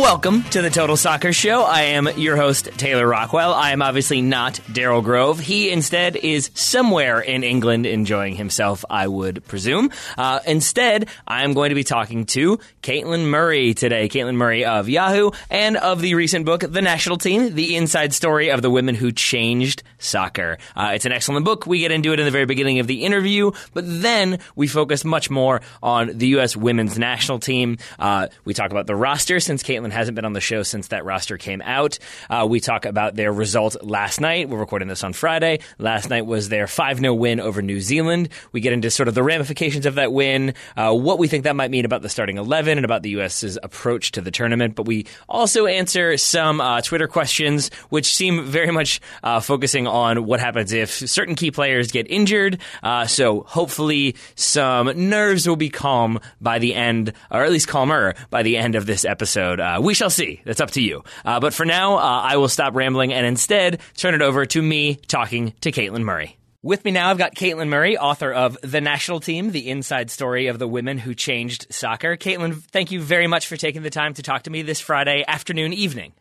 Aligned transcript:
welcome 0.00 0.42
to 0.44 0.62
the 0.62 0.70
Total 0.70 0.96
Soccer 0.96 1.30
Show. 1.30 1.62
I 1.62 1.82
am 1.82 2.08
your 2.16 2.34
host, 2.34 2.70
Taylor 2.78 3.06
Rockwell. 3.06 3.52
I 3.52 3.72
am 3.72 3.82
obviously 3.82 4.22
not 4.22 4.54
Daryl 4.54 5.04
Grove. 5.04 5.38
He 5.38 5.70
instead 5.70 6.16
is 6.16 6.50
somewhere 6.54 7.20
in 7.20 7.44
England 7.44 7.84
enjoying 7.84 8.34
himself, 8.34 8.82
I 8.88 9.06
would 9.06 9.44
presume. 9.44 9.90
Uh, 10.16 10.40
instead, 10.46 11.10
I 11.28 11.44
am 11.44 11.52
going 11.52 11.68
to 11.68 11.74
be 11.74 11.84
talking 11.84 12.24
to 12.26 12.58
Caitlin 12.82 13.26
Murray 13.26 13.74
today. 13.74 14.08
Caitlin 14.08 14.36
Murray 14.36 14.64
of 14.64 14.88
Yahoo 14.88 15.32
and 15.50 15.76
of 15.76 16.00
the 16.00 16.14
recent 16.14 16.46
book, 16.46 16.62
The 16.66 16.80
National 16.80 17.18
Team, 17.18 17.54
the 17.54 17.76
inside 17.76 18.14
story 18.14 18.50
of 18.50 18.62
the 18.62 18.70
women 18.70 18.94
who 18.94 19.12
changed 19.12 19.82
soccer. 19.98 20.56
Uh, 20.74 20.92
it's 20.94 21.04
an 21.04 21.12
excellent 21.12 21.44
book. 21.44 21.66
We 21.66 21.80
get 21.80 21.92
into 21.92 22.14
it 22.14 22.18
in 22.18 22.24
the 22.24 22.32
very 22.32 22.46
beginning 22.46 22.78
of 22.78 22.86
the 22.86 23.04
interview, 23.04 23.50
but 23.74 23.84
then 23.86 24.38
we 24.56 24.66
focus 24.66 25.04
much 25.04 25.28
more 25.28 25.60
on 25.82 26.16
the 26.16 26.28
U.S. 26.28 26.56
women's 26.56 26.98
national 26.98 27.38
team. 27.38 27.76
Uh, 27.98 28.28
we 28.46 28.54
talk 28.54 28.70
about 28.70 28.86
the 28.86 28.96
roster 28.96 29.40
since 29.40 29.62
Caitlin 29.62 29.89
hasn't 29.90 30.14
been 30.14 30.24
on 30.24 30.32
the 30.32 30.40
show 30.40 30.62
since 30.62 30.88
that 30.88 31.04
roster 31.04 31.38
came 31.38 31.62
out. 31.62 31.98
Uh, 32.28 32.46
we 32.48 32.60
talk 32.60 32.84
about 32.84 33.14
their 33.14 33.32
result 33.32 33.76
last 33.82 34.20
night. 34.20 34.48
We're 34.48 34.58
recording 34.58 34.88
this 34.88 35.04
on 35.04 35.12
Friday. 35.12 35.60
Last 35.78 36.10
night 36.10 36.26
was 36.26 36.48
their 36.48 36.66
5 36.66 36.98
0 36.98 37.14
win 37.14 37.40
over 37.40 37.62
New 37.62 37.80
Zealand. 37.80 38.28
We 38.52 38.60
get 38.60 38.72
into 38.72 38.90
sort 38.90 39.08
of 39.08 39.14
the 39.14 39.22
ramifications 39.22 39.86
of 39.86 39.96
that 39.96 40.12
win, 40.12 40.54
uh, 40.76 40.94
what 40.94 41.18
we 41.18 41.28
think 41.28 41.44
that 41.44 41.56
might 41.56 41.70
mean 41.70 41.84
about 41.84 42.02
the 42.02 42.08
starting 42.08 42.38
11 42.38 42.78
and 42.78 42.84
about 42.84 43.02
the 43.02 43.10
U.S.'s 43.10 43.58
approach 43.62 44.12
to 44.12 44.20
the 44.20 44.30
tournament. 44.30 44.74
But 44.74 44.86
we 44.86 45.06
also 45.28 45.66
answer 45.66 46.16
some 46.16 46.60
uh, 46.60 46.80
Twitter 46.80 47.08
questions, 47.08 47.70
which 47.88 48.14
seem 48.14 48.44
very 48.44 48.70
much 48.70 49.00
uh, 49.22 49.40
focusing 49.40 49.86
on 49.86 50.24
what 50.24 50.40
happens 50.40 50.72
if 50.72 50.90
certain 50.90 51.34
key 51.34 51.50
players 51.50 51.92
get 51.92 52.10
injured. 52.10 52.60
Uh, 52.82 53.06
so 53.06 53.42
hopefully 53.42 54.16
some 54.34 55.08
nerves 55.08 55.46
will 55.46 55.56
be 55.56 55.70
calm 55.70 56.20
by 56.40 56.58
the 56.58 56.74
end, 56.74 57.12
or 57.30 57.44
at 57.44 57.50
least 57.50 57.68
calmer 57.68 58.14
by 58.30 58.42
the 58.42 58.56
end 58.56 58.74
of 58.74 58.86
this 58.86 59.04
episode. 59.04 59.60
Uh, 59.80 59.82
we 59.82 59.94
shall 59.94 60.10
see. 60.10 60.40
That's 60.44 60.60
up 60.60 60.72
to 60.72 60.82
you. 60.82 61.04
Uh, 61.24 61.40
but 61.40 61.54
for 61.54 61.64
now, 61.64 61.96
uh, 61.96 62.00
I 62.00 62.36
will 62.36 62.48
stop 62.48 62.74
rambling 62.74 63.12
and 63.12 63.26
instead 63.26 63.80
turn 63.96 64.14
it 64.14 64.22
over 64.22 64.46
to 64.46 64.62
me 64.62 64.94
talking 64.94 65.54
to 65.62 65.72
Caitlin 65.72 66.02
Murray. 66.02 66.36
With 66.62 66.84
me 66.84 66.90
now, 66.90 67.08
I've 67.08 67.16
got 67.16 67.34
Caitlin 67.34 67.68
Murray, 67.68 67.96
author 67.96 68.30
of 68.30 68.58
The 68.62 68.82
National 68.82 69.18
Team, 69.18 69.50
the 69.50 69.70
inside 69.70 70.10
story 70.10 70.48
of 70.48 70.58
the 70.58 70.68
women 70.68 70.98
who 70.98 71.14
changed 71.14 71.66
soccer. 71.70 72.18
Caitlin, 72.18 72.62
thank 72.64 72.90
you 72.90 73.00
very 73.00 73.26
much 73.26 73.46
for 73.46 73.56
taking 73.56 73.82
the 73.82 73.88
time 73.88 74.12
to 74.14 74.22
talk 74.22 74.42
to 74.42 74.50
me 74.50 74.60
this 74.60 74.78
Friday 74.78 75.24
afternoon, 75.26 75.72
evening. 75.72 76.12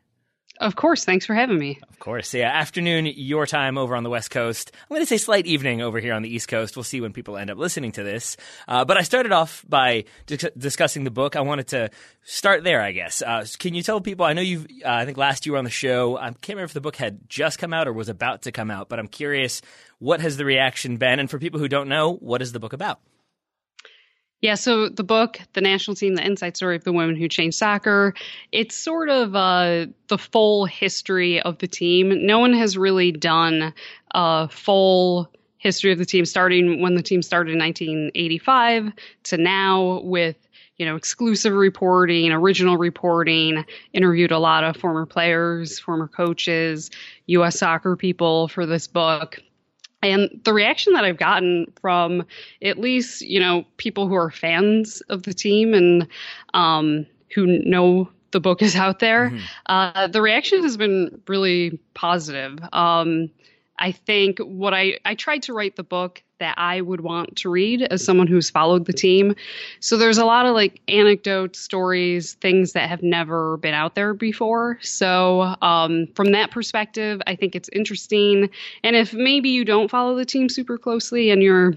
Of 0.60 0.76
course. 0.76 1.06
Thanks 1.06 1.26
for 1.26 1.34
having 1.34 1.58
me. 1.58 1.80
Of 1.90 2.00
course. 2.00 2.34
Yeah. 2.34 2.50
Afternoon, 2.50 3.06
your 3.06 3.46
time 3.46 3.78
over 3.78 3.96
on 3.96 4.04
the 4.04 4.10
West 4.10 4.30
Coast. 4.30 4.72
I'm 4.76 4.90
going 4.90 5.02
to 5.02 5.06
say 5.06 5.18
slight 5.18 5.46
evening 5.46 5.82
over 5.82 6.00
here 6.00 6.14
on 6.14 6.22
the 6.22 6.34
East 6.34 6.50
Coast. 6.50 6.76
We'll 6.76 6.84
see 6.84 7.00
when 7.00 7.14
people 7.14 7.38
end 7.38 7.50
up 7.50 7.58
listening 7.58 7.94
to 7.94 8.04
this. 8.04 8.36
Uh, 8.68 8.84
but 8.84 8.98
I 8.98 9.04
started 9.04 9.32
off 9.32 9.64
by 9.70 10.04
di- 10.26 10.50
discussing 10.58 11.06
the 11.06 11.12
book. 11.12 11.38
I 11.38 11.42
wanted 11.42 11.68
to 11.68 11.92
start 12.24 12.66
there, 12.66 12.82
I 12.82 12.92
guess. 12.92 13.22
Uh, 13.22 13.46
can 13.58 13.74
you 13.74 13.84
tell 13.84 14.02
people? 14.02 14.26
I 14.26 14.34
know 14.34 14.42
you've, 14.42 14.66
uh, 14.84 14.90
I 14.90 15.06
think 15.06 15.18
last 15.18 15.46
you 15.46 15.54
were 15.54 15.58
on 15.58 15.64
the 15.64 15.70
show. 15.70 16.18
I 16.18 16.32
can't 16.32 16.50
remember 16.50 16.66
if 16.66 16.74
the 16.74 16.82
book 16.82 16.98
had 16.98 17.30
just 17.30 17.58
come 17.58 17.74
out 17.74 17.88
or 17.88 17.94
was 17.94 18.10
about 18.10 18.42
to 18.42 18.52
come 18.52 18.70
out, 18.70 18.90
but 18.90 19.00
I'm 19.00 19.08
curious 19.08 19.62
what 20.00 20.20
has 20.20 20.36
the 20.36 20.46
reaction 20.46 20.98
been? 20.98 21.20
And 21.20 21.30
for 21.30 21.40
people 21.40 21.60
who 21.60 21.70
don't 21.70 21.88
know, 21.88 22.16
what 22.16 22.42
is 22.42 22.52
the 22.52 22.60
book 22.60 22.74
about? 22.74 23.00
Yeah, 24.42 24.56
so 24.56 24.88
the 24.88 25.04
book, 25.04 25.40
The 25.54 25.62
National 25.62 25.96
Team, 25.96 26.16
The 26.16 26.26
Inside 26.26 26.56
Story 26.56 26.78
of 26.78 26.86
the 26.86 26.94
Women 26.94 27.18
Who 27.18 27.28
Changed 27.28 27.58
Soccer, 27.58 28.14
it's 28.54 28.76
sort 28.76 29.10
of 29.10 29.36
uh, 29.36 29.88
the 30.08 30.18
full 30.18 30.66
history 30.66 31.42
of 31.42 31.58
the 31.58 31.68
team. 31.68 32.26
No 32.26 32.40
one 32.40 32.54
has 32.54 32.78
really 32.78 33.12
done 33.12 33.74
a 34.12 34.48
full 34.48 35.30
history 35.58 35.92
of 35.92 35.98
the 35.98 36.06
team, 36.06 36.24
starting 36.24 36.82
when 36.82 36.96
the 36.96 37.04
team 37.04 37.22
started 37.22 37.52
in 37.52 37.60
1985 37.60 38.94
to 39.24 39.38
now 39.38 40.00
with 40.04 40.38
you 40.78 40.86
know, 40.86 40.96
exclusive 40.96 41.54
reporting, 41.54 42.32
original 42.32 42.78
reporting, 42.78 43.66
interviewed 43.92 44.32
a 44.32 44.40
lot 44.40 44.64
of 44.64 44.78
former 44.78 45.06
players, 45.06 45.78
former 45.78 46.08
coaches, 46.08 46.90
U.S. 47.28 47.60
soccer 47.60 47.98
people 47.98 48.48
for 48.48 48.66
this 48.66 48.88
book. 48.88 49.40
And 50.02 50.40
the 50.44 50.54
reaction 50.54 50.94
that 50.94 51.04
I've 51.04 51.18
gotten 51.18 51.72
from 51.82 52.26
at 52.62 52.80
least, 52.80 53.22
you 53.22 53.40
know, 53.40 53.66
people 53.78 54.08
who 54.08 54.16
are 54.16 54.32
fans 54.32 55.02
of 55.10 55.24
the 55.24 55.34
team 55.34 55.74
and 55.74 56.08
um, 56.54 57.06
who 57.36 57.46
know 57.46 58.10
the 58.32 58.40
book 58.40 58.62
is 58.62 58.76
out 58.76 59.00
there, 59.00 59.30
mm-hmm. 59.30 59.46
uh, 59.66 60.08
the 60.08 60.22
reaction 60.22 60.62
has 60.64 60.78
been 60.78 61.22
really 61.28 61.80
positive. 61.94 62.60
Um, 62.72 63.30
I 63.78 63.92
think 63.92 64.40
what 64.40 64.74
I, 64.74 65.00
I 65.04 65.16
tried 65.16 65.44
to 65.44 65.54
write 65.54 65.76
the 65.76 65.84
book 65.84 66.24
that 66.40 66.56
I 66.58 66.82
would 66.82 67.02
want 67.02 67.36
to 67.38 67.50
read 67.50 67.84
as 67.84 68.04
someone 68.04 68.28
who's 68.28 68.50
followed 68.50 68.86
the 68.86 68.94
team. 68.94 69.36
So 69.80 69.98
there's 69.98 70.18
a 70.18 70.26
lot 70.26 70.46
of 70.46 70.54
like 70.54 70.82
anecdotes, 70.88 71.60
stories, 71.60 72.34
things 72.36 72.74
that 72.74 72.90
have 72.90 73.04
never 73.04 73.58
been 73.58 73.74
out 73.74 73.96
there 73.96 74.14
before. 74.14 74.80
So 74.82 75.56
um, 75.62 76.08
from 76.16 76.32
that 76.32 76.52
perspective, 76.52 77.22
I 77.28 77.36
think 77.36 77.56
it's 77.56 77.70
interesting. 77.70 78.50
And 78.84 78.96
if 78.96 79.14
maybe 79.14 79.50
you 79.50 79.66
don't 79.66 79.90
follow 79.90 80.16
the 80.16 80.26
team 80.26 80.50
super 80.50 80.78
closely 80.78 81.30
and 81.30 81.42
you're 81.44 81.74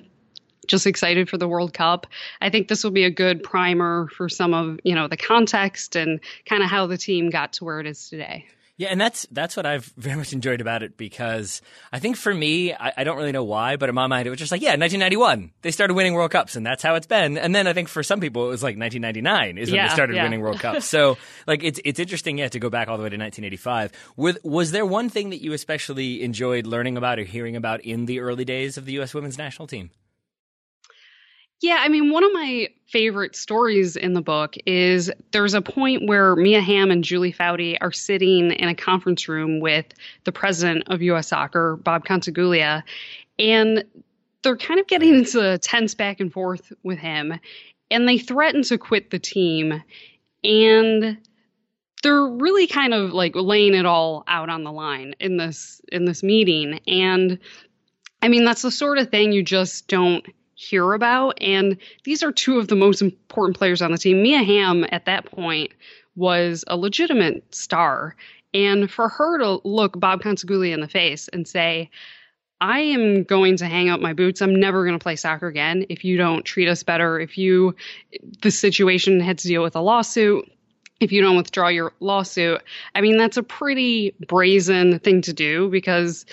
just 0.67 0.87
excited 0.87 1.29
for 1.29 1.39
the 1.39 1.49
World 1.49 1.75
Cup. 1.75 2.07
I 2.41 2.49
think 2.49 2.69
this 2.69 2.85
will 2.85 2.93
be 2.93 3.05
a 3.05 3.11
good 3.11 3.43
primer 3.43 4.09
for 4.17 4.29
some 4.29 4.55
of, 4.55 4.79
you 4.85 4.95
know, 4.95 5.09
the 5.09 5.17
context 5.17 5.97
and 5.97 6.21
kind 6.47 6.63
of 6.63 6.71
how 6.71 6.87
the 6.87 6.97
team 6.97 7.31
got 7.31 7.55
to 7.55 7.65
where 7.65 7.81
it 7.81 7.87
is 7.87 8.09
today. 8.09 8.47
Yeah, 8.83 8.89
and 8.89 9.01
that's 9.01 9.29
that's 9.31 9.57
what 9.57 9.65
I've 9.65 9.85
very 9.97 10.17
much 10.17 10.33
enjoyed 10.33 10.61
about 10.61 10.83
it 10.83 10.97
because 10.97 11.63
I 11.93 12.01
think 12.01 12.17
for 12.17 12.35
me, 12.35 12.73
I, 12.73 12.93
I, 12.97 13.05
don't 13.05 13.17
really 13.17 13.31
know 13.31 13.45
why, 13.45 13.77
but 13.77 13.89
in 13.89 13.95
my 13.95 14.09
mind, 14.09 14.27
it 14.27 14.31
was 14.31 14.41
just 14.41 14.51
like, 14.51 14.61
yeah, 14.61 14.71
1991, 14.71 15.53
they 15.63 15.71
started 15.71 15.95
winning 15.95 16.15
World 16.15 16.33
Cups, 16.33 16.57
and 16.57 16.67
that's 16.67 16.83
how 16.83 16.97
it's 16.97 17.07
been. 17.07 17.39
And 17.39 17.55
then 17.55 17.69
I 17.69 17.75
think 17.75 17.87
for 17.87 18.03
some 18.03 18.19
people, 18.19 18.47
it 18.47 18.49
was 18.49 18.61
like 18.61 18.77
1999 18.77 19.57
is 19.57 19.71
when 19.71 19.77
yeah, 19.77 19.87
they 19.87 19.95
started 19.95 20.17
yeah. 20.17 20.25
winning 20.25 20.41
World 20.41 20.59
Cups. 20.59 20.85
So 20.85 21.17
like 21.47 21.63
it's 21.63 21.79
it's 21.85 22.01
interesting, 22.01 22.39
yeah, 22.39 22.49
to 22.49 22.59
go 22.59 22.71
back 22.71 22.89
all 22.89 22.97
the 22.97 23.05
way 23.05 23.11
to 23.11 23.17
1985. 23.17 23.93
With, 24.17 24.39
was 24.43 24.73
there 24.73 24.85
one 24.85 25.09
thing 25.09 25.31
that 25.31 25.41
you 25.41 25.53
especially 25.53 26.25
enjoyed 26.25 26.67
learning 26.67 26.97
about 26.97 27.21
or 27.21 27.25
hearing 27.25 27.55
about 27.55 27.83
in 27.83 28.07
the 28.07 28.19
early 28.19 28.45
days 28.45 28.77
of 28.79 28.85
the 28.85 28.95
U.S. 28.95 29.15
Women's 29.15 29.39
National 29.39 29.69
Team? 29.69 29.91
Yeah, 31.63 31.77
I 31.79 31.89
mean, 31.89 32.11
one 32.11 32.25
of 32.25 32.33
my 32.33 32.71
favorite 32.87 33.37
stories 33.37 33.95
in 33.95 34.15
the 34.15 34.21
book 34.21 34.57
is 34.67 35.13
there's 35.31 35.55
a 35.55 35.63
point 35.63 36.09
where 36.09 36.35
Mia 36.35 36.61
Hamm 36.61 36.91
and 36.91 37.05
Julie 37.05 37.33
Foudy 37.33 37.79
are 37.81 37.93
sitting 37.93 38.51
in 38.51 38.69
a 38.69 38.75
conference 38.75 39.29
room 39.29 39.61
with 39.61 39.87
the 40.25 40.33
president 40.33 40.89
of 40.89 41.03
U.S. 41.03 41.29
Soccer, 41.29 41.77
Bob 41.77 42.05
Contiguglia, 42.05 42.83
and 43.39 43.85
they're 44.43 44.57
kind 44.57 44.81
of 44.81 44.89
getting 44.89 45.15
into 45.15 45.53
a 45.53 45.57
tense 45.57 45.95
back 45.95 46.19
and 46.19 46.33
forth 46.33 46.73
with 46.83 46.99
him, 46.99 47.33
and 47.93 48.09
they 48.09 48.19
threaten 48.19 48.65
to 48.65 48.77
quit 48.77 49.11
the 49.11 49.21
team, 49.21 49.85
and 50.43 51.17
they're 52.03 52.27
really 52.27 52.67
kind 52.67 52.93
of 52.93 53.13
like 53.13 53.37
laying 53.37 53.75
it 53.75 53.87
all 53.87 54.25
out 54.27 54.51
on 54.51 54.65
the 54.65 54.73
line 54.73 55.15
in 55.21 55.37
this 55.37 55.81
in 55.93 56.07
this 56.07 56.25
meeting, 56.25 56.81
and 56.89 57.39
I 58.21 58.27
mean 58.27 58.45
that's 58.45 58.63
the 58.63 58.73
sort 58.73 58.99
of 58.99 59.11
thing 59.11 59.31
you 59.31 59.45
just 59.45 59.87
don't 59.87 60.27
hear 60.63 60.93
about. 60.93 61.39
And 61.41 61.77
these 62.05 62.23
are 62.23 62.33
two 62.33 62.59
of 62.59 62.69
the 62.69 62.77
most 62.77 63.03
important 63.03 63.57
players 63.57 63.83
on 63.83 63.93
the 63.93 63.99
team. 63.99 64.23
Mia 64.23 64.43
Hamm, 64.43 64.87
at 64.91 65.07
that 65.07 65.27
point, 65.27 65.73
was 66.15 66.65
a 66.69 66.77
legitimate 66.77 67.55
star. 67.55 68.17
And 68.55 68.91
for 68.91 69.09
her 69.09 69.39
to 69.39 69.61
look 69.65 69.99
Bob 69.99 70.23
Contiguglia 70.23 70.75
in 70.75 70.81
the 70.81 70.89
face 70.89 71.29
and 71.29 71.49
say, 71.49 71.91
I 72.61 72.79
am 72.81 73.25
going 73.25 73.57
to 73.57 73.67
hang 73.67 73.89
up 73.89 74.01
my 74.01 74.13
boots. 74.13 74.41
I'm 74.41 74.55
never 74.55 74.85
going 74.85 74.97
to 74.97 75.03
play 75.03 75.17
soccer 75.17 75.49
again 75.49 75.87
if 75.89 76.05
you 76.05 76.17
don't 76.17 76.45
treat 76.45 76.69
us 76.69 76.85
better. 76.85 77.19
If 77.19 77.37
you, 77.37 77.75
the 78.43 78.53
situation 78.53 79.19
had 79.19 79.39
to 79.39 79.49
deal 79.49 79.63
with 79.63 79.75
a 79.75 79.81
lawsuit, 79.81 80.49
if 81.01 81.11
you 81.11 81.23
don't 81.23 81.37
withdraw 81.37 81.69
your 81.69 81.93
lawsuit. 81.99 82.63
I 82.95 83.01
mean, 83.01 83.17
that's 83.17 83.37
a 83.37 83.43
pretty 83.43 84.15
brazen 84.29 85.01
thing 85.01 85.23
to 85.23 85.33
do 85.33 85.69
because, 85.71 86.25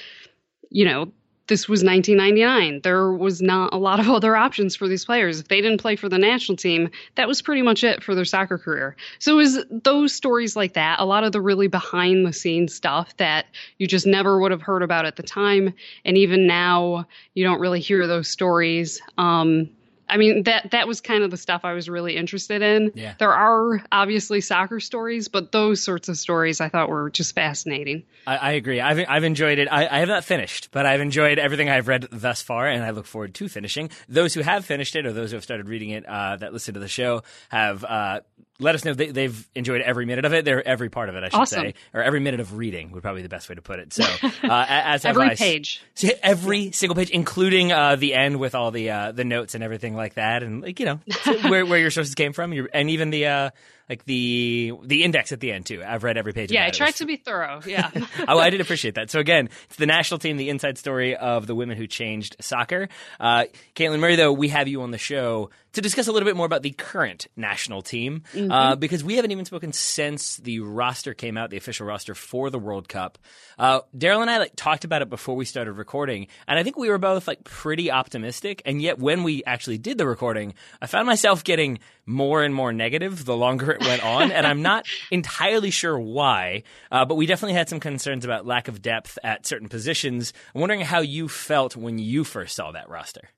you 0.69 0.85
know, 0.85 1.11
this 1.49 1.67
was 1.67 1.83
1999. 1.83 2.81
There 2.83 3.11
was 3.11 3.41
not 3.41 3.73
a 3.73 3.77
lot 3.77 3.99
of 3.99 4.07
other 4.09 4.35
options 4.35 4.75
for 4.75 4.87
these 4.87 5.03
players. 5.03 5.39
If 5.39 5.49
they 5.49 5.59
didn't 5.59 5.81
play 5.81 5.95
for 5.95 6.07
the 6.07 6.17
national 6.17 6.55
team, 6.55 6.91
that 7.15 7.27
was 7.27 7.41
pretty 7.41 7.63
much 7.63 7.83
it 7.83 8.03
for 8.03 8.15
their 8.15 8.23
soccer 8.23 8.57
career. 8.57 8.95
So 9.17 9.33
it 9.33 9.37
was 9.37 9.65
those 9.69 10.13
stories 10.13 10.55
like 10.55 10.73
that, 10.73 10.99
a 10.99 11.05
lot 11.05 11.23
of 11.23 11.31
the 11.31 11.41
really 11.41 11.67
behind 11.67 12.25
the 12.25 12.31
scenes 12.31 12.73
stuff 12.73 13.17
that 13.17 13.47
you 13.77 13.87
just 13.87 14.05
never 14.05 14.39
would 14.39 14.51
have 14.51 14.61
heard 14.61 14.83
about 14.83 15.05
at 15.05 15.17
the 15.17 15.23
time. 15.23 15.73
And 16.05 16.17
even 16.17 16.47
now, 16.47 17.07
you 17.33 17.43
don't 17.43 17.59
really 17.59 17.79
hear 17.81 18.07
those 18.07 18.29
stories. 18.29 19.01
Um, 19.17 19.71
I 20.09 20.17
mean 20.17 20.43
that 20.43 20.71
that 20.71 20.87
was 20.87 21.01
kind 21.01 21.23
of 21.23 21.31
the 21.31 21.37
stuff 21.37 21.61
I 21.63 21.73
was 21.73 21.87
really 21.89 22.15
interested 22.15 22.61
in. 22.61 22.91
Yeah. 22.95 23.13
There 23.19 23.33
are 23.33 23.83
obviously 23.91 24.41
soccer 24.41 24.79
stories, 24.79 25.27
but 25.27 25.51
those 25.51 25.81
sorts 25.81 26.09
of 26.09 26.17
stories 26.17 26.59
I 26.61 26.69
thought 26.69 26.89
were 26.89 27.09
just 27.09 27.35
fascinating. 27.35 28.03
I, 28.25 28.37
I 28.37 28.51
agree. 28.53 28.81
I've 28.81 29.05
I've 29.07 29.23
enjoyed 29.23 29.59
it. 29.59 29.67
I, 29.71 29.87
I, 29.87 29.99
have 29.99 30.07
not 30.07 30.23
finished, 30.23 30.69
but 30.71 30.85
I've 30.85 31.01
enjoyed 31.01 31.39
everything 31.39 31.69
I've 31.69 31.87
read 31.87 32.07
thus 32.11 32.41
far, 32.41 32.67
and 32.67 32.83
I 32.83 32.89
look 32.91 33.05
forward 33.05 33.33
to 33.35 33.47
finishing. 33.47 33.89
Those 34.07 34.33
who 34.33 34.41
have 34.41 34.65
finished 34.65 34.95
it, 34.95 35.05
or 35.05 35.13
those 35.13 35.31
who 35.31 35.37
have 35.37 35.43
started 35.43 35.69
reading 35.69 35.91
it, 35.91 36.05
uh, 36.05 36.37
that 36.37 36.53
listen 36.53 36.73
to 36.73 36.79
the 36.79 36.87
show, 36.87 37.23
have 37.49 37.83
uh, 37.83 38.21
let 38.59 38.75
us 38.75 38.83
know 38.83 38.93
they, 38.93 39.23
have 39.23 39.47
enjoyed 39.55 39.81
every 39.81 40.05
minute 40.05 40.25
of 40.25 40.33
it. 40.33 40.43
They're 40.43 40.65
every 40.67 40.89
part 40.89 41.09
of 41.09 41.15
it, 41.15 41.23
I 41.23 41.29
should 41.29 41.39
awesome. 41.39 41.61
say, 41.61 41.73
or 41.93 42.03
every 42.03 42.19
minute 42.19 42.39
of 42.39 42.57
reading 42.57 42.91
would 42.91 43.01
probably 43.01 43.19
be 43.19 43.23
the 43.23 43.29
best 43.29 43.47
way 43.47 43.55
to 43.55 43.61
put 43.61 43.79
it. 43.79 43.93
So, 43.93 44.03
uh, 44.43 44.65
as 44.67 45.05
every 45.05 45.27
I, 45.27 45.35
page, 45.35 45.81
every 46.21 46.71
single 46.71 46.95
page, 46.95 47.09
including 47.09 47.71
uh, 47.71 47.95
the 47.95 48.13
end 48.13 48.39
with 48.39 48.55
all 48.55 48.71
the 48.71 48.89
uh, 48.91 49.11
the 49.13 49.23
notes 49.23 49.55
and 49.55 49.63
everything 49.63 49.95
like 49.95 50.15
that, 50.15 50.43
and 50.43 50.61
like 50.61 50.79
you 50.79 50.85
know 50.85 50.99
where 51.47 51.65
where 51.65 51.79
your 51.79 51.91
sources 51.91 52.15
came 52.15 52.33
from, 52.33 52.67
and 52.73 52.89
even 52.89 53.09
the 53.09 53.27
uh, 53.27 53.49
like 53.89 54.05
the 54.05 54.71
the 54.83 55.03
index 55.03 55.31
at 55.31 55.39
the 55.39 55.51
end 55.51 55.65
too. 55.65 55.83
I've 55.85 56.03
read 56.03 56.17
every 56.17 56.31
page. 56.31 56.51
Yeah, 56.51 56.65
I 56.65 56.69
tried 56.69 56.95
to 56.95 57.05
be 57.05 57.15
thorough. 57.15 57.61
Yeah. 57.69 57.91
oh, 58.27 58.39
I 58.39 58.49
did 58.49 58.61
appreciate 58.61 58.95
that. 58.95 59.11
So 59.11 59.19
again, 59.19 59.49
it's 59.65 59.75
the 59.75 59.85
national 59.85 60.17
team, 60.17 60.37
the 60.37 60.49
inside 60.49 60.79
story 60.79 61.15
of 61.15 61.45
the 61.45 61.53
women 61.53 61.77
who 61.77 61.85
changed 61.85 62.35
soccer. 62.41 62.89
Uh, 63.19 63.45
Caitlin 63.75 63.99
Murray, 63.99 64.15
though, 64.15 64.33
we 64.33 64.47
have 64.49 64.67
you 64.67 64.81
on 64.81 64.89
the 64.89 64.97
show 64.97 65.51
to 65.73 65.81
discuss 65.81 66.07
a 66.07 66.11
little 66.11 66.25
bit 66.25 66.35
more 66.35 66.45
about 66.45 66.63
the 66.63 66.71
current 66.71 67.27
national 67.35 67.81
team 67.81 68.23
mm-hmm. 68.33 68.51
uh, 68.51 68.75
because 68.75 69.03
we 69.03 69.15
haven't 69.15 69.31
even 69.31 69.45
spoken 69.45 69.71
since 69.71 70.37
the 70.37 70.59
roster 70.61 71.13
came 71.13 71.37
out, 71.37 71.51
the 71.51 71.57
official 71.57 71.85
roster 71.85 72.15
for 72.15 72.49
the 72.49 72.57
World 72.57 72.89
Cup. 72.89 73.17
Uh, 73.57 73.81
Daryl 73.95 74.21
and 74.21 74.29
I 74.29 74.39
like 74.39 74.53
talked 74.55 74.83
about 74.83 75.01
it 75.01 75.09
before 75.09 75.35
we 75.35 75.45
started 75.45 75.73
recording, 75.73 76.27
and 76.47 76.57
I 76.57 76.63
think 76.63 76.77
we 76.77 76.89
were 76.89 76.97
both 76.97 77.27
like 77.27 77.43
pretty 77.43 77.91
optimistic. 77.91 78.61
And 78.65 78.81
yet, 78.81 78.99
when 78.99 79.23
we 79.23 79.43
actually 79.43 79.77
did 79.77 79.97
the 79.97 80.07
recording, 80.07 80.53
I 80.81 80.87
found 80.87 81.05
myself 81.05 81.43
getting 81.43 81.79
more 82.09 82.43
and 82.43 82.53
more 82.53 82.73
negative 82.73 83.23
the 83.23 83.37
longer 83.37 83.71
it 83.71 83.81
went 83.81 84.03
on, 84.03 84.31
and 84.31 84.45
I'm 84.45 84.61
not 84.61 84.85
entirely 85.11 85.69
sure 85.69 85.97
why. 85.97 86.63
Uh, 86.91 87.05
but 87.05 87.15
we 87.15 87.25
definitely 87.25 87.53
had 87.53 87.69
some 87.69 87.79
concerns 87.79 88.25
about 88.25 88.45
lack 88.45 88.67
of 88.67 88.81
depth 88.81 89.17
at 89.23 89.45
certain 89.45 89.69
positions. 89.69 90.33
I'm 90.53 90.61
wondering 90.61 90.81
how 90.81 91.01
you 91.01 91.27
felt 91.27 91.75
when 91.75 91.99
you 91.99 92.23
first 92.23 92.55
saw 92.55 92.71
that 92.71 92.89
roster. 92.89 93.29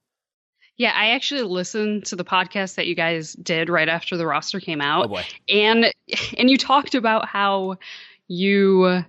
Yeah, 0.78 0.94
I 0.96 1.12
actually 1.12 1.44
listened 1.44 2.06
to 2.06 2.16
the 2.16 2.24
podcast 2.24 2.76
that 2.76 2.88
you 2.88 2.96
guys 2.96 3.34
did 3.34 3.70
right 3.70 3.90
after 3.90 4.18
the 4.18 4.26
roster 4.26 4.60
came 4.60 4.82
out. 4.82 5.06
Oh 5.06 5.10
boy. 5.10 5.26
And 5.48 5.94
and 6.38 6.50
you 6.50 6.58
talked 6.58 6.96
about 6.96 7.28
how 7.28 7.78
you 8.28 9.04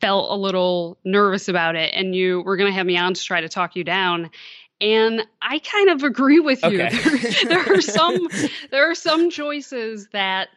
felt 0.00 0.30
a 0.30 0.36
little 0.36 0.98
nervous 1.04 1.48
about 1.48 1.74
it 1.74 1.92
and 1.94 2.14
you 2.14 2.42
were 2.42 2.56
going 2.56 2.70
to 2.70 2.76
have 2.76 2.86
me 2.86 2.98
on 2.98 3.14
to 3.14 3.24
try 3.24 3.40
to 3.40 3.48
talk 3.48 3.76
you 3.76 3.82
down. 3.82 4.30
And 4.80 5.26
I 5.40 5.58
kind 5.60 5.90
of 5.90 6.02
agree 6.02 6.40
with 6.40 6.62
you. 6.62 6.82
Okay. 6.82 6.96
There, 6.96 7.44
there 7.64 7.74
are 7.74 7.80
some 7.80 8.28
there 8.70 8.90
are 8.90 8.94
some 8.94 9.30
choices 9.30 10.08
that 10.12 10.48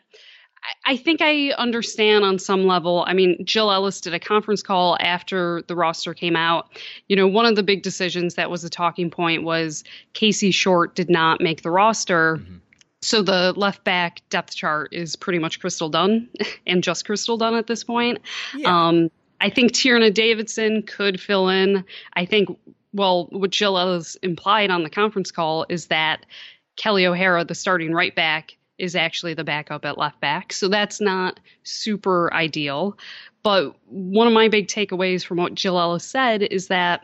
I 0.85 0.97
think 0.97 1.21
I 1.21 1.51
understand 1.51 2.25
on 2.25 2.37
some 2.39 2.65
level. 2.65 3.03
I 3.07 3.13
mean, 3.13 3.45
Jill 3.45 3.71
Ellis 3.71 4.01
did 4.01 4.13
a 4.13 4.19
conference 4.19 4.61
call 4.61 4.97
after 4.99 5.63
the 5.67 5.75
roster 5.75 6.13
came 6.13 6.35
out. 6.35 6.69
You 7.07 7.15
know, 7.15 7.27
one 7.27 7.45
of 7.45 7.55
the 7.55 7.63
big 7.63 7.81
decisions 7.81 8.35
that 8.35 8.51
was 8.51 8.63
a 8.63 8.69
talking 8.69 9.09
point 9.09 9.43
was 9.43 9.83
Casey 10.13 10.51
Short 10.51 10.95
did 10.95 11.09
not 11.09 11.41
make 11.41 11.61
the 11.61 11.71
roster. 11.71 12.37
Mm-hmm. 12.37 12.55
So 13.01 13.21
the 13.21 13.53
left 13.55 13.85
back 13.85 14.21
depth 14.29 14.55
chart 14.55 14.93
is 14.93 15.15
pretty 15.15 15.39
much 15.39 15.61
Crystal 15.61 15.87
Dunn 15.87 16.29
and 16.67 16.83
just 16.83 17.05
Crystal 17.05 17.37
Dunn 17.37 17.55
at 17.55 17.67
this 17.67 17.83
point. 17.83 18.19
Yeah. 18.55 18.87
Um, 18.87 19.09
I 19.41 19.49
think 19.49 19.71
Tierna 19.71 20.13
Davidson 20.13 20.83
could 20.83 21.19
fill 21.21 21.47
in. 21.47 21.85
I 22.13 22.25
think, 22.25 22.49
well, 22.93 23.27
what 23.31 23.51
Jill 23.51 23.77
Ellis 23.77 24.15
implied 24.23 24.71
on 24.71 24.83
the 24.83 24.89
conference 24.89 25.31
call 25.31 25.65
is 25.69 25.87
that 25.87 26.25
Kelly 26.75 27.05
O'Hara, 27.05 27.43
the 27.45 27.55
starting 27.55 27.93
right 27.93 28.15
back, 28.15 28.55
is 28.77 28.95
actually 28.95 29.33
the 29.33 29.43
backup 29.43 29.85
at 29.85 29.97
left 29.97 30.19
back. 30.21 30.53
So 30.53 30.69
that's 30.69 31.01
not 31.01 31.39
super 31.63 32.33
ideal. 32.33 32.97
But 33.43 33.75
one 33.85 34.27
of 34.27 34.33
my 34.33 34.47
big 34.47 34.67
takeaways 34.67 35.23
from 35.23 35.37
what 35.37 35.53
Jill 35.53 35.79
Ellis 35.79 36.05
said 36.05 36.41
is 36.41 36.67
that 36.67 37.01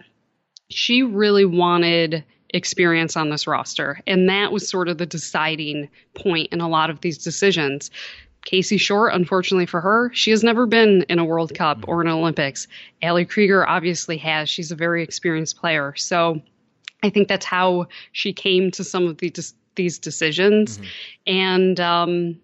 she 0.70 1.04
really 1.04 1.46
wanted 1.46 2.24
experience 2.50 3.18
on 3.18 3.30
this 3.30 3.48
roster. 3.48 4.00
And 4.08 4.30
that 4.30 4.52
was 4.52 4.70
sort 4.70 4.88
of 4.88 4.98
the 4.98 5.06
deciding 5.06 5.90
point 6.14 6.54
in 6.54 6.62
a 6.62 6.70
lot 6.70 6.90
of 6.90 7.02
these 7.02 7.18
decisions. 7.18 7.92
Casey 8.46 8.78
Short, 8.78 9.14
unfortunately 9.14 9.66
for 9.66 9.82
her, 9.82 10.12
she 10.14 10.32
has 10.32 10.44
never 10.44 10.66
been 10.66 11.04
in 11.10 11.20
a 11.20 11.26
World 11.26 11.54
Cup 11.54 11.84
or 11.88 12.02
an 12.02 12.08
Olympics. 12.08 12.68
Ali 13.04 13.26
Krieger 13.26 13.68
obviously 13.68 14.18
has. 14.18 14.50
She's 14.50 14.72
a 14.72 14.76
very 14.76 15.04
experienced 15.04 15.58
player. 15.58 15.94
So 15.96 16.42
I 17.04 17.10
think 17.10 17.28
that's 17.28 17.46
how 17.46 17.88
she 18.14 18.32
came 18.32 18.72
to 18.72 18.84
some 18.84 19.08
of 19.08 19.18
the 19.18 19.34
these 19.76 20.00
decisions. 20.00 20.78
Mm-hmm. 20.78 20.88
And 21.28 21.80
um, 21.80 22.40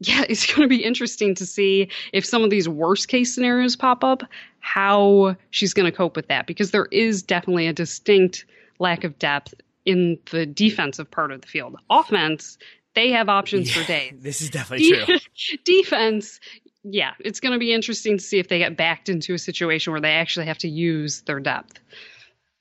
yeah, 0.00 0.24
it's 0.28 0.46
going 0.54 0.62
to 0.62 0.68
be 0.68 0.84
interesting 0.84 1.34
to 1.36 1.46
see 1.46 1.88
if 2.12 2.24
some 2.24 2.42
of 2.42 2.50
these 2.50 2.68
worst 2.68 3.08
case 3.08 3.34
scenarios 3.34 3.76
pop 3.76 4.04
up, 4.04 4.22
how 4.60 5.36
she's 5.50 5.72
going 5.72 5.90
to 5.90 5.96
cope 5.96 6.16
with 6.16 6.28
that, 6.28 6.46
because 6.46 6.72
there 6.72 6.86
is 6.90 7.22
definitely 7.22 7.66
a 7.66 7.72
distinct 7.72 8.44
lack 8.78 9.04
of 9.04 9.18
depth 9.18 9.54
in 9.84 10.18
the 10.30 10.46
defensive 10.46 11.10
part 11.10 11.32
of 11.32 11.40
the 11.40 11.46
field. 11.46 11.76
Offense, 11.90 12.58
they 12.94 13.10
have 13.10 13.28
options 13.28 13.74
yeah, 13.74 13.82
for 13.82 13.88
days. 13.88 14.14
This 14.18 14.40
is 14.40 14.50
definitely 14.50 14.90
De- 14.90 15.04
true. 15.04 15.18
Defense, 15.64 16.40
yeah, 16.84 17.12
it's 17.20 17.40
going 17.40 17.52
to 17.52 17.58
be 17.58 17.72
interesting 17.72 18.18
to 18.18 18.24
see 18.24 18.38
if 18.38 18.48
they 18.48 18.58
get 18.58 18.76
backed 18.76 19.08
into 19.08 19.34
a 19.34 19.38
situation 19.38 19.92
where 19.92 20.00
they 20.00 20.12
actually 20.12 20.46
have 20.46 20.58
to 20.58 20.68
use 20.68 21.22
their 21.22 21.40
depth. 21.40 21.78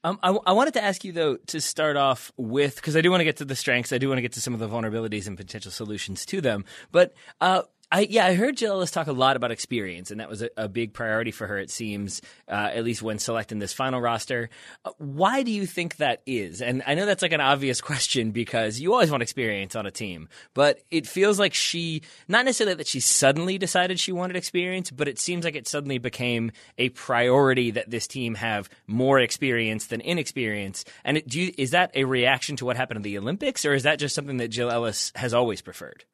Um, 0.03 0.19
I, 0.23 0.35
I, 0.47 0.53
wanted 0.53 0.73
to 0.75 0.83
ask 0.83 1.03
you 1.03 1.11
though 1.11 1.37
to 1.37 1.61
start 1.61 1.95
off 1.95 2.31
with 2.35 2.75
because 2.75 2.95
I 2.95 3.01
do 3.01 3.11
want 3.11 3.21
to 3.21 3.25
get 3.25 3.37
to 3.37 3.45
the 3.45 3.55
strengths. 3.55 3.93
I 3.93 3.99
do 3.99 4.07
want 4.07 4.17
to 4.17 4.23
get 4.23 4.31
to 4.33 4.41
some 4.41 4.55
of 4.55 4.59
the 4.59 4.67
vulnerabilities 4.67 5.27
and 5.27 5.37
potential 5.37 5.71
solutions 5.71 6.25
to 6.27 6.41
them. 6.41 6.65
But 6.91 7.13
uh, 7.39 7.63
I 7.91 8.07
yeah, 8.09 8.25
I 8.25 8.35
heard 8.35 8.55
Jill 8.55 8.71
Ellis 8.71 8.89
talk 8.89 9.07
a 9.07 9.11
lot 9.11 9.35
about 9.35 9.51
experience, 9.51 10.11
and 10.11 10.21
that 10.21 10.29
was 10.29 10.41
a, 10.41 10.49
a 10.55 10.69
big 10.69 10.93
priority 10.93 11.31
for 11.31 11.45
her. 11.45 11.57
It 11.57 11.69
seems, 11.69 12.21
uh, 12.47 12.69
at 12.73 12.85
least 12.85 13.01
when 13.01 13.19
selecting 13.19 13.59
this 13.59 13.73
final 13.73 13.99
roster. 13.99 14.49
Uh, 14.85 14.91
why 14.97 15.43
do 15.43 15.51
you 15.51 15.65
think 15.65 15.97
that 15.97 16.21
is? 16.25 16.61
And 16.61 16.83
I 16.87 16.95
know 16.95 17.05
that's 17.05 17.21
like 17.21 17.33
an 17.33 17.41
obvious 17.41 17.81
question 17.91 18.31
because 18.31 18.79
you 18.79 18.93
always 18.93 19.11
want 19.11 19.23
experience 19.23 19.75
on 19.75 19.85
a 19.85 19.91
team, 19.91 20.29
but 20.53 20.79
it 20.89 21.05
feels 21.05 21.37
like 21.37 21.53
she 21.53 22.01
not 22.29 22.45
necessarily 22.45 22.75
that 22.75 22.87
she 22.87 23.01
suddenly 23.01 23.57
decided 23.57 23.99
she 23.99 24.13
wanted 24.13 24.37
experience, 24.37 24.89
but 24.89 25.09
it 25.09 25.19
seems 25.19 25.43
like 25.43 25.55
it 25.55 25.67
suddenly 25.67 25.97
became 25.97 26.51
a 26.77 26.89
priority 26.89 27.71
that 27.71 27.89
this 27.89 28.07
team 28.07 28.35
have 28.35 28.69
more 28.87 29.19
experience 29.19 29.87
than 29.87 29.99
inexperience. 29.99 30.85
And 31.03 31.17
it, 31.17 31.33
you, 31.35 31.51
is 31.57 31.71
that 31.71 31.91
a 31.93 32.05
reaction 32.05 32.55
to 32.57 32.65
what 32.65 32.77
happened 32.77 32.97
in 32.97 33.03
the 33.03 33.17
Olympics, 33.17 33.65
or 33.65 33.73
is 33.73 33.83
that 33.83 33.99
just 33.99 34.15
something 34.15 34.37
that 34.37 34.47
Jill 34.47 34.71
Ellis 34.71 35.11
has 35.15 35.33
always 35.33 35.61
preferred? 35.61 36.05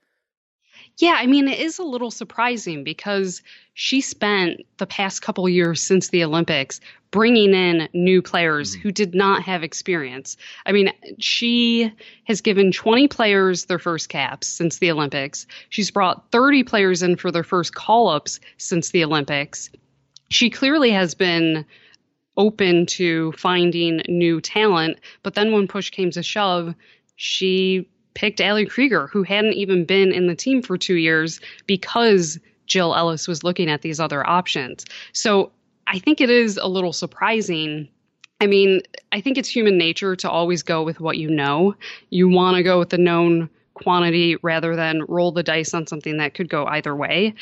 Yeah, 1.00 1.16
I 1.16 1.28
mean, 1.28 1.48
it 1.48 1.60
is 1.60 1.78
a 1.78 1.84
little 1.84 2.10
surprising 2.10 2.84
because 2.84 3.44
she 3.76 4.02
spent 4.02 4.62
the 4.78 4.88
past 4.88 5.22
couple 5.22 5.48
years 5.48 5.82
since 5.82 6.10
the 6.10 6.24
Olympics 6.24 6.82
bringing 7.12 7.54
in 7.54 7.88
new 7.94 8.24
players 8.24 8.72
mm-hmm. 8.72 8.82
who 8.82 8.92
did 8.92 9.14
not 9.14 9.44
have 9.44 9.64
experience. 9.64 10.38
I 10.66 10.72
mean, 10.72 10.92
she 11.20 11.94
has 12.24 12.42
given 12.42 12.72
20 12.72 13.08
players 13.10 13.66
their 13.66 13.78
first 13.78 14.10
caps 14.10 14.48
since 14.48 14.80
the 14.80 14.90
Olympics. 14.90 15.46
She's 15.70 15.92
brought 15.92 16.32
30 16.32 16.64
players 16.64 17.04
in 17.04 17.16
for 17.16 17.32
their 17.32 17.44
first 17.44 17.76
call 17.76 18.10
ups 18.10 18.40
since 18.58 18.90
the 18.90 19.04
Olympics. 19.04 19.70
She 20.30 20.50
clearly 20.50 20.92
has 20.92 21.14
been 21.14 21.66
open 22.36 22.88
to 22.88 23.34
finding 23.34 24.02
new 24.08 24.42
talent, 24.42 25.00
but 25.22 25.36
then 25.36 25.52
when 25.52 25.68
push 25.68 25.92
came 25.92 26.10
to 26.12 26.24
shove, 26.24 26.74
she 27.16 27.88
picked 28.18 28.42
Ali 28.42 28.66
Krieger, 28.66 29.06
who 29.06 29.22
hadn't 29.22 29.54
even 29.54 29.86
been 29.86 30.12
in 30.12 30.26
the 30.26 30.34
team 30.34 30.64
for 30.64 30.76
two 30.76 30.96
years 30.96 31.40
because 31.68 32.40
Jill 32.66 32.96
Ellis 32.96 33.28
was 33.28 33.44
looking 33.44 33.70
at 33.70 33.84
these 33.84 34.00
other 34.00 34.28
options. 34.28 34.86
So 35.14 35.52
I 35.86 36.00
think 36.00 36.20
it 36.20 36.32
is 36.32 36.58
a 36.58 36.68
little 36.68 36.94
surprising. 36.94 37.88
I 38.42 38.48
mean, 38.48 38.82
I 39.12 39.22
think 39.22 39.38
it's 39.38 39.48
human 39.48 39.78
nature 39.78 40.16
to 40.16 40.30
always 40.32 40.64
go 40.64 40.82
with 40.82 41.00
what 41.00 41.20
you 41.20 41.30
know. 41.30 41.76
You 42.10 42.28
want 42.28 42.58
to 42.58 42.64
go 42.64 42.80
with 42.80 42.90
the 42.90 42.98
known 42.98 43.52
quantity 43.76 44.36
rather 44.42 44.76
than 44.76 45.06
roll 45.08 45.32
the 45.32 45.44
dice 45.44 45.76
on 45.76 45.86
something 45.86 46.18
that 46.18 46.34
could 46.34 46.50
go 46.50 46.66
either 46.66 46.96
way. 46.96 47.36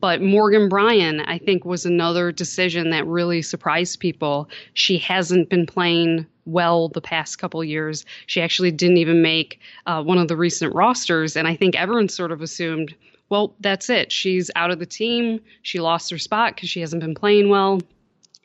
But 0.00 0.22
Morgan 0.22 0.70
Brian, 0.70 1.20
I 1.20 1.36
think, 1.36 1.66
was 1.66 1.84
another 1.84 2.32
decision 2.32 2.88
that 2.88 3.06
really 3.06 3.42
surprised 3.42 4.00
people. 4.00 4.48
She 4.72 4.96
hasn't 4.96 5.50
been 5.50 5.66
playing 5.66 6.26
well 6.44 6.88
the 6.88 7.00
past 7.00 7.38
couple 7.38 7.62
years. 7.62 8.04
She 8.26 8.40
actually 8.40 8.70
didn't 8.70 8.98
even 8.98 9.22
make 9.22 9.60
uh, 9.86 10.02
one 10.02 10.18
of 10.18 10.28
the 10.28 10.36
recent 10.36 10.74
rosters, 10.74 11.36
and 11.36 11.46
I 11.46 11.56
think 11.56 11.74
everyone 11.76 12.08
sort 12.08 12.32
of 12.32 12.42
assumed, 12.42 12.94
well, 13.28 13.54
that's 13.60 13.88
it. 13.88 14.12
She's 14.12 14.50
out 14.56 14.70
of 14.70 14.78
the 14.78 14.86
team. 14.86 15.40
She 15.62 15.80
lost 15.80 16.10
her 16.10 16.18
spot 16.18 16.54
because 16.54 16.68
she 16.68 16.80
hasn't 16.80 17.02
been 17.02 17.14
playing 17.14 17.48
well. 17.48 17.80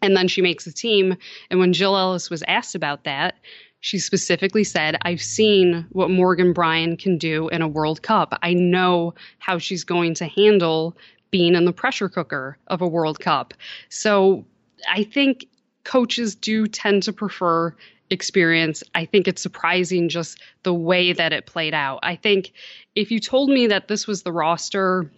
And 0.02 0.16
then 0.16 0.28
she 0.28 0.42
makes 0.42 0.66
the 0.66 0.72
team. 0.72 1.18
And 1.50 1.60
when 1.60 1.74
Jill 1.74 1.98
Ellis 1.98 2.30
was 2.30 2.44
asked 2.48 2.76
about 2.76 3.04
that, 3.06 3.36
she 3.80 4.00
specifically 4.00 4.64
said, 4.64 4.98
I've 5.02 5.22
seen 5.22 5.86
what 5.92 6.10
Morgan 6.10 6.54
Brian 6.54 6.98
can 6.98 7.18
do 7.18 7.48
in 7.50 7.62
a 7.62 7.68
World 7.68 8.02
Cup. 8.02 8.38
I 8.42 8.54
know 8.54 9.14
how 9.40 9.58
she's 9.58 9.84
going 9.84 10.14
to 10.16 10.28
handle 10.28 10.96
being 11.32 11.56
in 11.56 11.66
the 11.66 11.74
pressure 11.74 12.10
cooker 12.10 12.58
of 12.68 12.82
a 12.82 12.88
World 12.88 13.20
Cup. 13.20 13.54
So 13.90 14.46
I 14.90 15.04
think 15.04 15.48
coaches 15.88 16.36
do 16.36 16.68
tend 16.68 17.04
to 17.04 17.14
prefer 17.14 17.74
experience. 18.10 18.84
I 18.94 19.06
think 19.06 19.28
it's 19.28 19.42
surprising 19.42 20.10
just 20.10 20.40
the 20.64 20.74
way 20.74 21.14
that 21.14 21.34
it 21.34 21.46
played 21.46 21.74
out. 21.74 22.00
I 22.04 22.16
think 22.16 22.52
if 22.94 23.10
you 23.10 23.20
told 23.20 23.50
me 23.50 23.68
that 23.68 23.88
this 23.88 24.06
was 24.06 24.24
the 24.24 24.32
roster 24.32 25.10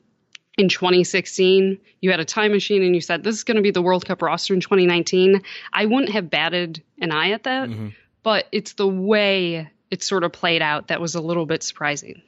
in 0.57 0.69
2016, 0.69 1.79
you 2.01 2.11
had 2.11 2.19
a 2.19 2.25
time 2.25 2.51
machine 2.51 2.83
and 2.83 2.93
you 2.93 3.01
said 3.01 3.23
this 3.23 3.35
is 3.35 3.43
going 3.43 3.57
to 3.57 3.63
be 3.63 3.71
the 3.71 3.81
World 3.81 4.05
Cup 4.05 4.21
roster 4.21 4.53
in 4.53 4.59
2019, 4.59 5.41
I 5.73 5.85
wouldn't 5.85 6.11
have 6.11 6.29
batted 6.29 6.83
an 6.99 7.11
eye 7.11 7.31
at 7.31 7.43
that. 7.43 7.69
Mm-hmm. 7.69 7.89
But 8.21 8.45
it's 8.51 8.73
the 8.73 8.87
way 8.87 9.71
it 9.89 10.03
sort 10.03 10.23
of 10.23 10.31
played 10.31 10.61
out 10.61 10.89
that 10.89 11.01
was 11.01 11.15
a 11.15 11.21
little 11.21 11.47
bit 11.47 11.63
surprising. 11.63 12.21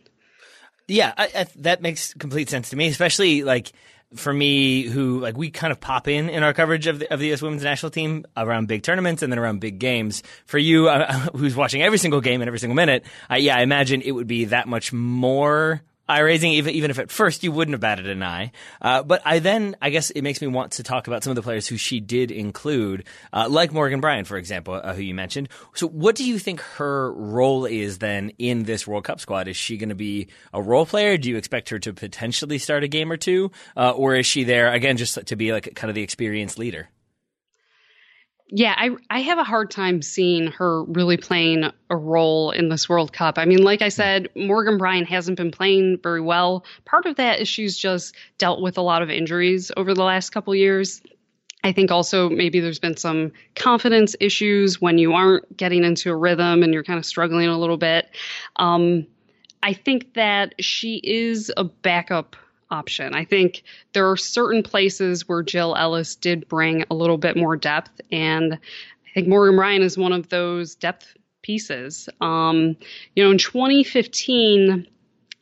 Yeah, 0.88 1.14
I, 1.16 1.30
I, 1.36 1.48
that 1.58 1.82
makes 1.82 2.14
complete 2.16 2.50
sense 2.50 2.72
to 2.72 2.76
me, 2.76 2.88
especially 2.88 3.44
like 3.44 3.72
for 4.16 4.34
me, 4.34 4.84
who 4.84 5.20
like 5.20 5.38
we 5.38 5.50
kind 5.50 5.72
of 5.72 5.80
pop 5.80 6.08
in 6.08 6.30
in 6.30 6.44
our 6.44 6.54
coverage 6.54 6.88
of 6.88 7.00
the, 7.00 7.14
of 7.14 7.20
the 7.20 7.28
U.S. 7.28 7.42
Women's 7.42 7.64
National 7.64 7.90
Team 7.90 8.26
around 8.36 8.68
big 8.68 8.84
tournaments 8.84 9.24
and 9.24 9.32
then 9.32 9.40
around 9.40 9.60
big 9.60 9.80
games. 9.80 10.24
For 10.46 10.58
you, 10.58 10.90
uh, 10.90 11.12
who's 11.36 11.56
watching 11.56 11.82
every 11.82 11.98
single 11.98 12.22
game 12.22 12.42
and 12.42 12.48
every 12.48 12.60
single 12.60 12.76
minute, 12.76 13.06
uh, 13.30 13.36
yeah, 13.36 13.58
I 13.58 13.62
imagine 13.62 14.02
it 14.02 14.12
would 14.12 14.28
be 14.28 14.46
that 14.46 14.68
much 14.68 14.92
more 14.94 15.82
eye 16.08 16.20
raising, 16.20 16.52
even 16.54 16.74
even 16.74 16.92
if 16.92 17.00
at 17.00 17.12
first 17.12 17.44
you 17.44 17.52
wouldn't 17.52 17.74
have 17.74 17.82
batted 17.82 18.08
an 18.08 18.24
eye. 18.24 18.52
Uh, 18.82 19.04
but 19.04 19.22
I 19.26 19.40
then 19.40 19.76
I 19.82 19.90
guess 19.90 20.10
it 20.10 20.22
makes 20.22 20.42
me 20.42 20.48
want 20.48 20.74
to 20.74 20.84
talk 20.84 21.08
about 21.08 21.24
some 21.24 21.32
of 21.32 21.36
the 21.36 21.42
players 21.42 21.68
who 21.68 21.78
she 21.78 22.00
did 22.00 22.32
include, 22.32 23.06
uh, 23.34 23.48
like 23.50 23.72
Morgan 23.72 24.02
Brian, 24.02 24.26
for 24.26 24.38
example, 24.38 24.74
uh, 24.74 24.94
who 24.94 25.02
you 25.02 25.14
mentioned. 25.14 25.50
So, 25.74 25.88
what 25.88 26.16
do 26.16 26.24
you 26.24 26.40
think 26.40 26.62
her 26.62 27.12
role 27.14 27.66
is 27.66 28.00
then 28.00 28.32
in 28.38 28.64
this 28.64 28.86
World 28.88 29.04
Cup 29.04 29.20
squad? 29.20 29.48
Is 29.48 29.58
she 29.58 29.78
going 29.78 29.90
to 29.90 29.96
be 29.96 30.28
a 30.54 30.62
role 30.62 30.86
player? 30.86 31.18
Do 31.18 31.30
you 31.30 31.38
expect 31.38 31.70
her 31.70 31.80
to 31.80 31.94
potentially 31.94 32.58
start 32.58 32.84
a 32.84 32.88
game 32.88 33.12
or 33.12 33.18
two, 33.18 33.52
uh, 33.78 33.92
or 33.92 34.16
is 34.16 34.26
she 34.26 34.44
there 34.44 34.72
again 34.72 34.98
just 34.98 35.26
to 35.26 35.36
be 35.36 35.52
like 35.54 35.76
kind 35.76 35.90
of 35.90 35.96
the 35.96 36.04
experienced 36.04 36.58
leader? 36.58 36.90
Yeah, 38.54 38.76
I 38.78 38.92
I 39.10 39.22
have 39.22 39.38
a 39.38 39.46
hard 39.46 39.72
time 39.72 40.02
seeing 40.02 40.48
her 40.48 40.84
really 40.84 41.16
playing 41.16 41.72
a 41.90 41.96
role 41.96 42.52
in 42.52 42.68
this 42.68 42.90
World 42.90 43.14
Cup. 43.14 43.38
I 43.38 43.46
mean, 43.46 43.64
like 43.64 43.82
I 43.82 43.88
said, 43.88 44.28
Morgan 44.36 44.78
Brian 44.78 45.06
hasn't 45.06 45.38
been 45.38 45.52
playing 45.52 46.00
very 46.04 46.20
well. 46.20 46.66
Part 46.84 47.06
of 47.06 47.16
that 47.16 47.40
is 47.40 47.48
she's 47.48 47.78
just 47.78 48.14
dealt 48.38 48.62
with 48.62 48.78
a 48.78 48.82
lot 48.82 49.02
of 49.02 49.10
injuries 49.10 49.72
over 49.78 49.94
the 49.94 50.04
last 50.04 50.32
couple 50.32 50.54
years. 50.54 51.02
I 51.64 51.72
think 51.72 51.92
also 51.92 52.30
maybe 52.30 52.60
there's 52.60 52.80
been 52.80 52.98
some 52.98 53.32
confidence 53.56 54.18
issues 54.20 54.82
when 54.82 54.98
you 54.98 55.14
aren't 55.14 55.56
getting 55.56 55.86
into 55.86 56.12
a 56.12 56.16
rhythm 56.16 56.62
and 56.62 56.74
you're 56.74 56.84
kind 56.84 57.00
of 57.00 57.06
struggling 57.06 57.48
a 57.48 57.58
little 57.58 57.78
bit. 57.78 58.10
Um, 58.58 59.08
I 59.64 59.74
think 59.74 60.16
that 60.16 60.56
she 60.60 61.00
is 61.04 61.54
a 61.56 61.64
backup 61.64 62.36
option. 62.72 63.14
I 63.14 63.26
think 63.26 63.64
there 63.94 64.10
are 64.10 64.18
certain 64.18 64.64
places 64.64 65.28
where 65.28 65.44
Jill 65.44 65.76
Ellis 65.76 66.16
did 66.16 66.48
bring 66.48 66.86
a 66.90 66.96
little 66.96 67.18
bit 67.18 67.38
more 67.38 67.56
depth, 67.56 68.02
and 68.12 68.54
I 68.54 69.14
think 69.14 69.28
Morgan 69.28 69.58
Brian 69.58 69.82
is 69.82 69.98
one 69.98 70.14
of 70.14 70.30
those 70.30 70.76
depth 70.76 71.16
pieces. 71.42 72.08
Um, 72.22 72.78
you 73.16 73.24
know, 73.24 73.32
in 73.32 73.38
2015, 73.38 74.88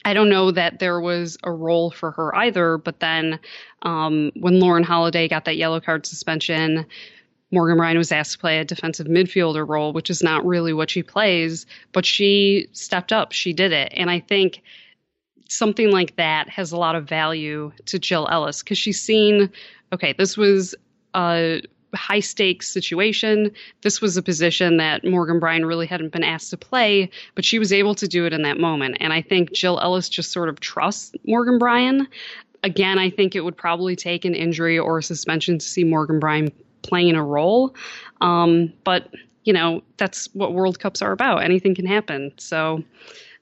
I 0.05 0.13
don't 0.13 0.29
know 0.29 0.51
that 0.51 0.79
there 0.79 0.99
was 0.99 1.37
a 1.43 1.51
role 1.51 1.91
for 1.91 2.11
her 2.11 2.35
either, 2.35 2.77
but 2.77 2.99
then 2.99 3.39
um, 3.81 4.31
when 4.39 4.59
Lauren 4.59 4.83
Holiday 4.83 5.27
got 5.27 5.45
that 5.45 5.57
yellow 5.57 5.79
card 5.79 6.05
suspension, 6.05 6.85
Morgan 7.51 7.77
Brian 7.77 7.97
was 7.97 8.11
asked 8.11 8.33
to 8.33 8.37
play 8.37 8.59
a 8.59 8.65
defensive 8.65 9.07
midfielder 9.07 9.67
role, 9.67 9.91
which 9.91 10.09
is 10.09 10.23
not 10.23 10.45
really 10.45 10.71
what 10.71 10.89
she 10.89 11.03
plays, 11.03 11.65
but 11.91 12.05
she 12.05 12.67
stepped 12.71 13.11
up. 13.11 13.31
She 13.31 13.53
did 13.53 13.71
it. 13.71 13.91
And 13.95 14.09
I 14.09 14.19
think 14.19 14.61
something 15.49 15.91
like 15.91 16.15
that 16.15 16.47
has 16.47 16.71
a 16.71 16.77
lot 16.77 16.95
of 16.95 17.07
value 17.07 17.71
to 17.85 17.99
Jill 17.99 18.27
Ellis 18.31 18.63
because 18.63 18.77
she's 18.77 19.01
seen, 19.01 19.49
okay, 19.91 20.13
this 20.13 20.37
was 20.37 20.75
a 21.13 21.61
high 21.95 22.19
stakes 22.19 22.71
situation. 22.71 23.51
This 23.81 23.99
was 23.99 24.15
a 24.15 24.21
position 24.21 24.77
that 24.77 25.03
Morgan 25.03 25.39
Brian 25.39 25.65
really 25.65 25.87
hadn't 25.87 26.11
been 26.11 26.23
asked 26.23 26.51
to 26.51 26.57
play, 26.57 27.09
but 27.33 27.43
she 27.43 27.57
was 27.57 27.73
able 27.73 27.95
to 27.95 28.07
do 28.07 28.25
it 28.25 28.33
in 28.33 28.43
that 28.43 28.59
moment. 28.59 28.97
And 28.99 29.11
I 29.11 29.23
think 29.23 29.51
Jill 29.51 29.79
Ellis 29.79 30.07
just 30.07 30.31
sort 30.31 30.49
of 30.49 30.59
trusts 30.59 31.13
Morgan 31.25 31.57
Brian. 31.57 32.07
Again, 32.61 32.99
I 32.99 33.09
think 33.09 33.35
it 33.35 33.41
would 33.41 33.57
probably 33.57 33.95
take 33.95 34.25
an 34.25 34.35
injury 34.35 34.77
or 34.77 34.99
a 34.99 35.03
suspension 35.03 35.57
to 35.57 35.65
see 35.65 35.83
Morgan 35.83 36.19
Brian 36.19 36.51
playing 36.83 37.15
a 37.15 37.23
role. 37.23 37.73
Um, 38.21 38.71
but, 38.83 39.09
you 39.45 39.53
know, 39.53 39.81
that's 39.97 40.29
what 40.35 40.53
World 40.53 40.79
Cups 40.79 41.01
are 41.01 41.11
about. 41.11 41.43
Anything 41.43 41.73
can 41.73 41.87
happen. 41.87 42.33
So 42.37 42.83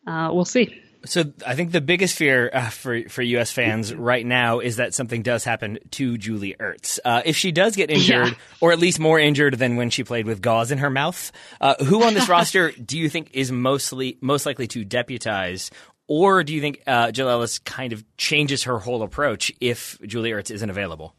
uh, 0.05 0.29
we'll 0.31 0.45
see. 0.45 0.81
So 1.05 1.25
I 1.45 1.55
think 1.55 1.71
the 1.71 1.81
biggest 1.81 2.17
fear 2.17 2.49
uh, 2.51 2.69
for 2.69 3.07
for 3.09 3.21
U.S. 3.21 3.51
fans 3.51 3.93
right 3.93 4.25
now 4.25 4.59
is 4.59 4.77
that 4.77 4.93
something 4.93 5.21
does 5.21 5.43
happen 5.43 5.79
to 5.91 6.17
Julie 6.17 6.55
Ertz. 6.59 6.99
Uh, 7.03 7.21
if 7.25 7.35
she 7.35 7.51
does 7.51 7.75
get 7.75 7.89
injured, 7.89 8.27
yeah. 8.27 8.33
or 8.61 8.71
at 8.71 8.79
least 8.79 8.99
more 8.99 9.19
injured 9.19 9.55
than 9.55 9.75
when 9.75 9.89
she 9.89 10.03
played 10.03 10.25
with 10.25 10.41
gauze 10.41 10.71
in 10.71 10.79
her 10.79 10.89
mouth, 10.89 11.31
uh, 11.61 11.75
who 11.83 12.03
on 12.03 12.13
this 12.13 12.29
roster 12.29 12.71
do 12.71 12.97
you 12.97 13.09
think 13.09 13.31
is 13.33 13.51
mostly 13.51 14.17
most 14.21 14.45
likely 14.45 14.67
to 14.67 14.83
deputize? 14.83 15.71
Or 16.07 16.43
do 16.43 16.53
you 16.53 16.61
think 16.61 16.81
uh, 16.87 17.11
Jill 17.11 17.29
Ellis 17.29 17.59
kind 17.59 17.91
of 17.91 18.03
changes 18.15 18.63
her 18.63 18.79
whole 18.79 19.03
approach 19.03 19.51
if 19.59 19.99
Julie 20.05 20.31
Ertz 20.31 20.51
isn't 20.51 20.69
available? 20.69 21.13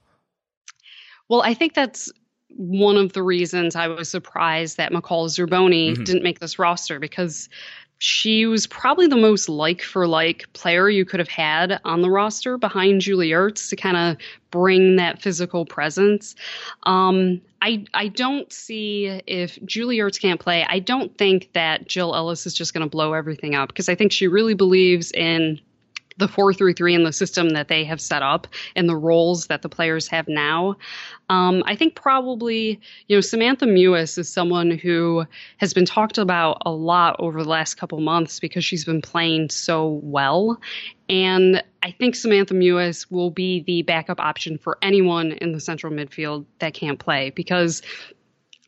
Well, 1.29 1.43
I 1.43 1.53
think 1.53 1.75
that's 1.75 2.11
one 2.51 2.97
of 2.97 3.13
the 3.13 3.23
reasons 3.23 3.77
I 3.77 3.89
was 3.89 4.09
surprised 4.09 4.79
that 4.79 4.93
McCall 4.93 5.29
Zerboni 5.29 5.93
mm-hmm. 5.93 6.05
didn't 6.05 6.23
make 6.23 6.41
this 6.41 6.59
roster 6.59 6.99
because 6.99 7.49
she 7.99 8.47
was 8.47 8.67
probably 8.67 9.09
the 9.09 9.17
most 9.17 9.49
like 9.49 9.83
for 9.83 10.07
like 10.07 10.51
player 10.53 10.89
you 10.89 11.05
could 11.05 11.19
have 11.19 11.29
had 11.29 11.81
on 11.85 12.01
the 12.01 12.11
roster 12.11 12.57
behind 12.57 13.01
Julie 13.01 13.31
Ertz 13.31 13.69
to 13.71 13.77
kind 13.77 13.97
of 13.97 14.17
bring 14.51 14.97
that 14.97 15.21
physical 15.21 15.67
presence. 15.67 16.37
Um, 16.85 17.41
I 17.61 17.85
I 17.93 18.09
don't 18.09 18.53
see 18.53 19.07
if 19.27 19.59
Julie 19.65 19.99
Ertz 19.99 20.21
can't 20.21 20.39
play. 20.39 20.65
I 20.69 20.79
don't 20.79 21.17
think 21.19 21.53
that 21.55 21.89
Jill 21.89 22.15
Ellis 22.15 22.47
is 22.47 22.55
just 22.55 22.73
going 22.73 22.87
to 22.87 22.91
blow 22.91 23.15
everything 23.15 23.57
up 23.57 23.69
because 23.69 23.89
I 23.89 23.97
think 23.97 24.13
she 24.13 24.29
really 24.29 24.55
believes 24.55 25.11
in 25.11 25.61
the 26.19 26.29
433 26.29 26.95
and 26.95 27.07
the 27.07 27.13
system 27.13 27.51
that 27.51 27.69
they 27.69 27.85
have 27.85 28.01
set 28.01 28.23
up 28.23 28.47
and 28.77 28.89
the 28.89 28.97
roles 28.97 29.47
that 29.47 29.63
the 29.63 29.69
players 29.69 30.09
have 30.09 30.29
now. 30.29 30.77
Um, 31.29 31.63
I 31.67 31.77
think 31.77 31.95
probably, 31.95 32.81
you 33.07 33.17
know, 33.17 33.21
Samantha 33.21 33.67
Mewis 33.67 34.19
is 34.19 34.29
someone 34.29 34.71
who 34.71 35.25
has 35.59 35.75
been 35.75 35.85
talked 35.85 36.19
about 36.19 36.63
a 36.65 36.71
lot 36.71 37.17
over 37.19 37.43
the 37.43 37.49
last 37.49 37.75
couple 37.75 38.01
months 38.01 38.41
because 38.41 38.65
she's 38.65 38.85
been 38.85 39.03
playing 39.03 39.51
so 39.51 40.01
well. 40.03 40.61
And 41.09 41.63
I 41.83 41.93
think 41.93 42.17
Samantha 42.17 42.55
Mewis 42.55 43.11
will 43.11 43.31
be 43.31 43.61
the 43.61 43.83
backup 43.83 44.21
option 44.21 44.59
for 44.59 44.79
anyone 44.83 45.33
in 45.33 45.53
the 45.53 45.61
central 45.61 45.93
midfield 45.93 46.45
that 46.59 46.75
can't 46.75 46.99
play 46.99 47.31
because 47.31 47.83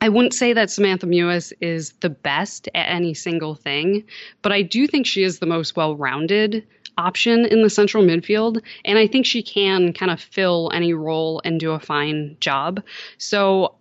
I 0.00 0.08
wouldn't 0.08 0.34
say 0.34 0.52
that 0.54 0.70
Samantha 0.70 1.06
Mewis 1.06 1.52
is 1.60 1.92
the 2.00 2.10
best 2.10 2.68
at 2.74 2.88
any 2.88 3.12
single 3.14 3.54
thing, 3.54 4.04
but 4.42 4.52
I 4.52 4.62
do 4.62 4.86
think 4.86 5.06
she 5.06 5.22
is 5.22 5.38
the 5.38 5.46
most 5.46 5.76
well 5.76 5.94
rounded 5.96 6.66
option 6.96 7.44
in 7.46 7.62
the 7.62 7.70
central 7.70 8.04
midfield. 8.04 8.62
And 8.84 8.98
I 8.98 9.06
think 9.06 9.26
she 9.26 9.42
can 9.42 9.92
kind 9.92 10.10
of 10.10 10.20
fill 10.20 10.70
any 10.74 10.92
role 10.92 11.40
and 11.44 11.58
do 11.58 11.72
a 11.72 11.80
fine 11.80 12.36
job. 12.40 12.82
So 13.18 13.74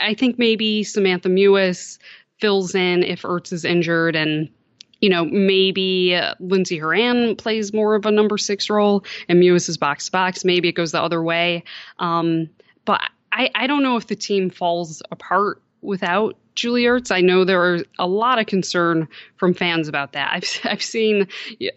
I 0.00 0.14
think 0.14 0.38
maybe 0.38 0.82
Samantha 0.82 1.28
Mewis 1.28 1.98
fills 2.40 2.74
in 2.74 3.02
if 3.02 3.22
Ertz 3.22 3.52
is 3.52 3.64
injured 3.64 4.16
and 4.16 4.48
you 5.00 5.08
know, 5.08 5.24
maybe 5.24 6.16
Lindsey 6.38 6.78
Horan 6.78 7.34
plays 7.34 7.72
more 7.72 7.96
of 7.96 8.06
a 8.06 8.12
number 8.12 8.38
six 8.38 8.70
role 8.70 9.04
and 9.28 9.42
Mewis 9.42 9.68
is 9.68 9.76
box 9.76 10.08
box. 10.08 10.44
Maybe 10.44 10.68
it 10.68 10.76
goes 10.76 10.92
the 10.92 11.02
other 11.02 11.20
way. 11.20 11.64
Um, 11.98 12.50
but 12.84 13.00
I, 13.32 13.50
I 13.54 13.66
don't 13.66 13.82
know 13.82 13.96
if 13.96 14.06
the 14.06 14.16
team 14.16 14.50
falls 14.50 15.02
apart 15.10 15.60
without 15.80 16.36
Julie 16.54 16.84
Ertz. 16.84 17.10
I 17.10 17.20
know 17.20 17.44
there 17.44 17.62
are 17.62 17.78
a 17.98 18.06
lot 18.06 18.38
of 18.38 18.46
concern 18.46 19.08
from 19.36 19.54
fans 19.54 19.88
about 19.88 20.12
that. 20.12 20.30
I've 20.32 20.60
I've 20.70 20.82
seen 20.82 21.28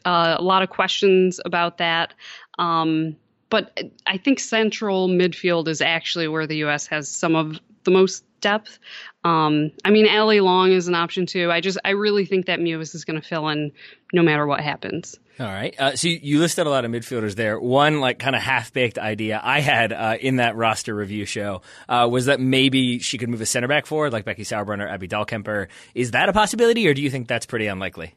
uh, 0.06 0.36
a 0.38 0.44
lot 0.44 0.62
of 0.62 0.70
questions 0.70 1.40
about 1.46 1.78
that. 1.78 2.14
Um, 2.60 3.16
but 3.50 3.80
I 4.08 4.18
think 4.18 4.40
central 4.40 5.08
midfield 5.08 5.68
is 5.68 5.82
actually 5.82 6.28
where 6.28 6.48
the 6.48 6.58
U.S. 6.58 6.88
has 6.88 7.08
some 7.08 7.36
of 7.36 7.60
the 7.84 7.92
most 7.92 8.24
depth. 8.46 8.78
Um, 9.24 9.72
I 9.84 9.90
mean, 9.90 10.06
Allie 10.06 10.40
Long 10.40 10.72
is 10.72 10.88
an 10.88 10.94
option 10.94 11.26
too. 11.26 11.52
I 11.52 11.62
just 11.62 11.80
I 11.84 11.90
really 11.90 12.26
think 12.26 12.46
that 12.46 12.60
Mewis 12.60 12.94
is 12.94 13.04
going 13.04 13.20
to 13.20 13.28
fill 13.28 13.50
in 13.50 13.72
no 14.14 14.22
matter 14.22 14.46
what 14.46 14.62
happens. 14.62 15.20
All 15.40 15.48
right. 15.48 15.76
Uh, 15.78 15.96
so 15.96 16.08
you 16.08 16.40
listed 16.40 16.68
a 16.68 16.70
lot 16.70 16.86
of 16.86 16.92
midfielders 16.92 17.34
there. 17.34 17.60
One 17.60 18.00
like 18.00 18.20
kind 18.20 18.36
of 18.36 18.44
half 18.44 18.72
baked 18.72 19.00
idea 19.00 19.42
I 19.44 19.62
had 19.62 19.92
uh, 19.92 20.18
in 20.22 20.36
that 20.36 20.56
roster 20.56 20.94
review 20.96 21.26
show 21.26 21.64
uh, 21.90 22.08
was 22.10 22.28
that 22.28 22.40
maybe 22.40 23.00
she 23.00 23.18
could 23.18 23.30
move 23.30 23.42
a 23.42 23.48
center 23.48 23.68
back 23.68 23.88
forward 23.88 24.14
like 24.14 24.26
Becky 24.26 24.44
Sauerbrunn 24.44 24.80
or 24.80 24.88
Abby 24.88 25.08
Dahlkemper. 25.08 25.68
Is 25.96 26.12
that 26.12 26.30
a 26.30 26.34
possibility, 26.34 26.88
or 26.88 26.94
do 26.94 27.02
you 27.02 27.10
think 27.10 27.28
that's 27.28 27.48
pretty 27.48 27.66
unlikely? 27.66 28.14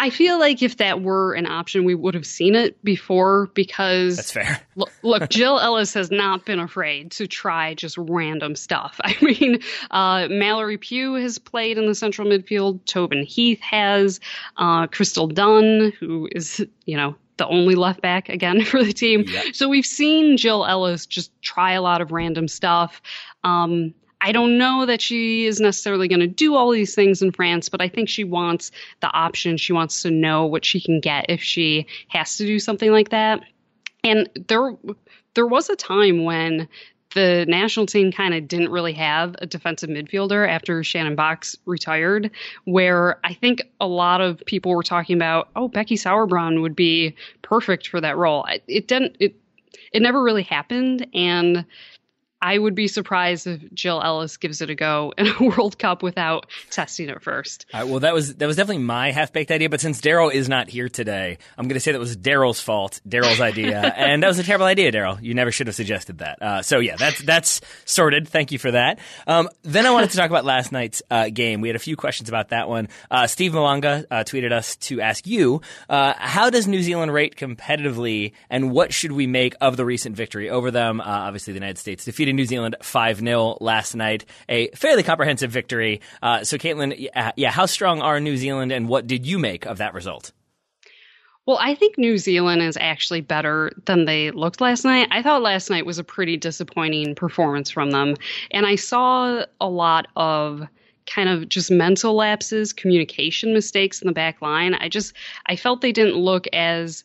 I 0.00 0.10
feel 0.10 0.38
like 0.38 0.62
if 0.62 0.76
that 0.76 1.02
were 1.02 1.34
an 1.34 1.46
option, 1.46 1.84
we 1.84 1.94
would 1.94 2.14
have 2.14 2.26
seen 2.26 2.54
it 2.54 2.82
before 2.84 3.50
because 3.54 4.16
that's 4.16 4.30
fair. 4.30 4.60
look, 4.76 4.92
look, 5.02 5.28
Jill 5.28 5.58
Ellis 5.58 5.92
has 5.94 6.10
not 6.10 6.46
been 6.46 6.60
afraid 6.60 7.10
to 7.12 7.26
try 7.26 7.74
just 7.74 7.98
random 7.98 8.54
stuff. 8.54 9.00
I 9.04 9.16
mean, 9.20 9.60
uh, 9.90 10.28
Mallory 10.30 10.78
Pugh 10.78 11.14
has 11.14 11.38
played 11.38 11.78
in 11.78 11.86
the 11.86 11.94
central 11.94 12.28
midfield. 12.28 12.84
Tobin 12.84 13.24
Heath 13.24 13.60
has. 13.60 14.20
Uh, 14.56 14.86
Crystal 14.86 15.26
Dunn, 15.26 15.92
who 15.98 16.28
is, 16.30 16.64
you 16.84 16.96
know, 16.96 17.16
the 17.38 17.46
only 17.48 17.74
left 17.74 18.00
back 18.00 18.28
again 18.28 18.64
for 18.64 18.84
the 18.84 18.92
team. 18.92 19.24
Yep. 19.26 19.54
So 19.54 19.68
we've 19.68 19.86
seen 19.86 20.36
Jill 20.36 20.64
Ellis 20.64 21.06
just 21.06 21.30
try 21.42 21.72
a 21.72 21.82
lot 21.82 22.00
of 22.00 22.12
random 22.12 22.46
stuff. 22.46 23.00
Um, 23.42 23.94
I 24.20 24.32
don't 24.32 24.58
know 24.58 24.86
that 24.86 25.00
she 25.00 25.46
is 25.46 25.60
necessarily 25.60 26.08
going 26.08 26.20
to 26.20 26.26
do 26.26 26.54
all 26.54 26.70
these 26.70 26.94
things 26.94 27.22
in 27.22 27.32
France, 27.32 27.68
but 27.68 27.80
I 27.80 27.88
think 27.88 28.08
she 28.08 28.24
wants 28.24 28.70
the 29.00 29.10
option. 29.12 29.56
She 29.56 29.72
wants 29.72 30.02
to 30.02 30.10
know 30.10 30.46
what 30.46 30.64
she 30.64 30.80
can 30.80 31.00
get 31.00 31.26
if 31.28 31.42
she 31.42 31.86
has 32.08 32.36
to 32.38 32.46
do 32.46 32.58
something 32.58 32.90
like 32.90 33.10
that. 33.10 33.42
And 34.02 34.28
there, 34.48 34.76
there 35.34 35.46
was 35.46 35.68
a 35.70 35.76
time 35.76 36.24
when 36.24 36.68
the 37.14 37.46
national 37.48 37.86
team 37.86 38.12
kind 38.12 38.34
of 38.34 38.48
didn't 38.48 38.70
really 38.70 38.92
have 38.92 39.34
a 39.38 39.46
defensive 39.46 39.88
midfielder 39.88 40.48
after 40.48 40.84
Shannon 40.84 41.16
Boxx 41.16 41.56
retired, 41.64 42.30
where 42.64 43.18
I 43.24 43.34
think 43.34 43.62
a 43.80 43.86
lot 43.86 44.20
of 44.20 44.42
people 44.46 44.74
were 44.74 44.82
talking 44.82 45.16
about, 45.16 45.48
oh, 45.56 45.68
Becky 45.68 45.96
Sauerbrunn 45.96 46.60
would 46.60 46.76
be 46.76 47.14
perfect 47.42 47.88
for 47.88 48.00
that 48.00 48.16
role. 48.16 48.46
It 48.66 48.88
didn't. 48.88 49.16
It 49.20 49.36
it 49.92 50.02
never 50.02 50.22
really 50.22 50.42
happened, 50.42 51.06
and 51.14 51.64
I 52.40 52.56
would 52.56 52.74
be 52.74 52.86
surprised 52.86 53.46
if 53.46 53.72
Jill 53.74 54.00
Ellis 54.00 54.36
gives 54.36 54.60
it 54.60 54.70
a 54.70 54.74
go 54.74 55.12
in 55.18 55.26
a 55.26 55.34
World 55.40 55.78
Cup 55.78 56.02
without 56.02 56.46
testing 56.70 57.08
it 57.08 57.20
first. 57.20 57.66
Uh, 57.72 57.84
well, 57.88 58.00
that 58.00 58.14
was 58.14 58.36
that 58.36 58.46
was 58.46 58.56
definitely 58.56 58.84
my 58.84 59.10
half 59.10 59.32
baked 59.32 59.50
idea, 59.50 59.68
but 59.68 59.80
since 59.80 60.00
Daryl 60.00 60.32
is 60.32 60.48
not 60.48 60.68
here 60.68 60.88
today, 60.88 61.38
I'm 61.56 61.66
going 61.66 61.74
to 61.74 61.80
say 61.80 61.92
that 61.92 61.98
was 61.98 62.16
Daryl's 62.16 62.60
fault, 62.60 63.00
Daryl's 63.08 63.40
idea, 63.40 63.80
and 63.96 64.22
that 64.22 64.28
was 64.28 64.38
a 64.38 64.44
terrible 64.44 64.66
idea, 64.66 64.92
Daryl. 64.92 65.20
You 65.20 65.34
never 65.34 65.50
should 65.50 65.66
have 65.66 65.74
suggested 65.74 66.18
that. 66.18 66.40
Uh, 66.40 66.62
so 66.62 66.78
yeah, 66.78 66.94
that's 66.96 67.20
that's 67.22 67.60
sorted. 67.84 68.28
Thank 68.28 68.52
you 68.52 68.58
for 68.58 68.70
that. 68.70 69.00
Um, 69.26 69.48
then 69.62 69.84
I 69.84 69.90
wanted 69.90 70.10
to 70.10 70.16
talk 70.16 70.30
about 70.30 70.44
last 70.44 70.70
night's 70.70 71.02
uh, 71.10 71.30
game. 71.30 71.60
We 71.60 71.68
had 71.68 71.76
a 71.76 71.80
few 71.80 71.96
questions 71.96 72.28
about 72.28 72.50
that 72.50 72.68
one. 72.68 72.88
Uh, 73.10 73.26
Steve 73.26 73.52
Malanga 73.52 74.06
uh, 74.10 74.22
tweeted 74.22 74.52
us 74.52 74.76
to 74.76 75.00
ask 75.00 75.26
you, 75.26 75.60
uh, 75.88 76.14
how 76.16 76.50
does 76.50 76.68
New 76.68 76.82
Zealand 76.82 77.12
rate 77.12 77.34
competitively, 77.34 78.32
and 78.48 78.70
what 78.70 78.94
should 78.94 79.12
we 79.12 79.26
make 79.26 79.56
of 79.60 79.76
the 79.76 79.84
recent 79.84 80.14
victory 80.14 80.48
over 80.48 80.70
them? 80.70 81.00
obviously, 81.08 81.52
the 81.52 81.58
United 81.58 81.78
States 81.78 82.04
defeated 82.04 82.27
defeated 82.28 82.36
New 82.36 82.46
Zealand 82.46 82.76
5 82.82 83.18
0 83.18 83.58
last 83.60 83.94
night. 83.94 84.24
A 84.48 84.68
fairly 84.70 85.02
comprehensive 85.02 85.50
victory. 85.50 86.00
Uh, 86.22 86.44
so, 86.44 86.58
Caitlin, 86.58 86.94
yeah, 86.98 87.32
yeah, 87.36 87.50
how 87.50 87.66
strong 87.66 88.00
are 88.00 88.20
New 88.20 88.36
Zealand 88.36 88.72
and 88.72 88.88
what 88.88 89.06
did 89.06 89.26
you 89.26 89.38
make 89.38 89.66
of 89.66 89.78
that 89.78 89.94
result? 89.94 90.32
Well, 91.46 91.58
I 91.60 91.74
think 91.74 91.96
New 91.96 92.18
Zealand 92.18 92.60
is 92.60 92.76
actually 92.78 93.22
better 93.22 93.72
than 93.86 94.04
they 94.04 94.30
looked 94.30 94.60
last 94.60 94.84
night. 94.84 95.08
I 95.10 95.22
thought 95.22 95.40
last 95.40 95.70
night 95.70 95.86
was 95.86 95.98
a 95.98 96.04
pretty 96.04 96.36
disappointing 96.36 97.14
performance 97.14 97.70
from 97.70 97.90
them. 97.90 98.16
And 98.50 98.66
I 98.66 98.76
saw 98.76 99.44
a 99.58 99.68
lot 99.68 100.08
of 100.14 100.68
kind 101.06 101.30
of 101.30 101.48
just 101.48 101.70
mental 101.70 102.14
lapses, 102.14 102.74
communication 102.74 103.54
mistakes 103.54 104.02
in 104.02 104.08
the 104.08 104.12
back 104.12 104.42
line. 104.42 104.74
I 104.74 104.90
just 104.90 105.14
I 105.46 105.56
felt 105.56 105.80
they 105.80 105.92
didn't 105.92 106.16
look 106.16 106.46
as 106.52 107.04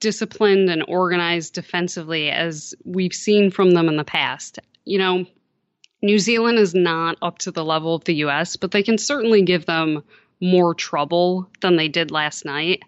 disciplined 0.00 0.68
and 0.68 0.84
organized 0.86 1.54
defensively 1.54 2.30
as 2.30 2.74
we've 2.84 3.14
seen 3.14 3.50
from 3.50 3.72
them 3.72 3.88
in 3.88 3.96
the 3.96 4.04
past. 4.04 4.58
You 4.84 4.98
know, 4.98 5.26
New 6.02 6.18
Zealand 6.18 6.58
is 6.58 6.74
not 6.74 7.16
up 7.22 7.38
to 7.38 7.50
the 7.50 7.64
level 7.64 7.94
of 7.94 8.04
the 8.04 8.16
US, 8.16 8.56
but 8.56 8.70
they 8.70 8.82
can 8.82 8.98
certainly 8.98 9.42
give 9.42 9.66
them 9.66 10.02
more 10.40 10.74
trouble 10.74 11.48
than 11.60 11.76
they 11.76 11.88
did 11.88 12.10
last 12.10 12.44
night. 12.44 12.82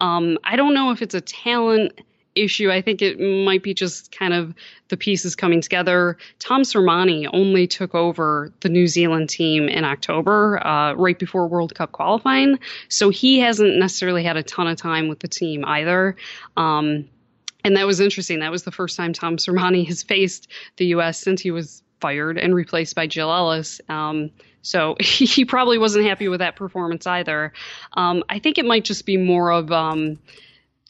Um, 0.00 0.38
I 0.44 0.56
don't 0.56 0.74
know 0.74 0.92
if 0.92 1.02
it's 1.02 1.14
a 1.14 1.20
talent 1.20 2.00
issue. 2.34 2.70
I 2.70 2.80
think 2.80 3.02
it 3.02 3.18
might 3.20 3.62
be 3.62 3.74
just 3.74 4.16
kind 4.16 4.34
of 4.34 4.54
the 4.88 4.96
pieces 4.96 5.36
coming 5.36 5.60
together. 5.60 6.16
Tom 6.38 6.62
Sermanni 6.62 7.28
only 7.32 7.66
took 7.66 7.94
over 7.94 8.52
the 8.60 8.68
New 8.68 8.86
Zealand 8.86 9.28
team 9.28 9.68
in 9.68 9.84
October, 9.84 10.64
uh, 10.66 10.94
right 10.94 11.18
before 11.18 11.46
World 11.46 11.74
Cup 11.74 11.92
qualifying. 11.92 12.58
So 12.88 13.10
he 13.10 13.40
hasn't 13.40 13.78
necessarily 13.78 14.24
had 14.24 14.36
a 14.36 14.42
ton 14.42 14.66
of 14.66 14.76
time 14.76 15.08
with 15.08 15.20
the 15.20 15.28
team 15.28 15.64
either. 15.64 16.16
Um, 16.56 17.08
and 17.64 17.76
that 17.76 17.86
was 17.86 18.00
interesting. 18.00 18.40
That 18.40 18.50
was 18.50 18.64
the 18.64 18.72
first 18.72 18.96
time 18.96 19.12
Tom 19.12 19.36
Sermanni 19.36 19.86
has 19.86 20.02
faced 20.12 20.48
the 20.76 20.86
U.S. 20.86 21.18
since 21.18 21.40
he 21.40 21.50
was 21.50 21.82
fired 22.00 22.38
and 22.38 22.54
replaced 22.54 22.94
by 22.94 23.06
Jill 23.06 23.32
Ellis. 23.32 23.80
Um, 23.88 24.30
so 24.62 24.96
he 25.00 25.44
probably 25.44 25.78
wasn't 25.78 26.06
happy 26.06 26.28
with 26.28 26.40
that 26.40 26.56
performance 26.56 27.06
either. 27.06 27.52
Um, 27.94 28.24
I 28.28 28.38
think 28.38 28.58
it 28.58 28.64
might 28.64 28.84
just 28.84 29.06
be 29.06 29.16
more 29.16 29.52
of 29.52 29.70
um, 29.70 30.18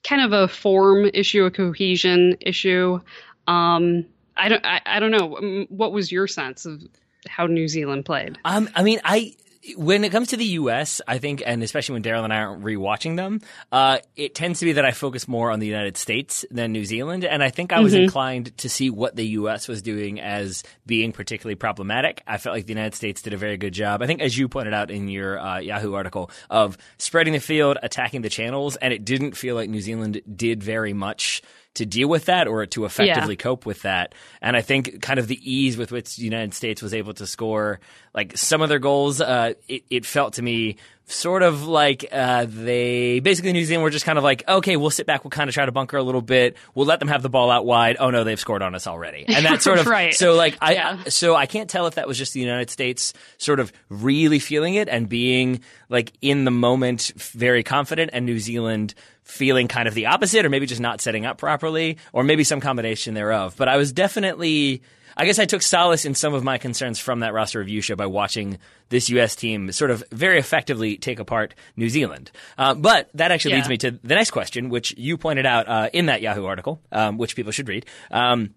kind 0.05 0.23
of 0.23 0.33
a 0.33 0.49
form 0.49 1.09
issue, 1.13 1.45
a 1.45 1.51
cohesion 1.51 2.37
issue. 2.41 3.01
Um, 3.47 4.07
I 4.37 4.49
don't, 4.49 4.65
I, 4.65 4.81
I 4.87 5.01
don't 5.01 5.11
know. 5.11 5.67
What 5.69 5.93
was 5.93 6.11
your 6.11 6.27
sense 6.27 6.67
of 6.67 6.83
how 7.29 7.47
New 7.47 7.69
Zealand 7.69 8.05
played? 8.05 8.39
Um, 8.45 8.69
I 8.75 8.83
mean, 8.83 9.01
I 9.05 9.35
when 9.77 10.03
it 10.03 10.11
comes 10.11 10.29
to 10.29 10.37
the 10.37 10.45
U.S., 10.45 11.01
I 11.07 11.19
think, 11.19 11.43
and 11.45 11.63
especially 11.63 11.95
when 11.95 12.03
Daryl 12.03 12.25
and 12.25 12.33
I 12.33 12.39
aren't 12.39 12.65
rewatching 12.65 13.17
them, 13.17 13.41
uh, 13.71 13.99
it 14.17 14.35
tends 14.35 14.59
to 14.61 14.65
be 14.65 14.73
that 14.73 14.85
I 14.85 14.91
focus 14.91 15.29
more 15.29 15.51
on 15.51 15.61
the 15.61 15.67
United 15.67 15.97
States 15.97 16.45
than 16.51 16.73
New 16.73 16.85
Zealand. 16.85 17.25
And 17.25 17.43
I 17.43 17.51
think 17.51 17.73
I 17.73 17.81
was 17.81 17.93
mm-hmm. 17.93 18.05
inclined 18.05 18.57
to 18.59 18.69
see 18.69 18.91
what 18.91 19.15
the 19.15 19.27
U.S. 19.29 19.69
was 19.69 19.81
doing 19.81 20.21
as 20.21 20.65
being 20.85 21.13
particularly 21.13 21.55
problematic. 21.55 22.23
I 22.27 22.39
felt 22.39 22.57
like 22.57 22.67
the 22.67 22.73
United 22.73 22.97
States 22.97 23.23
did 23.23 23.35
a 23.35 23.37
very 23.37 23.57
good 23.57 23.73
job. 23.73 24.03
I 24.03 24.07
think, 24.07 24.21
as 24.21 24.37
you 24.37 24.49
pointed 24.49 24.75
out 24.75 24.91
in 24.91 25.09
your 25.09 25.39
uh, 25.39 25.59
Yahoo 25.59 25.95
article, 25.95 26.31
of 26.51 26.77
spreading 26.99 27.33
the 27.33 27.41
field, 27.41 27.79
attacking 27.83 28.23
the 28.23 28.31
channels, 28.31 28.77
and 28.77 28.93
it 28.93 29.05
didn't 29.05 29.37
feel 29.37 29.55
like 29.55 29.71
New 29.71 29.81
Zealand 29.81 30.23
did 30.35 30.63
very 30.63 30.93
much 30.93 31.43
to 31.75 31.87
deal 31.87 32.09
with 32.09 32.27
that 32.27 32.47
or 32.47 32.67
to 32.67 32.85
effectively 32.85 33.35
yeah. 33.35 33.43
cope 33.43 33.65
with 33.65 33.83
that. 33.83 34.15
And 34.43 34.57
I 34.57 34.61
think 34.61 35.01
kind 35.01 35.19
of 35.19 35.27
the 35.27 35.39
ease 35.43 35.77
with 35.77 35.91
which 35.91 36.17
the 36.17 36.25
United 36.25 36.53
States 36.55 36.83
was 36.83 36.93
able 36.93 37.15
to 37.15 37.27
score 37.27 37.81
like 38.15 38.37
some 38.37 38.63
of 38.63 38.69
their 38.69 38.79
goals, 38.79 39.21
uh, 39.21 39.55
it, 39.69 39.85
it, 39.89 40.07
felt 40.07 40.35
to 40.35 40.43
me 40.43 40.77
sort 41.07 41.43
of 41.43 41.67
like 41.67 42.05
uh, 42.13 42.47
they 42.49 43.21
basically 43.21 43.53
New 43.53 43.65
Zealand 43.65 43.83
were 43.83 43.91
just 43.91 44.05
kind 44.05 44.19
of 44.19 44.25
like, 44.25 44.47
okay, 44.47 44.77
we'll 44.77 44.91
sit 44.91 45.07
back, 45.07 45.25
we'll 45.25 45.31
kind 45.31 45.49
of 45.49 45.55
try 45.55 45.65
to 45.65 45.73
bunker 45.73 45.97
a 45.97 46.03
little 46.03 46.21
bit, 46.21 46.57
we'll 46.75 46.87
let 46.87 46.99
them 46.99 47.09
have 47.09 47.23
the 47.23 47.29
ball 47.31 47.51
out 47.51 47.65
wide. 47.65 47.97
Oh 47.99 48.11
no, 48.11 48.25
they've 48.25 48.39
scored 48.39 48.63
on 48.63 48.75
us 48.75 48.87
already, 48.87 49.25
and 49.27 49.45
that 49.47 49.63
sort 49.63 49.79
of 49.79 49.87
right. 49.89 50.15
so 50.15 50.35
like 50.35 50.57
I 50.61 50.75
yeah. 50.75 51.05
so 51.05 51.35
I 51.35 51.47
can't 51.47 51.71
tell 51.71 51.87
if 51.87 51.95
that 51.95 52.07
was 52.07 52.19
just 52.19 52.35
the 52.35 52.41
United 52.41 52.71
States 52.71 53.15
sort 53.39 53.61
of 53.61 53.73
really 53.89 54.39
feeling 54.39 54.75
it 54.75 54.89
and 54.89 55.09
being 55.09 55.61
like 55.89 56.13
in 56.21 56.45
the 56.45 56.51
moment 56.51 57.13
very 57.17 57.63
confident, 57.63 58.11
and 58.13 58.27
New 58.27 58.39
Zealand 58.39 58.95
feeling 59.23 59.69
kind 59.69 59.89
of 59.89 59.95
the 59.95 60.07
opposite, 60.07 60.45
or 60.45 60.51
maybe 60.51 60.67
just 60.67 60.81
not 60.81 61.01
setting 61.01 61.25
up 61.25 61.39
properly, 61.39 61.97
or 62.13 62.25
maybe 62.25 62.45
some 62.45 62.61
combination 62.61 63.15
thereof. 63.15 63.55
But 63.57 63.69
I 63.69 63.77
was 63.77 63.93
definitely. 63.93 64.83
I 65.17 65.25
guess 65.25 65.39
I 65.39 65.45
took 65.45 65.63
solace 65.63 66.05
in 66.05 66.15
some 66.15 66.35
of 66.35 66.45
my 66.45 66.59
concerns 66.59 66.99
from 66.99 67.21
that 67.21 67.33
roster 67.33 67.59
review 67.59 67.81
show 67.81 67.97
by 67.97 68.07
watching 68.07 68.59
this 68.89 69.09
U.S. 69.11 69.37
team 69.37 69.73
sort 69.73 69.91
of 69.91 70.05
very 70.11 70.39
effectively 70.39 70.97
take 70.97 71.19
apart 71.19 71.55
New 71.77 71.89
Zealand. 71.89 72.31
Uh, 72.59 72.75
but 72.75 73.09
that 73.15 73.31
actually 73.31 73.53
yeah. 73.53 73.57
leads 73.59 73.69
me 73.69 73.77
to 73.79 73.91
the 73.91 74.15
next 74.15 74.31
question, 74.31 74.69
which 74.69 74.97
you 74.97 75.17
pointed 75.17 75.47
out 75.47 75.69
uh, 75.69 75.91
in 75.93 76.07
that 76.07 76.23
Yahoo 76.23 76.45
article, 76.45 76.81
um, 76.93 77.19
which 77.19 77.37
people 77.37 77.53
should 77.53 77.69
read. 77.69 77.87
Um, 78.11 78.55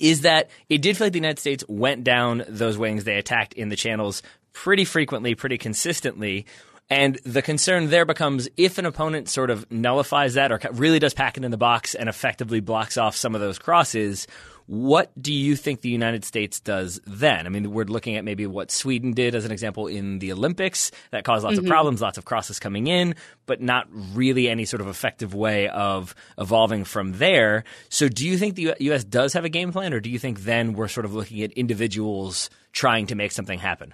is 0.00 0.22
that 0.22 0.50
it 0.68 0.82
did 0.82 0.96
feel 0.96 1.06
like 1.06 1.12
the 1.12 1.18
United 1.18 1.38
States 1.38 1.64
went 1.68 2.04
down 2.04 2.44
those 2.48 2.78
wings. 2.78 3.04
They 3.04 3.16
attacked 3.16 3.54
in 3.54 3.68
the 3.68 3.76
channels 3.76 4.22
pretty 4.52 4.84
frequently, 4.84 5.34
pretty 5.34 5.58
consistently. 5.58 6.46
And 6.90 7.18
the 7.24 7.42
concern 7.42 7.88
there 7.88 8.04
becomes 8.04 8.48
if 8.56 8.78
an 8.78 8.86
opponent 8.86 9.28
sort 9.28 9.50
of 9.50 9.70
nullifies 9.70 10.34
that 10.34 10.52
or 10.52 10.60
really 10.72 10.98
does 10.98 11.14
pack 11.14 11.38
it 11.38 11.44
in 11.44 11.50
the 11.50 11.56
box 11.56 11.94
and 11.94 12.08
effectively 12.08 12.60
blocks 12.60 12.98
off 12.98 13.16
some 13.16 13.34
of 13.34 13.40
those 13.40 13.58
crosses, 13.58 14.26
what 14.72 15.12
do 15.20 15.34
you 15.34 15.54
think 15.54 15.82
the 15.82 15.90
United 15.90 16.24
States 16.24 16.58
does 16.58 16.98
then? 17.06 17.44
I 17.44 17.50
mean, 17.50 17.72
we're 17.72 17.84
looking 17.84 18.16
at 18.16 18.24
maybe 18.24 18.46
what 18.46 18.70
Sweden 18.70 19.12
did 19.12 19.34
as 19.34 19.44
an 19.44 19.52
example 19.52 19.86
in 19.86 20.18
the 20.18 20.32
Olympics 20.32 20.90
that 21.10 21.24
caused 21.24 21.44
lots 21.44 21.56
mm-hmm. 21.56 21.66
of 21.66 21.70
problems, 21.70 22.00
lots 22.00 22.16
of 22.16 22.24
crosses 22.24 22.58
coming 22.58 22.86
in, 22.86 23.14
but 23.44 23.60
not 23.60 23.86
really 23.90 24.48
any 24.48 24.64
sort 24.64 24.80
of 24.80 24.88
effective 24.88 25.34
way 25.34 25.68
of 25.68 26.14
evolving 26.38 26.84
from 26.84 27.12
there. 27.12 27.64
So, 27.90 28.08
do 28.08 28.26
you 28.26 28.38
think 28.38 28.54
the 28.54 28.74
U.S. 28.78 29.04
does 29.04 29.34
have 29.34 29.44
a 29.44 29.50
game 29.50 29.72
plan, 29.72 29.92
or 29.92 30.00
do 30.00 30.08
you 30.08 30.18
think 30.18 30.40
then 30.40 30.72
we're 30.72 30.88
sort 30.88 31.04
of 31.04 31.12
looking 31.12 31.42
at 31.42 31.52
individuals 31.52 32.48
trying 32.72 33.08
to 33.08 33.14
make 33.14 33.32
something 33.32 33.58
happen? 33.58 33.92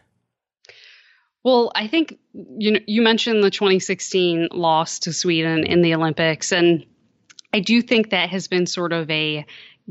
Well, 1.43 1.73
I 1.75 1.89
think 1.89 2.21
you 2.33 2.71
know, 2.71 2.81
you 2.87 3.03
mentioned 3.03 3.43
the 3.43 3.51
2016 3.51 4.51
loss 4.53 5.01
to 5.01 5.13
Sweden 5.13 5.67
in 5.67 5.83
the 5.83 5.97
Olympics, 5.97 6.53
and 6.53 6.87
I 7.53 7.59
do 7.59 7.83
think 7.83 8.11
that 8.11 8.29
has 8.29 8.47
been 8.47 8.67
sort 8.67 8.93
of 8.93 9.11
a 9.11 9.45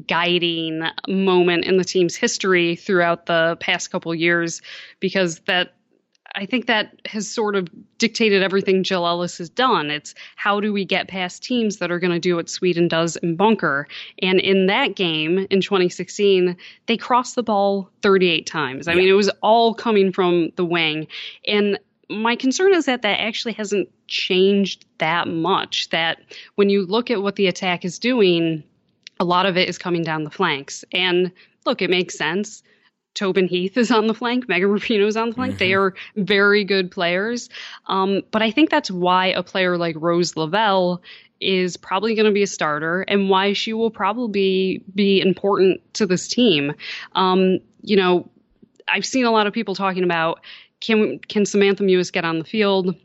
guiding 0.06 0.84
moment 1.08 1.66
in 1.66 1.78
the 1.78 1.84
team's 1.84 2.16
history 2.16 2.76
throughout 2.76 3.26
the 3.26 3.58
past 3.60 3.90
couple 3.90 4.14
years 4.14 4.62
because 5.00 5.40
that 5.42 5.74
I 6.36 6.46
think 6.46 6.68
that 6.68 7.02
has 7.06 7.28
sort 7.28 7.56
of 7.56 7.68
dictated 7.98 8.44
everything 8.44 8.84
Jill 8.84 9.08
Ellis 9.08 9.40
has 9.40 9.50
done. 9.50 9.90
It's 9.90 10.14
how 10.36 10.60
do 10.60 10.72
we 10.72 10.86
get 10.86 11.08
past 11.08 11.42
teams 11.42 11.78
that 11.78 11.90
are 11.90 12.00
going 12.00 12.12
to 12.12 12.20
do 12.20 12.36
what 12.36 12.50
Sweden 12.50 12.88
does 12.88 13.16
in 13.16 13.36
bunker? 13.36 13.88
And 14.22 14.40
in 14.40 14.68
that 14.68 14.96
game 14.96 15.48
in 15.50 15.62
2016, 15.62 16.56
they 16.86 16.98
crossed 16.98 17.36
the 17.36 17.44
ball 17.44 17.90
38 18.04 18.46
times. 18.46 18.88
I 18.88 18.92
yeah. 18.92 19.00
mean, 19.00 19.10
it 19.10 19.14
was 19.14 19.30
all 19.42 19.74
coming 19.74 20.12
from 20.12 20.52
the 20.58 20.66
wing. 20.66 21.08
And 21.48 21.80
my 22.10 22.36
concern 22.36 22.74
is 22.74 22.86
that 22.86 23.02
that 23.02 23.20
actually 23.20 23.54
hasn't 23.54 23.90
changed 24.08 24.86
that 25.00 25.28
much. 25.28 25.90
That 25.90 26.20
when 26.56 26.70
you 26.70 26.86
look 26.86 27.10
at 27.10 27.22
what 27.22 27.36
the 27.36 27.48
attack 27.48 27.84
is 27.84 28.00
doing, 28.00 28.64
a 29.20 29.26
lot 29.26 29.46
of 29.46 29.58
it 29.58 29.70
is 29.70 29.78
coming 29.78 30.04
down 30.04 30.24
the 30.24 30.32
flanks. 30.32 30.84
And 30.92 31.32
look, 31.66 31.82
it 31.82 31.90
makes 31.90 32.18
sense. 32.18 32.64
Tobin 33.14 33.48
Heath 33.48 33.78
is 33.78 33.90
on 33.90 34.06
the 34.06 34.14
flank, 34.14 34.48
Megan 34.48 34.70
Rapinoe 34.70 35.08
is 35.08 35.18
on 35.18 35.30
the 35.30 35.36
flank. 35.36 35.54
Mm-hmm. 35.54 35.60
They 35.60 35.74
are 35.74 35.96
very 36.18 36.64
good 36.64 36.92
players. 36.92 37.50
Um, 37.88 38.22
but 38.30 38.44
I 38.44 38.52
think 38.52 38.70
that's 38.70 38.92
why 38.92 39.28
a 39.28 39.42
player 39.42 39.76
like 39.76 39.96
Rose 39.98 40.38
Lavelle 40.38 41.02
is 41.42 41.78
probably 41.78 42.14
going 42.16 42.26
to 42.28 42.32
be 42.32 42.44
a 42.44 42.48
starter 42.48 43.02
and 43.02 43.30
why 43.30 43.54
she 43.54 43.74
will 43.74 43.90
probably 43.90 44.84
be 44.94 45.20
important 45.20 45.82
to 45.96 46.06
this 46.06 46.28
team. 46.28 46.74
Um, 47.14 47.60
you 47.82 47.96
know, 47.96 48.30
I've 48.88 49.06
seen 49.06 49.26
a 49.26 49.32
lot 49.32 49.48
of 49.48 49.54
people 49.54 49.76
talking 49.76 50.04
about 50.04 50.42
can 50.80 51.20
can 51.20 51.46
Samantha 51.46 51.84
Mewis 51.84 52.12
get 52.12 52.24
on 52.24 52.40
the 52.40 52.46
field? 52.46 52.96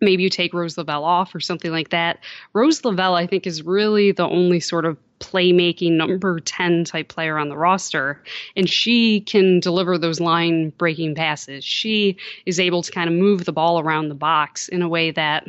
Maybe 0.00 0.22
you 0.22 0.30
take 0.30 0.54
Rose 0.54 0.78
Lavelle 0.78 1.04
off 1.04 1.34
or 1.34 1.40
something 1.40 1.72
like 1.72 1.90
that. 1.90 2.20
Rose 2.52 2.84
Lavelle, 2.84 3.14
I 3.14 3.26
think, 3.26 3.46
is 3.46 3.62
really 3.62 4.12
the 4.12 4.28
only 4.28 4.60
sort 4.60 4.84
of 4.84 4.96
playmaking 5.20 5.92
number 5.92 6.40
10 6.40 6.84
type 6.84 7.08
player 7.08 7.38
on 7.38 7.48
the 7.48 7.56
roster. 7.56 8.22
And 8.56 8.68
she 8.68 9.20
can 9.20 9.60
deliver 9.60 9.98
those 9.98 10.20
line 10.20 10.70
breaking 10.70 11.14
passes. 11.14 11.64
She 11.64 12.16
is 12.44 12.60
able 12.60 12.82
to 12.82 12.92
kind 12.92 13.08
of 13.08 13.14
move 13.14 13.44
the 13.44 13.52
ball 13.52 13.80
around 13.80 14.08
the 14.08 14.14
box 14.14 14.68
in 14.68 14.82
a 14.82 14.88
way 14.88 15.10
that 15.12 15.46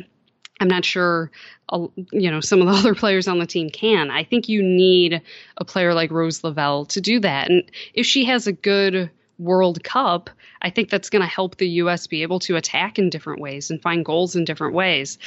I'm 0.60 0.68
not 0.68 0.84
sure, 0.84 1.30
uh, 1.68 1.86
you 2.12 2.30
know, 2.30 2.40
some 2.40 2.60
of 2.60 2.66
the 2.66 2.72
other 2.78 2.94
players 2.94 3.28
on 3.28 3.38
the 3.38 3.46
team 3.46 3.70
can. 3.70 4.10
I 4.10 4.24
think 4.24 4.48
you 4.48 4.62
need 4.62 5.22
a 5.56 5.64
player 5.64 5.94
like 5.94 6.10
Rose 6.10 6.42
Lavelle 6.42 6.86
to 6.86 7.00
do 7.00 7.20
that. 7.20 7.50
And 7.50 7.70
if 7.94 8.06
she 8.06 8.24
has 8.24 8.46
a 8.46 8.52
good 8.52 9.10
World 9.38 9.82
Cup, 9.84 10.30
I 10.60 10.70
think 10.70 10.90
that's 10.90 11.10
going 11.10 11.22
to 11.22 11.28
help 11.28 11.56
the 11.56 11.68
U.S. 11.68 12.08
be 12.08 12.22
able 12.22 12.40
to 12.40 12.56
attack 12.56 12.98
in 12.98 13.10
different 13.10 13.40
ways 13.40 13.70
and 13.70 13.80
find 13.80 14.04
goals 14.04 14.34
in 14.34 14.44
different 14.44 14.74
ways. 14.74 15.18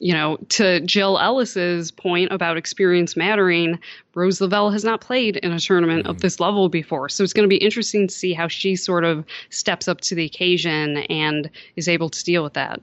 You 0.00 0.12
know, 0.14 0.38
to 0.50 0.80
Jill 0.80 1.18
Ellis's 1.18 1.90
point 1.90 2.32
about 2.32 2.56
experience 2.56 3.16
mattering, 3.16 3.78
Rose 4.14 4.40
Lavelle 4.40 4.70
has 4.70 4.84
not 4.84 5.00
played 5.00 5.36
in 5.38 5.52
a 5.52 5.58
tournament 5.58 6.02
mm-hmm. 6.02 6.10
of 6.10 6.20
this 6.20 6.38
level 6.38 6.68
before. 6.68 7.08
So 7.08 7.24
it's 7.24 7.32
going 7.32 7.48
to 7.48 7.52
be 7.52 7.56
interesting 7.56 8.06
to 8.06 8.14
see 8.14 8.32
how 8.32 8.46
she 8.48 8.76
sort 8.76 9.04
of 9.04 9.24
steps 9.50 9.88
up 9.88 10.00
to 10.02 10.14
the 10.14 10.24
occasion 10.24 10.98
and 10.98 11.50
is 11.76 11.88
able 11.88 12.10
to 12.10 12.24
deal 12.24 12.44
with 12.44 12.54
that. 12.54 12.80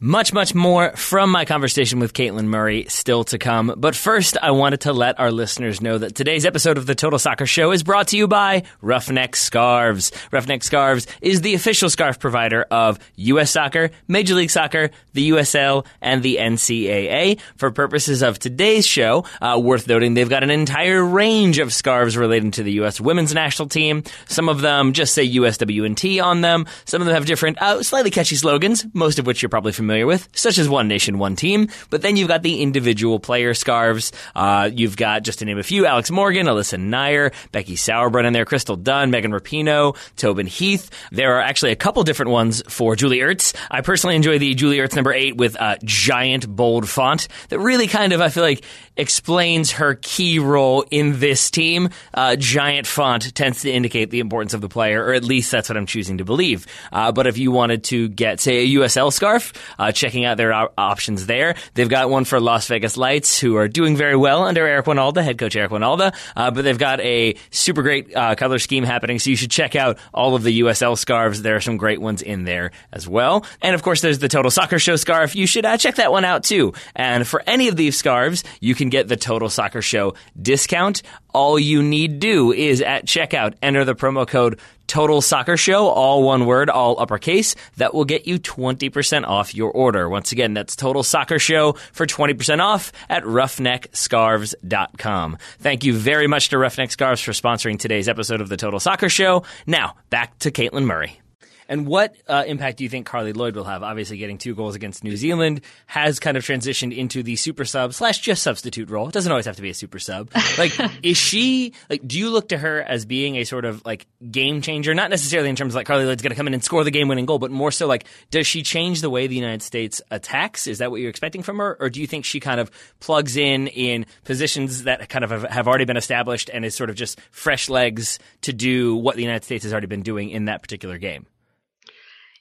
Much, 0.00 0.32
much 0.32 0.54
more 0.54 0.92
from 0.92 1.28
my 1.28 1.44
conversation 1.44 1.98
with 1.98 2.12
Caitlin 2.12 2.44
Murray 2.44 2.84
still 2.88 3.24
to 3.24 3.36
come. 3.36 3.74
But 3.76 3.96
first, 3.96 4.38
I 4.40 4.52
wanted 4.52 4.82
to 4.82 4.92
let 4.92 5.18
our 5.18 5.32
listeners 5.32 5.80
know 5.80 5.98
that 5.98 6.14
today's 6.14 6.46
episode 6.46 6.78
of 6.78 6.86
the 6.86 6.94
Total 6.94 7.18
Soccer 7.18 7.46
Show 7.46 7.72
is 7.72 7.82
brought 7.82 8.06
to 8.08 8.16
you 8.16 8.28
by 8.28 8.62
Roughneck 8.80 9.34
Scarves. 9.34 10.12
Roughneck 10.30 10.62
Scarves 10.62 11.08
is 11.20 11.40
the 11.40 11.54
official 11.54 11.90
scarf 11.90 12.20
provider 12.20 12.62
of 12.70 13.00
U.S. 13.16 13.50
Soccer, 13.50 13.90
Major 14.06 14.36
League 14.36 14.50
Soccer, 14.50 14.90
the 15.14 15.30
USL, 15.30 15.84
and 16.00 16.22
the 16.22 16.36
NCAA. 16.36 17.40
For 17.56 17.72
purposes 17.72 18.22
of 18.22 18.38
today's 18.38 18.86
show, 18.86 19.24
uh, 19.42 19.58
worth 19.60 19.88
noting 19.88 20.14
they've 20.14 20.30
got 20.30 20.44
an 20.44 20.50
entire 20.50 21.04
range 21.04 21.58
of 21.58 21.72
scarves 21.72 22.16
relating 22.16 22.52
to 22.52 22.62
the 22.62 22.74
U.S. 22.74 23.00
women's 23.00 23.34
national 23.34 23.68
team. 23.68 24.04
Some 24.28 24.48
of 24.48 24.60
them 24.60 24.92
just 24.92 25.12
say 25.12 25.28
USWNT 25.28 26.22
on 26.22 26.40
them. 26.40 26.66
Some 26.84 27.02
of 27.02 27.06
them 27.06 27.16
have 27.16 27.26
different, 27.26 27.60
uh, 27.60 27.82
slightly 27.82 28.12
catchy 28.12 28.36
slogans, 28.36 28.86
most 28.94 29.18
of 29.18 29.26
which 29.26 29.42
you're 29.42 29.48
probably 29.48 29.72
familiar 29.72 29.87
familiar 29.88 30.06
with, 30.06 30.28
such 30.34 30.58
as 30.58 30.68
One 30.68 30.86
Nation, 30.86 31.18
One 31.18 31.34
Team. 31.34 31.68
But 31.88 32.02
then 32.02 32.18
you've 32.18 32.28
got 32.28 32.42
the 32.42 32.60
individual 32.60 33.18
player 33.18 33.54
scarves. 33.54 34.12
Uh, 34.34 34.68
you've 34.70 34.98
got, 34.98 35.22
just 35.22 35.38
to 35.38 35.46
name 35.46 35.56
a 35.56 35.62
few, 35.62 35.86
Alex 35.86 36.10
Morgan, 36.10 36.46
Alyssa 36.46 36.78
Naeher, 36.78 37.32
Becky 37.52 37.74
Sauerbrunn 37.74 38.26
in 38.26 38.34
there, 38.34 38.44
Crystal 38.44 38.76
Dunn, 38.76 39.10
Megan 39.10 39.32
Rapinoe, 39.32 39.96
Tobin 40.16 40.46
Heath. 40.46 40.90
There 41.10 41.38
are 41.38 41.40
actually 41.40 41.72
a 41.72 41.76
couple 41.76 42.02
different 42.04 42.32
ones 42.32 42.62
for 42.68 42.96
Julie 42.96 43.20
Ertz. 43.20 43.56
I 43.70 43.80
personally 43.80 44.14
enjoy 44.14 44.38
the 44.38 44.54
Julie 44.54 44.76
Ertz 44.76 44.94
number 44.94 45.14
eight 45.14 45.38
with 45.38 45.54
a 45.54 45.78
giant 45.84 46.46
bold 46.46 46.86
font 46.86 47.28
that 47.48 47.58
really 47.58 47.86
kind 47.86 48.12
of, 48.12 48.20
I 48.20 48.28
feel 48.28 48.42
like, 48.42 48.62
explains 48.98 49.70
her 49.72 49.94
key 49.94 50.38
role 50.38 50.84
in 50.90 51.18
this 51.18 51.50
team. 51.50 51.88
Uh, 52.12 52.36
giant 52.36 52.86
font 52.86 53.34
tends 53.34 53.62
to 53.62 53.70
indicate 53.70 54.10
the 54.10 54.20
importance 54.20 54.52
of 54.52 54.60
the 54.60 54.68
player, 54.68 55.02
or 55.02 55.14
at 55.14 55.24
least 55.24 55.50
that's 55.50 55.70
what 55.70 55.78
I'm 55.78 55.86
choosing 55.86 56.18
to 56.18 56.26
believe. 56.26 56.66
Uh, 56.92 57.10
but 57.10 57.26
if 57.26 57.38
you 57.38 57.52
wanted 57.52 57.84
to 57.84 58.08
get, 58.08 58.40
say, 58.40 58.64
a 58.64 58.66
USL 58.80 59.10
scarf, 59.12 59.52
uh, 59.78 59.92
checking 59.92 60.24
out 60.24 60.36
their 60.36 60.52
op- 60.52 60.74
options 60.76 61.26
there. 61.26 61.54
They've 61.74 61.88
got 61.88 62.10
one 62.10 62.24
for 62.24 62.40
Las 62.40 62.66
Vegas 62.68 62.96
Lights, 62.96 63.38
who 63.38 63.56
are 63.56 63.68
doing 63.68 63.96
very 63.96 64.16
well 64.16 64.44
under 64.44 64.66
Eric 64.66 64.86
Wynalda, 64.86 65.22
head 65.22 65.38
coach 65.38 65.56
Eric 65.56 65.70
Wynalda. 65.70 66.14
Uh, 66.36 66.50
but 66.50 66.62
they've 66.62 66.78
got 66.78 67.00
a 67.00 67.34
super 67.50 67.82
great 67.82 68.14
uh, 68.14 68.34
color 68.34 68.58
scheme 68.58 68.84
happening, 68.84 69.18
so 69.18 69.30
you 69.30 69.36
should 69.36 69.50
check 69.50 69.76
out 69.76 69.98
all 70.12 70.34
of 70.34 70.42
the 70.42 70.60
USL 70.60 70.96
scarves. 70.96 71.42
There 71.42 71.56
are 71.56 71.60
some 71.60 71.76
great 71.76 72.00
ones 72.00 72.22
in 72.22 72.44
there 72.44 72.72
as 72.92 73.08
well. 73.08 73.44
And 73.62 73.74
of 73.74 73.82
course, 73.82 74.00
there's 74.00 74.18
the 74.18 74.28
Total 74.28 74.50
Soccer 74.50 74.78
Show 74.78 74.96
scarf. 74.96 75.36
You 75.36 75.46
should 75.46 75.64
uh, 75.64 75.76
check 75.76 75.96
that 75.96 76.12
one 76.12 76.24
out 76.24 76.44
too. 76.44 76.72
And 76.94 77.26
for 77.26 77.42
any 77.46 77.68
of 77.68 77.76
these 77.76 77.96
scarves, 77.96 78.44
you 78.60 78.74
can 78.74 78.88
get 78.88 79.08
the 79.08 79.16
Total 79.16 79.48
Soccer 79.48 79.82
Show 79.82 80.14
discount. 80.40 81.02
All 81.34 81.58
you 81.58 81.82
need 81.82 82.20
do 82.20 82.52
is 82.52 82.80
at 82.80 83.04
checkout 83.04 83.54
enter 83.62 83.84
the 83.84 83.94
promo 83.94 84.26
code 84.26 84.58
Total 84.88 85.20
Soccer 85.20 85.56
Show, 85.56 85.86
all 85.86 86.24
one 86.24 86.46
word, 86.46 86.68
all 86.70 87.00
uppercase. 87.00 87.54
That 87.76 87.94
will 87.94 88.04
get 88.04 88.26
you 88.26 88.40
20% 88.40 89.24
off 89.24 89.54
your 89.54 89.70
order. 89.70 90.08
Once 90.08 90.32
again, 90.32 90.54
that's 90.54 90.74
Total 90.74 91.04
Soccer 91.04 91.38
Show 91.38 91.74
for 91.92 92.06
20% 92.06 92.60
off 92.60 92.90
at 93.08 93.22
roughneckscarves.com. 93.22 95.38
Thank 95.60 95.84
you 95.84 95.94
very 95.94 96.26
much 96.26 96.48
to 96.48 96.58
Roughneck 96.58 96.90
Scarves 96.90 97.20
for 97.20 97.30
sponsoring 97.32 97.78
today's 97.78 98.08
episode 98.08 98.40
of 98.40 98.48
the 98.48 98.56
Total 98.56 98.80
Soccer 98.80 99.08
Show. 99.08 99.44
Now, 99.66 99.94
back 100.10 100.36
to 100.40 100.50
Caitlin 100.50 100.86
Murray. 100.86 101.20
And 101.68 101.86
what 101.86 102.16
uh, 102.26 102.44
impact 102.46 102.78
do 102.78 102.84
you 102.84 102.90
think 102.90 103.06
Carli 103.06 103.34
Lloyd 103.34 103.54
will 103.54 103.64
have? 103.64 103.82
Obviously, 103.82 104.16
getting 104.16 104.38
two 104.38 104.54
goals 104.54 104.74
against 104.74 105.04
New 105.04 105.16
Zealand 105.16 105.60
has 105.86 106.18
kind 106.18 106.36
of 106.36 106.44
transitioned 106.44 106.96
into 106.96 107.22
the 107.22 107.36
super 107.36 107.64
sub 107.66 107.92
slash 107.92 108.20
just 108.20 108.42
substitute 108.42 108.88
role. 108.88 109.08
It 109.08 109.12
doesn't 109.12 109.30
always 109.30 109.44
have 109.46 109.56
to 109.56 109.62
be 109.62 109.70
a 109.70 109.74
super 109.74 109.98
sub. 109.98 110.30
Like, 110.56 110.72
is 111.02 111.18
she 111.18 111.74
like? 111.90 112.06
Do 112.06 112.18
you 112.18 112.30
look 112.30 112.48
to 112.48 112.58
her 112.58 112.82
as 112.82 113.04
being 113.04 113.36
a 113.36 113.44
sort 113.44 113.66
of 113.66 113.84
like 113.84 114.06
game 114.30 114.62
changer? 114.62 114.94
Not 114.94 115.10
necessarily 115.10 115.50
in 115.50 115.56
terms 115.56 115.72
of 115.74 115.76
like 115.76 115.86
Carli 115.86 116.06
Lloyd's 116.06 116.22
going 116.22 116.30
to 116.30 116.36
come 116.36 116.46
in 116.46 116.54
and 116.54 116.64
score 116.64 116.84
the 116.84 116.90
game 116.90 117.08
winning 117.08 117.26
goal, 117.26 117.38
but 117.38 117.50
more 117.50 117.70
so 117.70 117.86
like, 117.86 118.06
does 118.30 118.46
she 118.46 118.62
change 118.62 119.02
the 119.02 119.10
way 119.10 119.26
the 119.26 119.36
United 119.36 119.62
States 119.62 120.00
attacks? 120.10 120.66
Is 120.66 120.78
that 120.78 120.90
what 120.90 121.00
you're 121.00 121.10
expecting 121.10 121.42
from 121.42 121.58
her, 121.58 121.76
or 121.80 121.90
do 121.90 122.00
you 122.00 122.06
think 122.06 122.24
she 122.24 122.40
kind 122.40 122.60
of 122.60 122.70
plugs 123.00 123.36
in 123.36 123.66
in 123.68 124.06
positions 124.24 124.84
that 124.84 125.08
kind 125.10 125.24
of 125.24 125.30
have, 125.30 125.42
have 125.44 125.68
already 125.68 125.84
been 125.84 125.98
established 125.98 126.48
and 126.52 126.64
is 126.64 126.74
sort 126.74 126.88
of 126.88 126.96
just 126.96 127.20
fresh 127.30 127.68
legs 127.68 128.18
to 128.42 128.54
do 128.54 128.96
what 128.96 129.16
the 129.16 129.22
United 129.22 129.44
States 129.44 129.64
has 129.64 129.72
already 129.72 129.86
been 129.86 130.02
doing 130.02 130.30
in 130.30 130.46
that 130.46 130.62
particular 130.62 130.96
game? 130.96 131.26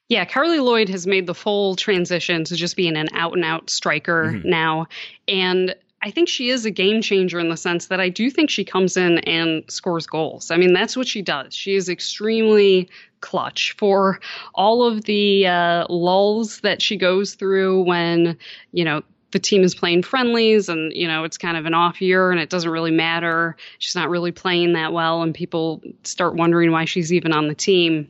Yeah, 0.09 0.25
Carli 0.25 0.59
Lloyd 0.63 0.89
has 0.89 1.05
made 1.05 1.27
the 1.27 1.35
full 1.35 1.75
transition 1.75 2.45
to 2.45 2.55
just 2.55 2.77
being 2.77 2.95
an 2.95 3.09
out 3.13 3.33
and 3.33 3.43
out 3.43 3.69
striker 3.69 4.31
mm-hmm. 4.31 4.49
now. 4.49 4.87
And 5.27 5.75
I 6.01 6.11
think 6.11 6.29
she 6.29 6.49
is 6.49 6.65
a 6.65 6.71
game 6.71 7.01
changer 7.01 7.39
in 7.39 7.49
the 7.49 7.57
sense 7.57 7.87
that 7.87 7.99
I 7.99 8.09
do 8.09 8.29
think 8.29 8.49
she 8.49 8.63
comes 8.63 8.95
in 8.95 9.17
and 9.19 9.63
scores 9.69 10.07
goals. 10.07 10.51
I 10.51 10.57
mean, 10.57 10.73
that's 10.73 10.95
what 10.95 11.07
she 11.07 11.21
does. 11.21 11.53
She 11.53 11.75
is 11.75 11.89
extremely 11.89 12.89
clutch 13.19 13.75
for 13.77 14.19
all 14.53 14.83
of 14.83 15.03
the 15.05 15.47
uh, 15.47 15.87
lulls 15.89 16.61
that 16.61 16.81
she 16.81 16.97
goes 16.97 17.33
through 17.33 17.81
when, 17.83 18.37
you 18.71 18.85
know, 18.85 19.01
the 19.31 19.39
team 19.39 19.63
is 19.63 19.75
playing 19.75 20.03
friendlies 20.03 20.69
and 20.69 20.93
you 20.93 21.05
know 21.05 21.25
it's 21.25 21.37
kind 21.37 21.57
of 21.57 21.65
an 21.65 21.73
off 21.73 22.01
year 22.01 22.31
and 22.31 22.39
it 22.39 22.49
doesn't 22.49 22.71
really 22.71 22.91
matter 22.91 23.57
she's 23.77 23.93
not 23.93 24.09
really 24.09 24.31
playing 24.31 24.71
that 24.71 24.93
well 24.93 25.21
and 25.21 25.35
people 25.35 25.81
start 26.03 26.35
wondering 26.35 26.71
why 26.71 26.85
she's 26.85 27.11
even 27.11 27.33
on 27.33 27.49
the 27.49 27.53
team 27.53 28.07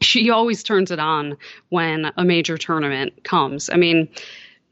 she 0.00 0.30
always 0.30 0.62
turns 0.62 0.90
it 0.90 0.98
on 0.98 1.36
when 1.70 2.12
a 2.16 2.24
major 2.24 2.56
tournament 2.58 3.24
comes. 3.24 3.70
I 3.70 3.76
mean, 3.76 4.08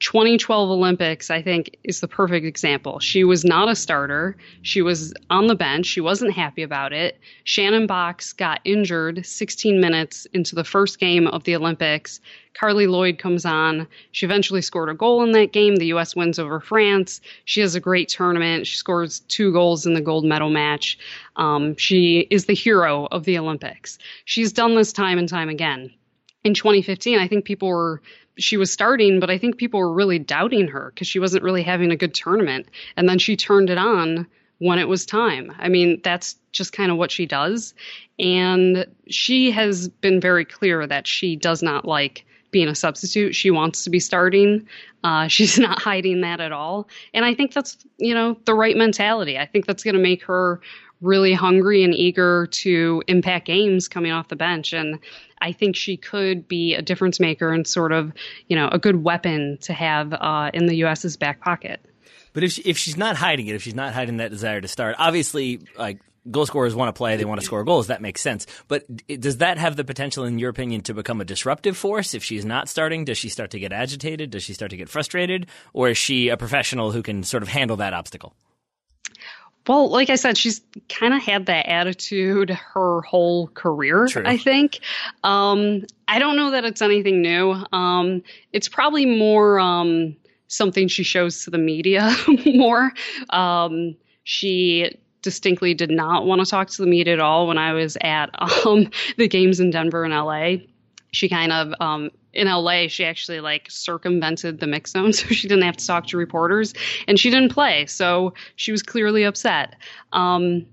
2012 0.00 0.70
Olympics, 0.70 1.30
I 1.30 1.40
think, 1.40 1.76
is 1.84 2.00
the 2.00 2.08
perfect 2.08 2.44
example. 2.44 2.98
She 2.98 3.24
was 3.24 3.44
not 3.44 3.68
a 3.68 3.76
starter. 3.76 4.36
She 4.62 4.82
was 4.82 5.14
on 5.30 5.46
the 5.46 5.54
bench. 5.54 5.86
She 5.86 6.00
wasn't 6.00 6.34
happy 6.34 6.62
about 6.62 6.92
it. 6.92 7.18
Shannon 7.44 7.86
Boxx 7.86 8.36
got 8.36 8.60
injured 8.64 9.24
16 9.24 9.80
minutes 9.80 10.26
into 10.32 10.56
the 10.56 10.64
first 10.64 10.98
game 10.98 11.26
of 11.28 11.44
the 11.44 11.54
Olympics. 11.54 12.20
Carli 12.54 12.86
Lloyd 12.86 13.18
comes 13.18 13.44
on. 13.44 13.86
She 14.12 14.26
eventually 14.26 14.62
scored 14.62 14.88
a 14.88 14.94
goal 14.94 15.22
in 15.22 15.32
that 15.32 15.52
game. 15.52 15.76
The 15.76 15.86
U.S. 15.86 16.14
wins 16.14 16.38
over 16.38 16.60
France. 16.60 17.20
She 17.44 17.60
has 17.60 17.74
a 17.74 17.80
great 17.80 18.08
tournament. 18.08 18.66
She 18.66 18.76
scores 18.76 19.20
two 19.20 19.52
goals 19.52 19.86
in 19.86 19.94
the 19.94 20.00
gold 20.00 20.24
medal 20.24 20.50
match. 20.50 20.98
Um, 21.36 21.76
she 21.76 22.26
is 22.30 22.46
the 22.46 22.54
hero 22.54 23.06
of 23.10 23.24
the 23.24 23.38
Olympics. 23.38 23.98
She's 24.24 24.52
done 24.52 24.74
this 24.74 24.92
time 24.92 25.18
and 25.18 25.28
time 25.28 25.48
again. 25.48 25.92
In 26.44 26.52
2015, 26.52 27.18
I 27.18 27.26
think 27.26 27.46
people 27.46 27.68
were 27.68 28.02
she 28.38 28.56
was 28.56 28.72
starting, 28.72 29.20
but 29.20 29.30
I 29.30 29.38
think 29.38 29.56
people 29.56 29.80
were 29.80 29.92
really 29.92 30.18
doubting 30.18 30.68
her 30.68 30.90
because 30.92 31.06
she 31.06 31.18
wasn't 31.18 31.44
really 31.44 31.62
having 31.62 31.90
a 31.90 31.96
good 31.96 32.14
tournament. 32.14 32.68
And 32.96 33.08
then 33.08 33.18
she 33.18 33.36
turned 33.36 33.70
it 33.70 33.78
on 33.78 34.26
when 34.58 34.78
it 34.78 34.88
was 34.88 35.06
time. 35.06 35.52
I 35.58 35.68
mean, 35.68 36.00
that's 36.02 36.36
just 36.52 36.72
kind 36.72 36.90
of 36.90 36.96
what 36.96 37.10
she 37.10 37.26
does. 37.26 37.74
And 38.18 38.86
she 39.08 39.50
has 39.50 39.88
been 39.88 40.20
very 40.20 40.44
clear 40.44 40.86
that 40.86 41.06
she 41.06 41.36
does 41.36 41.62
not 41.62 41.84
like 41.84 42.24
being 42.50 42.68
a 42.68 42.74
substitute. 42.74 43.34
She 43.34 43.50
wants 43.50 43.82
to 43.84 43.90
be 43.90 44.00
starting. 44.00 44.66
Uh, 45.02 45.26
she's 45.28 45.58
not 45.58 45.82
hiding 45.82 46.20
that 46.22 46.40
at 46.40 46.52
all. 46.52 46.88
And 47.12 47.24
I 47.24 47.34
think 47.34 47.52
that's, 47.52 47.76
you 47.98 48.14
know, 48.14 48.36
the 48.44 48.54
right 48.54 48.76
mentality. 48.76 49.38
I 49.38 49.46
think 49.46 49.66
that's 49.66 49.84
going 49.84 49.96
to 49.96 50.02
make 50.02 50.22
her 50.24 50.60
really 51.00 51.34
hungry 51.34 51.82
and 51.84 51.94
eager 51.94 52.46
to 52.46 53.02
impact 53.08 53.46
games 53.46 53.88
coming 53.88 54.12
off 54.12 54.28
the 54.28 54.36
bench. 54.36 54.72
And 54.72 54.98
I 55.44 55.52
think 55.52 55.76
she 55.76 55.98
could 55.98 56.48
be 56.48 56.74
a 56.74 56.80
difference 56.80 57.20
maker 57.20 57.52
and 57.52 57.66
sort 57.66 57.92
of, 57.92 58.12
you 58.48 58.56
know, 58.56 58.68
a 58.72 58.78
good 58.78 59.04
weapon 59.04 59.58
to 59.62 59.74
have 59.74 60.14
uh, 60.14 60.50
in 60.54 60.66
the 60.66 60.76
U.S.'s 60.76 61.18
back 61.18 61.40
pocket. 61.40 61.84
But 62.32 62.44
if 62.44 62.52
she, 62.52 62.62
if 62.62 62.78
she's 62.78 62.96
not 62.96 63.16
hiding 63.16 63.46
it, 63.46 63.54
if 63.54 63.62
she's 63.62 63.74
not 63.74 63.92
hiding 63.92 64.16
that 64.16 64.30
desire 64.30 64.62
to 64.62 64.68
start, 64.68 64.96
obviously, 64.98 65.60
like 65.76 66.00
goal 66.30 66.46
scorers 66.46 66.74
want 66.74 66.88
to 66.88 66.96
play, 66.96 67.16
they 67.16 67.26
want 67.26 67.40
to 67.40 67.46
score 67.46 67.62
goals. 67.62 67.88
That 67.88 68.00
makes 68.00 68.22
sense. 68.22 68.46
But 68.68 68.84
does 69.06 69.36
that 69.36 69.58
have 69.58 69.76
the 69.76 69.84
potential, 69.84 70.24
in 70.24 70.38
your 70.38 70.48
opinion, 70.48 70.80
to 70.82 70.94
become 70.94 71.20
a 71.20 71.26
disruptive 71.26 71.76
force 71.76 72.14
if 72.14 72.24
she's 72.24 72.46
not 72.46 72.70
starting? 72.70 73.04
Does 73.04 73.18
she 73.18 73.28
start 73.28 73.50
to 73.50 73.58
get 73.58 73.70
agitated? 73.70 74.30
Does 74.30 74.42
she 74.42 74.54
start 74.54 74.70
to 74.70 74.78
get 74.78 74.88
frustrated? 74.88 75.46
Or 75.74 75.90
is 75.90 75.98
she 75.98 76.30
a 76.30 76.38
professional 76.38 76.90
who 76.90 77.02
can 77.02 77.22
sort 77.22 77.42
of 77.42 77.50
handle 77.50 77.76
that 77.76 77.92
obstacle? 77.92 78.34
Well, 79.66 79.88
like 79.88 80.10
I 80.10 80.16
said, 80.16 80.36
she's 80.36 80.60
kind 80.88 81.14
of 81.14 81.22
had 81.22 81.46
that 81.46 81.66
attitude 81.66 82.50
her 82.50 83.00
whole 83.00 83.48
career, 83.48 84.06
True. 84.06 84.22
I 84.26 84.36
think. 84.36 84.80
Um, 85.22 85.84
I 86.06 86.18
don't 86.18 86.36
know 86.36 86.50
that 86.50 86.64
it's 86.64 86.82
anything 86.82 87.22
new. 87.22 87.56
Um, 87.72 88.22
it's 88.52 88.68
probably 88.68 89.06
more 89.06 89.58
um, 89.58 90.16
something 90.48 90.88
she 90.88 91.02
shows 91.02 91.44
to 91.44 91.50
the 91.50 91.58
media 91.58 92.14
more. 92.46 92.92
Um, 93.30 93.96
she 94.22 94.98
distinctly 95.22 95.72
did 95.72 95.90
not 95.90 96.26
want 96.26 96.44
to 96.44 96.46
talk 96.46 96.68
to 96.68 96.82
the 96.82 96.88
media 96.88 97.14
at 97.14 97.20
all 97.20 97.46
when 97.46 97.56
I 97.56 97.72
was 97.72 97.96
at 98.02 98.30
um, 98.66 98.90
the 99.16 99.28
games 99.28 99.60
in 99.60 99.70
Denver 99.70 100.04
and 100.04 100.12
LA. 100.12 100.66
She 101.14 101.28
kind 101.28 101.52
of 101.52 101.72
um, 101.80 102.10
in 102.32 102.48
LA, 102.48 102.88
she 102.88 103.04
actually 103.04 103.40
like 103.40 103.70
circumvented 103.70 104.60
the 104.60 104.66
mix 104.66 104.90
zone 104.90 105.12
so 105.12 105.26
she 105.28 105.48
didn't 105.48 105.64
have 105.64 105.76
to 105.76 105.86
talk 105.86 106.06
to 106.08 106.16
reporters 106.16 106.74
and 107.06 107.18
she 107.18 107.30
didn't 107.30 107.52
play. 107.52 107.86
So 107.86 108.34
she 108.56 108.72
was 108.72 108.82
clearly 108.82 109.24
upset. 109.24 109.76
Um, 110.12 110.66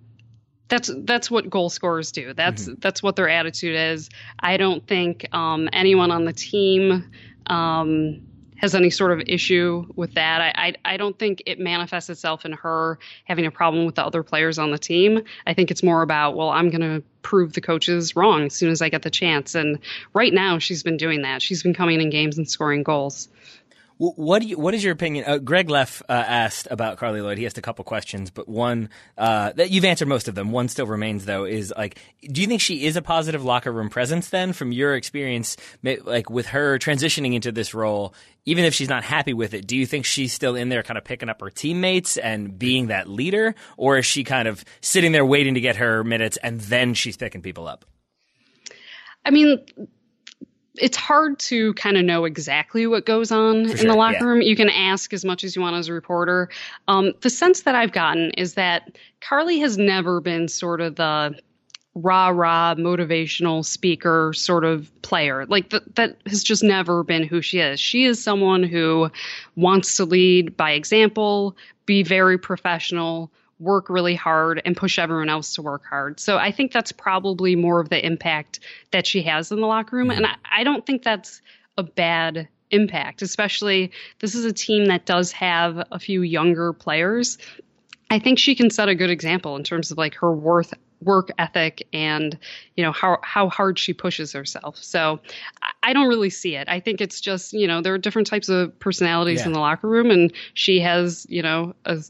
that's 0.67 0.89
that's 0.99 1.29
what 1.29 1.49
goal 1.49 1.69
scorers 1.69 2.11
do. 2.11 2.33
That's 2.33 2.63
mm-hmm. 2.63 2.75
that's 2.79 3.03
what 3.03 3.17
their 3.17 3.29
attitude 3.29 3.75
is. 3.75 4.09
I 4.39 4.57
don't 4.57 4.87
think 4.87 5.27
um, 5.33 5.69
anyone 5.73 6.11
on 6.11 6.23
the 6.23 6.33
team 6.33 7.11
um, 7.47 8.21
has 8.61 8.75
any 8.75 8.91
sort 8.91 9.11
of 9.11 9.21
issue 9.25 9.85
with 9.95 10.13
that. 10.13 10.39
I, 10.39 10.67
I, 10.67 10.93
I 10.93 10.97
don't 10.97 11.17
think 11.17 11.41
it 11.47 11.59
manifests 11.59 12.09
itself 12.11 12.45
in 12.45 12.51
her 12.53 12.99
having 13.25 13.47
a 13.47 13.51
problem 13.51 13.85
with 13.85 13.95
the 13.95 14.05
other 14.05 14.21
players 14.21 14.59
on 14.59 14.69
the 14.69 14.77
team. 14.77 15.23
I 15.47 15.53
think 15.55 15.71
it's 15.71 15.81
more 15.81 16.03
about 16.03 16.35
well, 16.35 16.49
I'm 16.49 16.69
going 16.69 16.81
to 16.81 17.03
prove 17.23 17.53
the 17.53 17.61
coaches 17.61 18.15
wrong 18.15 18.45
as 18.45 18.53
soon 18.53 18.69
as 18.69 18.81
I 18.81 18.89
get 18.89 19.01
the 19.01 19.09
chance. 19.09 19.55
And 19.55 19.79
right 20.13 20.33
now, 20.33 20.59
she's 20.59 20.83
been 20.83 20.97
doing 20.97 21.23
that. 21.23 21.41
She's 21.41 21.63
been 21.63 21.73
coming 21.73 22.01
in 22.01 22.11
games 22.11 22.37
and 22.37 22.49
scoring 22.49 22.83
goals. 22.83 23.29
What 24.01 24.41
do 24.41 24.47
you, 24.47 24.57
What 24.57 24.73
is 24.73 24.83
your 24.83 24.93
opinion? 24.93 25.25
Uh, 25.27 25.37
Greg 25.37 25.69
Leff 25.69 26.01
uh, 26.09 26.13
asked 26.13 26.67
about 26.71 26.97
Carli 26.97 27.21
Lloyd. 27.21 27.37
He 27.37 27.45
asked 27.45 27.59
a 27.59 27.61
couple 27.61 27.85
questions, 27.85 28.31
but 28.31 28.49
one 28.49 28.89
uh, 29.15 29.51
that 29.53 29.69
you've 29.69 29.85
answered 29.85 30.07
most 30.07 30.27
of 30.27 30.33
them. 30.33 30.51
One 30.51 30.69
still 30.69 30.87
remains 30.87 31.25
though. 31.25 31.45
Is 31.45 31.71
like, 31.77 31.99
do 32.23 32.41
you 32.41 32.47
think 32.47 32.61
she 32.61 32.85
is 32.85 32.95
a 32.95 33.03
positive 33.03 33.45
locker 33.45 33.71
room 33.71 33.91
presence? 33.91 34.29
Then, 34.29 34.53
from 34.53 34.71
your 34.71 34.95
experience, 34.95 35.55
like 35.83 36.31
with 36.31 36.47
her 36.47 36.79
transitioning 36.79 37.35
into 37.35 37.51
this 37.51 37.75
role, 37.75 38.15
even 38.43 38.65
if 38.65 38.73
she's 38.73 38.89
not 38.89 39.03
happy 39.03 39.33
with 39.35 39.53
it, 39.53 39.67
do 39.67 39.77
you 39.77 39.85
think 39.85 40.05
she's 40.05 40.33
still 40.33 40.55
in 40.55 40.69
there, 40.69 40.81
kind 40.81 40.97
of 40.97 41.03
picking 41.03 41.29
up 41.29 41.39
her 41.39 41.51
teammates 41.51 42.17
and 42.17 42.57
being 42.57 42.87
that 42.87 43.07
leader, 43.07 43.53
or 43.77 43.99
is 43.99 44.05
she 44.07 44.23
kind 44.23 44.47
of 44.47 44.65
sitting 44.81 45.11
there 45.11 45.23
waiting 45.23 45.53
to 45.53 45.61
get 45.61 45.75
her 45.75 46.03
minutes 46.03 46.37
and 46.37 46.59
then 46.59 46.95
she's 46.95 47.17
picking 47.17 47.43
people 47.43 47.67
up? 47.67 47.85
I 49.23 49.29
mean, 49.29 49.63
it's 50.77 50.97
hard 50.97 51.37
to 51.39 51.73
kind 51.73 51.97
of 51.97 52.05
know 52.05 52.25
exactly 52.25 52.87
what 52.87 53.05
goes 53.05 53.31
on 53.31 53.69
in 53.69 53.87
the 53.87 53.93
locker 53.93 54.17
yeah. 54.19 54.23
room. 54.23 54.41
You 54.41 54.55
can 54.55 54.69
ask 54.69 55.13
as 55.13 55.25
much 55.25 55.43
as 55.43 55.55
you 55.55 55.61
want 55.61 55.75
as 55.75 55.89
a 55.89 55.93
reporter. 55.93 56.49
Um, 56.87 57.13
the 57.21 57.29
sense 57.29 57.61
that 57.63 57.75
I've 57.75 57.91
gotten 57.91 58.31
is 58.31 58.53
that 58.53 58.97
Carli 59.21 59.59
has 59.59 59.77
never 59.77 60.21
been 60.21 60.47
sort 60.47 60.79
of 60.79 60.95
the 60.95 61.37
rah 61.93 62.29
rah 62.29 62.73
motivational 62.75 63.65
speaker 63.65 64.31
sort 64.33 64.63
of 64.63 64.89
player. 65.01 65.45
Like 65.47 65.71
that 65.71 65.95
that 65.95 66.17
has 66.27 66.43
just 66.43 66.63
never 66.63 67.03
been 67.03 67.23
who 67.23 67.41
she 67.41 67.59
is. 67.59 67.79
She 67.79 68.05
is 68.05 68.23
someone 68.23 68.63
who 68.63 69.09
wants 69.57 69.97
to 69.97 70.05
lead 70.05 70.55
by 70.55 70.71
example, 70.71 71.57
be 71.85 72.01
very 72.01 72.37
professional, 72.37 73.29
work 73.61 73.89
really 73.89 74.15
hard 74.15 74.61
and 74.65 74.75
push 74.75 74.97
everyone 74.97 75.29
else 75.29 75.55
to 75.55 75.61
work 75.61 75.83
hard. 75.85 76.19
So 76.19 76.37
I 76.37 76.51
think 76.51 76.71
that's 76.71 76.91
probably 76.91 77.55
more 77.55 77.79
of 77.79 77.89
the 77.89 78.03
impact 78.03 78.59
that 78.91 79.05
she 79.05 79.21
has 79.23 79.51
in 79.51 79.61
the 79.61 79.67
locker 79.67 79.95
room. 79.95 80.09
Mm-hmm. 80.09 80.17
And 80.17 80.25
I, 80.25 80.35
I 80.51 80.63
don't 80.63 80.85
think 80.85 81.03
that's 81.03 81.41
a 81.77 81.83
bad 81.83 82.47
impact, 82.71 83.21
especially 83.21 83.91
this 84.19 84.33
is 84.33 84.45
a 84.45 84.53
team 84.53 84.85
that 84.85 85.05
does 85.05 85.31
have 85.33 85.85
a 85.91 85.99
few 85.99 86.23
younger 86.23 86.73
players. 86.73 87.37
I 88.09 88.19
think 88.19 88.39
she 88.39 88.55
can 88.55 88.69
set 88.69 88.89
a 88.89 88.95
good 88.95 89.09
example 89.09 89.55
in 89.55 89.63
terms 89.63 89.91
of 89.91 89.97
like 89.97 90.15
her 90.15 90.33
worth 90.33 90.73
work 91.01 91.31
ethic 91.39 91.87
and 91.93 92.37
you 92.77 92.83
know 92.83 92.91
how 92.91 93.17
how 93.23 93.49
hard 93.49 93.79
she 93.79 93.93
pushes 93.93 94.33
herself. 94.33 94.77
So 94.77 95.19
I 95.81 95.93
don't 95.93 96.07
really 96.07 96.29
see 96.29 96.55
it. 96.55 96.67
I 96.67 96.79
think 96.79 97.01
it's 97.01 97.21
just 97.21 97.53
you 97.53 97.67
know 97.67 97.81
there 97.81 97.93
are 97.93 97.97
different 97.97 98.27
types 98.27 98.49
of 98.49 98.77
personalities 98.79 99.39
yeah. 99.39 99.47
in 99.47 99.53
the 99.53 99.59
locker 99.59 99.87
room, 99.87 100.11
and 100.11 100.33
she 100.53 100.79
has 100.81 101.25
you 101.29 101.41
know 101.41 101.73
a 101.85 102.03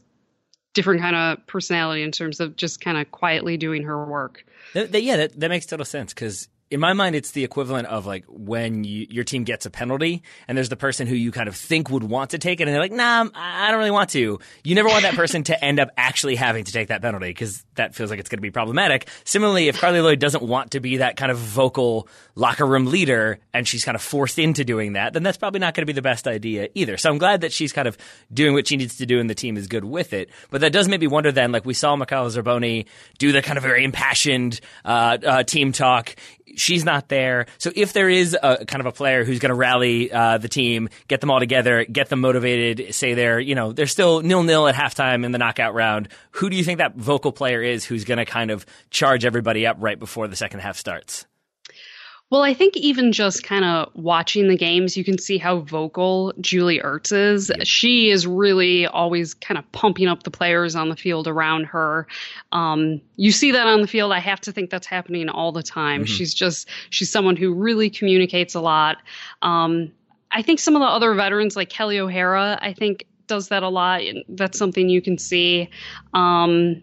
different 0.74 1.00
kind 1.00 1.16
of 1.16 1.46
personality 1.46 2.02
in 2.02 2.12
terms 2.12 2.40
of 2.40 2.56
just 2.56 2.80
kind 2.80 2.96
of 2.98 3.10
quietly 3.10 3.56
doing 3.56 3.82
her 3.82 4.04
work. 4.04 4.44
Yeah, 4.74 5.16
that, 5.16 5.38
that 5.38 5.48
makes 5.48 5.66
total 5.66 5.84
sense 5.84 6.14
because 6.14 6.48
in 6.72 6.80
my 6.80 6.94
mind, 6.94 7.14
it's 7.14 7.32
the 7.32 7.44
equivalent 7.44 7.86
of 7.88 8.06
like 8.06 8.24
when 8.28 8.82
you, 8.82 9.06
your 9.10 9.24
team 9.24 9.44
gets 9.44 9.66
a 9.66 9.70
penalty 9.70 10.22
and 10.48 10.56
there's 10.56 10.70
the 10.70 10.76
person 10.76 11.06
who 11.06 11.14
you 11.14 11.30
kind 11.30 11.46
of 11.46 11.54
think 11.54 11.90
would 11.90 12.02
want 12.02 12.30
to 12.30 12.38
take 12.38 12.60
it 12.60 12.66
and 12.66 12.72
they're 12.74 12.80
like, 12.80 12.92
nah, 12.92 13.28
I 13.34 13.70
don't 13.70 13.78
really 13.78 13.90
want 13.90 14.08
to. 14.10 14.38
You 14.64 14.74
never 14.74 14.88
want 14.88 15.02
that 15.02 15.14
person 15.14 15.42
to 15.44 15.64
end 15.64 15.78
up 15.78 15.90
actually 15.98 16.34
having 16.34 16.64
to 16.64 16.72
take 16.72 16.88
that 16.88 17.02
penalty 17.02 17.28
because 17.28 17.62
that 17.74 17.94
feels 17.94 18.08
like 18.08 18.18
it's 18.18 18.30
going 18.30 18.38
to 18.38 18.42
be 18.42 18.50
problematic. 18.50 19.06
Similarly, 19.24 19.68
if 19.68 19.78
Carli 19.78 20.02
Lloyd 20.02 20.18
doesn't 20.18 20.42
want 20.42 20.70
to 20.70 20.80
be 20.80 20.96
that 20.96 21.18
kind 21.18 21.30
of 21.30 21.36
vocal 21.36 22.08
locker 22.36 22.64
room 22.64 22.86
leader 22.86 23.38
and 23.52 23.68
she's 23.68 23.84
kind 23.84 23.94
of 23.94 24.00
forced 24.00 24.38
into 24.38 24.64
doing 24.64 24.94
that, 24.94 25.12
then 25.12 25.22
that's 25.22 25.36
probably 25.36 25.60
not 25.60 25.74
going 25.74 25.82
to 25.82 25.86
be 25.86 25.92
the 25.92 26.00
best 26.00 26.26
idea 26.26 26.68
either. 26.74 26.96
So 26.96 27.10
I'm 27.10 27.18
glad 27.18 27.42
that 27.42 27.52
she's 27.52 27.74
kind 27.74 27.86
of 27.86 27.98
doing 28.32 28.54
what 28.54 28.66
she 28.66 28.78
needs 28.78 28.96
to 28.96 29.04
do 29.04 29.20
and 29.20 29.28
the 29.28 29.34
team 29.34 29.58
is 29.58 29.66
good 29.66 29.84
with 29.84 30.14
it. 30.14 30.30
But 30.50 30.62
that 30.62 30.72
does 30.72 30.88
make 30.88 31.02
me 31.02 31.06
wonder 31.06 31.32
then, 31.32 31.52
like 31.52 31.66
we 31.66 31.74
saw 31.74 31.96
McCall 31.96 32.30
Zerboni 32.30 32.86
do 33.18 33.30
the 33.30 33.42
kind 33.42 33.58
of 33.58 33.62
very 33.62 33.84
impassioned 33.84 34.58
uh, 34.86 35.18
uh, 35.22 35.42
team 35.42 35.72
talk 35.72 36.16
she's 36.56 36.84
not 36.84 37.08
there. 37.08 37.46
So 37.58 37.70
if 37.74 37.92
there 37.92 38.08
is 38.08 38.36
a 38.40 38.64
kind 38.64 38.80
of 38.80 38.86
a 38.86 38.92
player 38.92 39.24
who's 39.24 39.38
going 39.38 39.50
to 39.50 39.54
rally 39.54 40.12
uh, 40.12 40.38
the 40.38 40.48
team, 40.48 40.88
get 41.08 41.20
them 41.20 41.30
all 41.30 41.40
together, 41.40 41.84
get 41.84 42.08
them 42.08 42.20
motivated, 42.20 42.94
say 42.94 43.14
they're 43.14 43.40
you 43.40 43.54
know 43.54 43.72
they're 43.72 43.86
still 43.86 44.20
nil 44.20 44.42
nil 44.42 44.68
at 44.68 44.74
halftime 44.74 45.24
in 45.24 45.32
the 45.32 45.38
knockout 45.38 45.74
round, 45.74 46.08
who 46.32 46.50
do 46.50 46.56
you 46.56 46.64
think 46.64 46.78
that 46.78 46.96
vocal 46.96 47.32
player 47.32 47.62
is 47.62 47.84
who's 47.84 48.04
going 48.04 48.18
to 48.18 48.24
kind 48.24 48.50
of 48.50 48.66
charge 48.90 49.24
everybody 49.24 49.66
up 49.66 49.76
right 49.80 49.98
before 49.98 50.28
the 50.28 50.36
second 50.36 50.60
half 50.60 50.76
starts? 50.76 51.26
Well, 52.32 52.44
I 52.44 52.54
think 52.54 52.78
even 52.78 53.12
just 53.12 53.42
kind 53.42 53.62
of 53.62 53.90
watching 53.94 54.48
the 54.48 54.56
games, 54.56 54.96
you 54.96 55.04
can 55.04 55.18
see 55.18 55.36
how 55.36 55.58
vocal 55.58 56.32
Julie 56.40 56.80
Ertz 56.80 57.12
is. 57.12 57.52
She 57.64 58.08
is 58.08 58.26
really 58.26 58.86
always 58.86 59.34
kind 59.34 59.58
of 59.58 59.70
pumping 59.72 60.08
up 60.08 60.22
the 60.22 60.30
players 60.30 60.74
on 60.74 60.88
the 60.88 60.96
field 60.96 61.28
around 61.28 61.64
her. 61.64 62.06
Um, 62.50 63.02
you 63.16 63.32
see 63.32 63.52
that 63.52 63.66
on 63.66 63.82
the 63.82 63.86
field. 63.86 64.12
I 64.12 64.18
have 64.20 64.40
to 64.40 64.52
think 64.52 64.70
that's 64.70 64.86
happening 64.86 65.28
all 65.28 65.52
the 65.52 65.62
time. 65.62 66.04
Mm-hmm. 66.04 66.06
She's 66.06 66.32
just, 66.32 66.70
she's 66.88 67.10
someone 67.10 67.36
who 67.36 67.52
really 67.52 67.90
communicates 67.90 68.54
a 68.54 68.62
lot. 68.62 68.96
Um, 69.42 69.92
I 70.30 70.40
think 70.40 70.58
some 70.58 70.74
of 70.74 70.80
the 70.80 70.86
other 70.86 71.12
veterans 71.12 71.54
like 71.54 71.68
Kelly 71.68 71.98
O'Hara, 71.98 72.58
I 72.62 72.72
think 72.72 73.04
does 73.26 73.48
that 73.48 73.62
a 73.62 73.68
lot. 73.68 74.00
That's 74.30 74.56
something 74.56 74.88
you 74.88 75.02
can 75.02 75.18
see. 75.18 75.68
Um, 76.14 76.80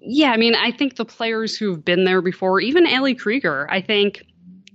yeah, 0.00 0.32
I 0.32 0.38
mean, 0.38 0.56
I 0.56 0.72
think 0.72 0.96
the 0.96 1.04
players 1.04 1.56
who've 1.56 1.84
been 1.84 2.02
there 2.02 2.20
before, 2.20 2.60
even 2.60 2.84
Ali 2.84 3.14
Krieger, 3.14 3.70
I 3.70 3.80
think 3.80 4.24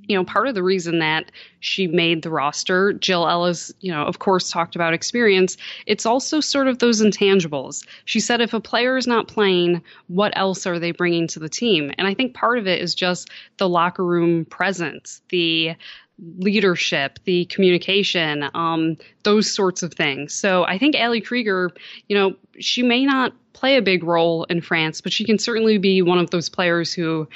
you 0.08 0.18
know, 0.18 0.24
part 0.24 0.48
of 0.48 0.56
the 0.56 0.64
reason 0.64 1.00
that 1.00 1.32
she 1.60 1.88
made 1.88 2.22
the 2.22 2.30
roster, 2.30 2.94
Jill 2.94 3.28
Ellis, 3.28 3.74
you 3.80 3.92
know, 3.92 4.04
of 4.04 4.20
course, 4.20 4.50
talked 4.50 4.76
about 4.76 4.94
experience. 4.94 5.58
It's 5.86 6.06
also 6.06 6.40
sort 6.40 6.68
of 6.68 6.80
those 6.80 7.02
intangibles. 7.02 7.86
She 8.06 8.20
said 8.20 8.42
if 8.42 8.54
a 8.54 8.60
player 8.60 8.98
is 8.98 9.08
not 9.08 9.28
playing, 9.28 9.82
what 10.08 10.34
else 10.36 10.68
are 10.68 10.80
they 10.80 10.92
bringing 10.92 11.28
to 11.28 11.40
the 11.40 11.50
team? 11.50 11.92
And 11.98 12.08
I 12.08 12.14
think 12.14 12.34
part 12.34 12.58
of 12.58 12.68
it 12.68 12.82
is 12.82 12.96
just 12.96 13.30
the 13.58 13.70
locker 13.70 14.04
room 14.04 14.46
presence, 14.46 15.22
the 15.30 15.76
leadership, 16.38 17.20
the 17.26 17.46
communication, 17.46 18.50
um, 18.54 18.98
those 19.24 19.54
sorts 19.54 19.84
of 19.84 19.94
things. 19.94 20.34
So 20.34 20.64
I 20.66 20.78
think 20.78 20.96
Ali 20.96 21.22
Krieger, 21.22 21.72
you 22.08 22.16
know, 22.16 22.36
she 22.60 22.84
may 22.84 23.06
not 23.06 23.34
play 23.54 23.78
a 23.78 23.82
big 23.82 24.04
role 24.04 24.44
in 24.46 24.62
France, 24.62 25.02
but 25.02 25.14
she 25.14 25.26
can 25.26 25.40
certainly 25.40 25.78
be 25.78 26.02
one 26.02 26.20
of 26.20 26.30
those 26.30 26.50
players 26.50 26.94
who 26.94 27.28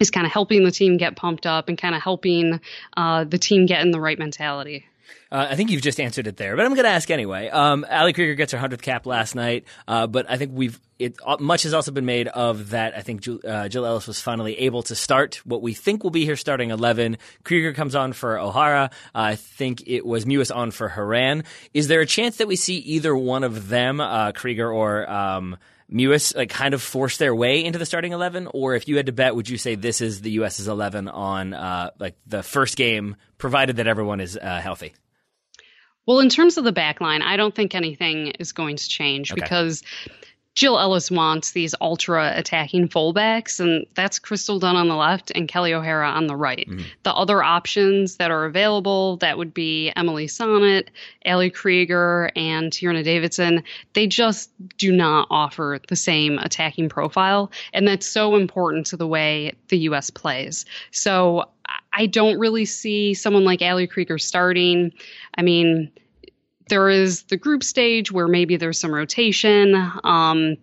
is 0.00 0.10
kind 0.10 0.26
of 0.26 0.32
helping 0.32 0.64
the 0.64 0.70
team 0.70 0.96
get 0.96 1.16
pumped 1.16 1.46
up 1.46 1.68
and 1.68 1.78
kind 1.78 1.94
of 1.94 2.02
helping 2.02 2.60
uh, 2.96 3.24
the 3.24 3.38
team 3.38 3.66
get 3.66 3.82
in 3.82 3.90
the 3.90 4.00
right 4.00 4.18
mentality. 4.18 4.86
Uh, 5.30 5.48
I 5.50 5.56
think 5.56 5.70
you've 5.70 5.82
just 5.82 5.98
answered 5.98 6.26
it 6.26 6.36
there, 6.36 6.56
but 6.56 6.66
I'm 6.66 6.74
going 6.74 6.84
to 6.84 6.90
ask 6.90 7.10
anyway. 7.10 7.48
Um, 7.48 7.86
Ali 7.90 8.12
Krieger 8.12 8.34
gets 8.34 8.52
her 8.52 8.58
hundredth 8.58 8.82
cap 8.82 9.06
last 9.06 9.34
night, 9.34 9.64
uh, 9.88 10.06
but 10.06 10.30
I 10.30 10.36
think 10.36 10.52
we've 10.54 10.78
it 10.98 11.16
uh, 11.24 11.38
much 11.40 11.62
has 11.62 11.72
also 11.72 11.90
been 11.90 12.04
made 12.04 12.28
of 12.28 12.70
that. 12.70 12.94
I 12.96 13.00
think 13.00 13.22
Jill, 13.22 13.40
uh, 13.42 13.66
Jill, 13.68 13.86
Ellis 13.86 14.06
was 14.06 14.20
finally 14.20 14.58
able 14.60 14.82
to 14.84 14.94
start 14.94 15.36
what 15.46 15.62
we 15.62 15.72
think 15.72 16.04
will 16.04 16.10
be 16.10 16.26
her 16.26 16.36
starting 16.36 16.70
eleven. 16.70 17.16
Krieger 17.44 17.72
comes 17.72 17.94
on 17.94 18.12
for 18.12 18.38
O'Hara. 18.38 18.90
I 19.14 19.36
think 19.36 19.84
it 19.86 20.04
was 20.04 20.26
Mewis 20.26 20.54
on 20.54 20.70
for 20.70 20.90
Horan. 20.90 21.44
Is 21.72 21.88
there 21.88 22.02
a 22.02 22.06
chance 22.06 22.36
that 22.36 22.46
we 22.46 22.56
see 22.56 22.76
either 22.76 23.16
one 23.16 23.42
of 23.42 23.68
them, 23.68 24.02
uh, 24.02 24.32
Krieger 24.32 24.70
or 24.70 25.10
um, 25.10 25.56
Mewis 25.92 26.34
like 26.34 26.50
kind 26.50 26.74
of 26.74 26.82
force 26.82 27.16
their 27.18 27.34
way 27.34 27.64
into 27.64 27.78
the 27.78 27.86
starting 27.86 28.12
eleven, 28.12 28.48
or 28.52 28.74
if 28.74 28.88
you 28.88 28.96
had 28.96 29.06
to 29.06 29.12
bet, 29.12 29.36
would 29.36 29.48
you 29.48 29.58
say 29.58 29.74
this 29.74 30.00
is 30.00 30.20
the 30.20 30.30
U.S.'s 30.32 30.68
eleven 30.68 31.08
on 31.08 31.54
uh, 31.54 31.90
like 31.98 32.16
the 32.26 32.42
first 32.42 32.76
game, 32.76 33.16
provided 33.38 33.76
that 33.76 33.86
everyone 33.86 34.20
is 34.20 34.36
uh, 34.36 34.60
healthy? 34.60 34.94
Well, 36.06 36.18
in 36.18 36.28
terms 36.28 36.58
of 36.58 36.64
the 36.64 36.72
back 36.72 37.00
line, 37.00 37.22
I 37.22 37.36
don't 37.36 37.54
think 37.54 37.74
anything 37.74 38.28
is 38.38 38.52
going 38.52 38.76
to 38.76 38.88
change 38.88 39.32
okay. 39.32 39.40
because 39.40 39.82
Jill 40.54 40.78
Ellis 40.78 41.10
wants 41.10 41.52
these 41.52 41.74
ultra 41.80 42.32
attacking 42.36 42.88
fullbacks, 42.88 43.58
and 43.58 43.86
that's 43.94 44.18
Crystal 44.18 44.58
Dunn 44.58 44.76
on 44.76 44.88
the 44.88 44.94
left 44.94 45.32
and 45.34 45.48
Kelly 45.48 45.72
O'Hara 45.72 46.08
on 46.08 46.26
the 46.26 46.36
right. 46.36 46.68
Mm-hmm. 46.68 46.82
The 47.04 47.14
other 47.14 47.42
options 47.42 48.16
that 48.16 48.30
are 48.30 48.44
available, 48.44 49.16
that 49.18 49.38
would 49.38 49.54
be 49.54 49.92
Emily 49.96 50.26
Sonnett, 50.26 50.88
Ali 51.24 51.48
Krieger, 51.48 52.30
and 52.36 52.70
Tierna 52.70 53.02
Davidson, 53.02 53.62
they 53.94 54.06
just 54.06 54.50
do 54.76 54.92
not 54.92 55.26
offer 55.30 55.78
the 55.88 55.96
same 55.96 56.38
attacking 56.38 56.90
profile. 56.90 57.50
And 57.72 57.88
that's 57.88 58.06
so 58.06 58.36
important 58.36 58.86
to 58.86 58.96
the 58.98 59.06
way 59.06 59.54
the 59.68 59.78
U.S. 59.78 60.10
plays. 60.10 60.66
So 60.90 61.46
I 61.94 62.06
don't 62.06 62.38
really 62.38 62.66
see 62.66 63.14
someone 63.14 63.44
like 63.44 63.62
Ali 63.62 63.86
Krieger 63.86 64.18
starting. 64.18 64.92
I 65.34 65.42
mean, 65.42 65.90
there 66.68 66.88
is 66.88 67.24
the 67.24 67.36
group 67.36 67.62
stage 67.64 68.12
where 68.12 68.28
maybe 68.28 68.56
there's 68.56 68.78
some 68.78 68.94
rotation. 68.94 69.74
Um, 70.04 70.56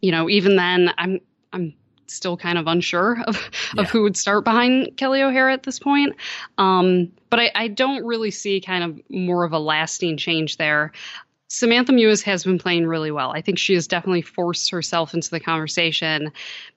you 0.00 0.12
know, 0.12 0.28
even 0.28 0.56
then, 0.56 0.92
I'm 0.96 1.20
I'm 1.52 1.74
still 2.06 2.36
kind 2.36 2.58
of 2.58 2.66
unsure 2.66 3.22
of, 3.26 3.50
yeah. 3.74 3.82
of 3.82 3.90
who 3.90 4.02
would 4.02 4.16
start 4.16 4.44
behind 4.44 4.96
Kelly 4.96 5.22
O'Hara 5.22 5.52
at 5.52 5.62
this 5.62 5.78
point. 5.78 6.16
Um, 6.58 7.12
but 7.30 7.40
I, 7.40 7.50
I 7.54 7.68
don't 7.68 8.04
really 8.04 8.30
see 8.30 8.60
kind 8.60 8.84
of 8.84 9.00
more 9.08 9.44
of 9.44 9.52
a 9.52 9.58
lasting 9.58 10.16
change 10.16 10.56
there. 10.56 10.92
Samantha 11.48 11.92
Mewis 11.92 12.22
has 12.22 12.44
been 12.44 12.58
playing 12.58 12.86
really 12.86 13.10
well. 13.10 13.32
I 13.32 13.40
think 13.40 13.58
she 13.58 13.74
has 13.74 13.88
definitely 13.88 14.22
forced 14.22 14.70
herself 14.70 15.14
into 15.14 15.30
the 15.30 15.40
conversation. 15.40 16.30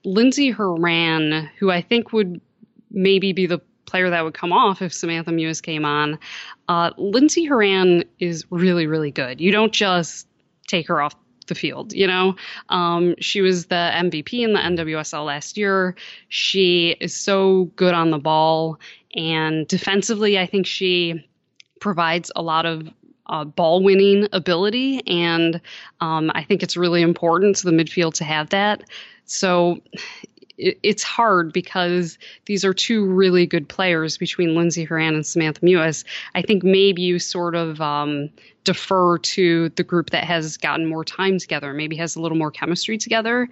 Lindsey 0.03 0.49
Horan, 0.49 1.49
who 1.59 1.69
I 1.69 1.81
think 1.81 2.12
would 2.12 2.41
maybe 2.89 3.33
be 3.33 3.45
the 3.45 3.62
player 3.93 4.10
that 4.10 4.23
would 4.23 4.34
come 4.34 4.51
off 4.51 4.82
if 4.82 4.91
Samantha 4.91 5.29
Mewis 5.29 5.62
came 5.62 5.86
on, 5.86 6.17
uh, 6.67 6.89
Lindsey 6.97 7.45
Horan 7.45 8.03
is 8.17 8.43
really, 8.49 8.88
really 8.88 9.12
good. 9.12 9.39
You 9.39 9.51
don't 9.51 9.71
just 9.71 10.27
take 10.67 10.88
her 10.88 10.99
off 10.99 11.15
the 11.45 11.53
field. 11.53 11.93
You 11.93 12.08
know, 12.08 12.36
um, 12.69 13.13
she 13.19 13.41
was 13.41 13.67
the 13.67 13.91
MVP 13.93 14.43
in 14.43 14.53
the 14.53 14.60
NWSL 14.60 15.27
last 15.27 15.58
year. 15.58 15.93
She 16.29 16.95
is 17.01 17.15
so 17.15 17.65
good 17.75 17.93
on 17.93 18.10
the 18.10 18.17
ball, 18.17 18.79
and 19.13 19.67
defensively, 19.67 20.39
I 20.39 20.47
think 20.47 20.65
she 20.65 21.23
provides 21.79 22.32
a 22.36 22.41
lot 22.41 22.65
of 22.65 22.89
uh, 23.27 23.43
ball 23.43 23.84
winning 23.84 24.27
ability, 24.32 25.06
and 25.06 25.62
um, 26.01 26.32
I 26.34 26.43
think 26.43 26.63
it's 26.63 26.75
really 26.75 27.03
important 27.03 27.58
to 27.58 27.65
the 27.65 27.71
midfield 27.71 28.15
to 28.15 28.23
have 28.23 28.49
that. 28.49 28.86
So 29.25 29.82
it's 30.57 31.03
hard 31.03 31.51
because 31.51 32.17
these 32.45 32.63
are 32.63 32.73
two 32.73 33.05
really 33.05 33.45
good 33.45 33.67
players 33.67 34.17
between 34.17 34.55
Lindsey 34.55 34.83
Horan 34.83 35.15
and 35.15 35.25
Samantha 35.25 35.61
Mewis. 35.61 36.03
I 36.35 36.41
think 36.41 36.63
maybe 36.63 37.01
you 37.01 37.19
sort 37.19 37.55
of 37.55 37.81
um, 37.81 38.29
defer 38.63 39.17
to 39.17 39.69
the 39.69 39.83
group 39.83 40.11
that 40.11 40.23
has 40.23 40.57
gotten 40.57 40.85
more 40.85 41.03
time 41.03 41.39
together, 41.39 41.73
maybe 41.73 41.95
has 41.97 42.15
a 42.15 42.21
little 42.21 42.37
more 42.37 42.51
chemistry 42.51 42.97
together. 42.97 43.49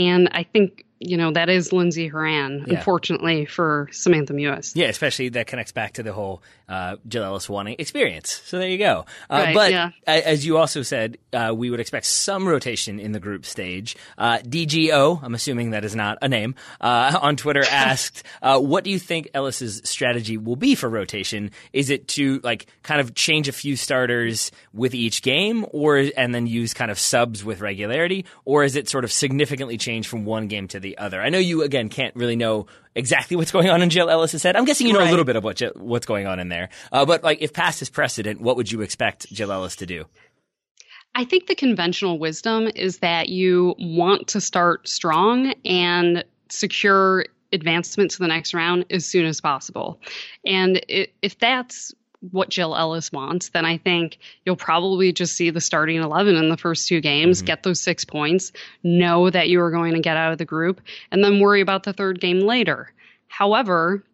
And 0.00 0.28
I 0.32 0.44
think 0.44 0.84
you 1.02 1.16
know, 1.16 1.32
that 1.32 1.48
is 1.48 1.72
Lindsey 1.72 2.08
Horan, 2.08 2.66
yeah. 2.66 2.76
unfortunately, 2.76 3.46
for 3.46 3.88
Samantha 3.90 4.34
Mewis. 4.34 4.76
Yeah, 4.76 4.88
especially 4.88 5.30
that 5.30 5.46
connects 5.46 5.72
back 5.72 5.94
to 5.94 6.02
the 6.02 6.12
whole 6.12 6.42
uh, 6.68 6.96
Jill 7.08 7.24
Ellis 7.24 7.48
wanting 7.48 7.76
experience. 7.78 8.42
So 8.44 8.58
there 8.58 8.68
you 8.68 8.76
go. 8.76 9.06
Uh, 9.30 9.44
right, 9.46 9.54
but 9.54 9.70
yeah. 9.72 9.90
as 10.06 10.44
you 10.44 10.58
also 10.58 10.82
said, 10.82 11.16
uh, 11.32 11.54
we 11.56 11.70
would 11.70 11.80
expect 11.80 12.04
some 12.04 12.46
rotation 12.46 13.00
in 13.00 13.12
the 13.12 13.18
group 13.18 13.46
stage. 13.46 13.96
Uh, 14.18 14.38
DGO, 14.38 15.20
I'm 15.22 15.34
assuming 15.34 15.70
that 15.70 15.86
is 15.86 15.96
not 15.96 16.18
a 16.20 16.28
name, 16.28 16.54
uh, 16.82 17.18
on 17.22 17.36
Twitter 17.36 17.64
asked, 17.70 18.22
uh, 18.42 18.60
what 18.60 18.84
do 18.84 18.90
you 18.90 18.98
think 18.98 19.30
Ellis's 19.32 19.80
strategy 19.84 20.36
will 20.36 20.54
be 20.54 20.74
for 20.74 20.90
rotation? 20.90 21.50
Is 21.72 21.88
it 21.88 22.08
to 22.08 22.40
like 22.44 22.66
kind 22.82 23.00
of 23.00 23.14
change 23.14 23.48
a 23.48 23.52
few 23.52 23.74
starters 23.74 24.52
with 24.74 24.94
each 24.94 25.22
game 25.22 25.64
or 25.70 26.10
and 26.14 26.34
then 26.34 26.46
use 26.46 26.74
kind 26.74 26.90
of 26.90 26.98
subs 26.98 27.42
with 27.42 27.62
regularity? 27.62 28.26
Or 28.44 28.64
is 28.64 28.76
it 28.76 28.86
sort 28.86 29.04
of 29.04 29.10
significantly 29.10 29.78
change 29.78 29.89
from 30.06 30.26
one 30.26 30.46
game 30.48 30.68
to 30.68 30.80
the 30.80 30.90
the 30.90 30.98
other. 30.98 31.22
I 31.22 31.28
know 31.28 31.38
you 31.38 31.62
again 31.62 31.88
can't 31.88 32.14
really 32.16 32.36
know 32.36 32.66
exactly 32.94 33.36
what's 33.36 33.52
going 33.52 33.70
on 33.70 33.82
in 33.82 33.90
Jill 33.90 34.10
Ellis's 34.10 34.42
head. 34.42 34.56
I'm 34.56 34.64
guessing 34.64 34.86
you 34.86 34.92
know 34.92 34.98
right. 34.98 35.08
a 35.08 35.10
little 35.10 35.24
bit 35.24 35.36
of 35.36 35.44
what 35.44 35.60
what's 35.76 36.06
going 36.06 36.26
on 36.26 36.40
in 36.40 36.48
there. 36.48 36.70
Uh, 36.92 37.04
but 37.06 37.22
like, 37.22 37.40
if 37.40 37.52
past 37.52 37.80
is 37.82 37.90
precedent, 37.90 38.40
what 38.40 38.56
would 38.56 38.70
you 38.70 38.82
expect 38.82 39.32
Jill 39.32 39.52
Ellis 39.52 39.76
to 39.76 39.86
do? 39.86 40.04
I 41.14 41.24
think 41.24 41.46
the 41.46 41.56
conventional 41.56 42.18
wisdom 42.18 42.68
is 42.74 42.98
that 42.98 43.28
you 43.28 43.74
want 43.78 44.28
to 44.28 44.40
start 44.40 44.88
strong 44.88 45.54
and 45.64 46.24
secure 46.48 47.26
advancement 47.52 48.12
to 48.12 48.18
the 48.20 48.28
next 48.28 48.54
round 48.54 48.84
as 48.90 49.06
soon 49.06 49.26
as 49.26 49.40
possible. 49.40 50.00
And 50.46 50.80
it, 50.88 51.12
if 51.20 51.36
that's 51.38 51.92
what 52.30 52.50
Jill 52.50 52.76
Ellis 52.76 53.10
wants, 53.10 53.48
then 53.50 53.64
I 53.64 53.78
think 53.78 54.18
you'll 54.44 54.56
probably 54.56 55.12
just 55.12 55.36
see 55.36 55.50
the 55.50 55.60
starting 55.60 56.02
11 56.02 56.36
in 56.36 56.48
the 56.50 56.56
first 56.56 56.86
two 56.86 57.00
games, 57.00 57.38
mm-hmm. 57.38 57.46
get 57.46 57.62
those 57.62 57.80
six 57.80 58.04
points, 58.04 58.52
know 58.82 59.30
that 59.30 59.48
you 59.48 59.60
are 59.62 59.70
going 59.70 59.94
to 59.94 60.00
get 60.00 60.16
out 60.16 60.32
of 60.32 60.38
the 60.38 60.44
group, 60.44 60.80
and 61.10 61.24
then 61.24 61.40
worry 61.40 61.60
about 61.60 61.84
the 61.84 61.92
third 61.92 62.20
game 62.20 62.40
later. 62.40 62.92
However, 63.28 64.04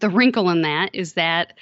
the 0.00 0.10
wrinkle 0.10 0.50
in 0.50 0.62
that 0.62 0.94
is 0.94 1.12
that 1.14 1.54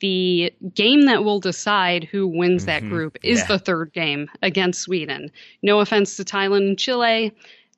the 0.00 0.52
game 0.74 1.02
that 1.02 1.24
will 1.24 1.40
decide 1.40 2.04
who 2.04 2.26
wins 2.26 2.62
mm-hmm. 2.62 2.66
that 2.66 2.88
group 2.88 3.18
is 3.22 3.40
yeah. 3.40 3.46
the 3.46 3.58
third 3.58 3.92
game 3.92 4.28
against 4.42 4.82
Sweden. 4.82 5.30
No 5.62 5.80
offense 5.80 6.16
to 6.16 6.24
Thailand 6.24 6.68
and 6.68 6.78
Chile. 6.78 7.32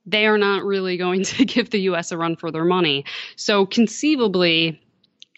They 0.07 0.27
are 0.27 0.39
not 0.39 0.65
really 0.65 0.97
going 0.97 1.23
to 1.25 1.45
give 1.45 1.71
the 1.71 1.81
U.S. 1.83 2.13
a 2.13 2.19
run 2.19 2.37
for 2.37 2.51
their 2.51 2.65
money. 2.65 3.05
So 3.37 3.67
conceivably, 3.67 4.81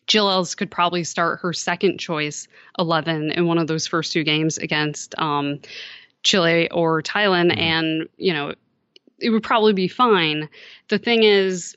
Jill 0.06 0.30
Ellis 0.30 0.54
could 0.54 0.70
probably 0.70 1.04
start 1.04 1.40
her 1.40 1.52
second 1.52 1.98
choice 1.98 2.46
11 2.78 3.32
in 3.32 3.46
one 3.46 3.58
of 3.58 3.66
those 3.66 3.86
first 3.86 4.12
two 4.12 4.24
games 4.24 4.58
against 4.58 5.18
um, 5.18 5.60
Chile 6.22 6.70
or 6.70 7.02
Thailand, 7.02 7.50
mm-hmm. 7.50 7.60
and 7.60 8.08
you 8.16 8.32
know 8.32 8.54
it 9.18 9.30
would 9.30 9.42
probably 9.42 9.72
be 9.72 9.88
fine. 9.88 10.48
The 10.88 10.98
thing 10.98 11.22
is, 11.22 11.76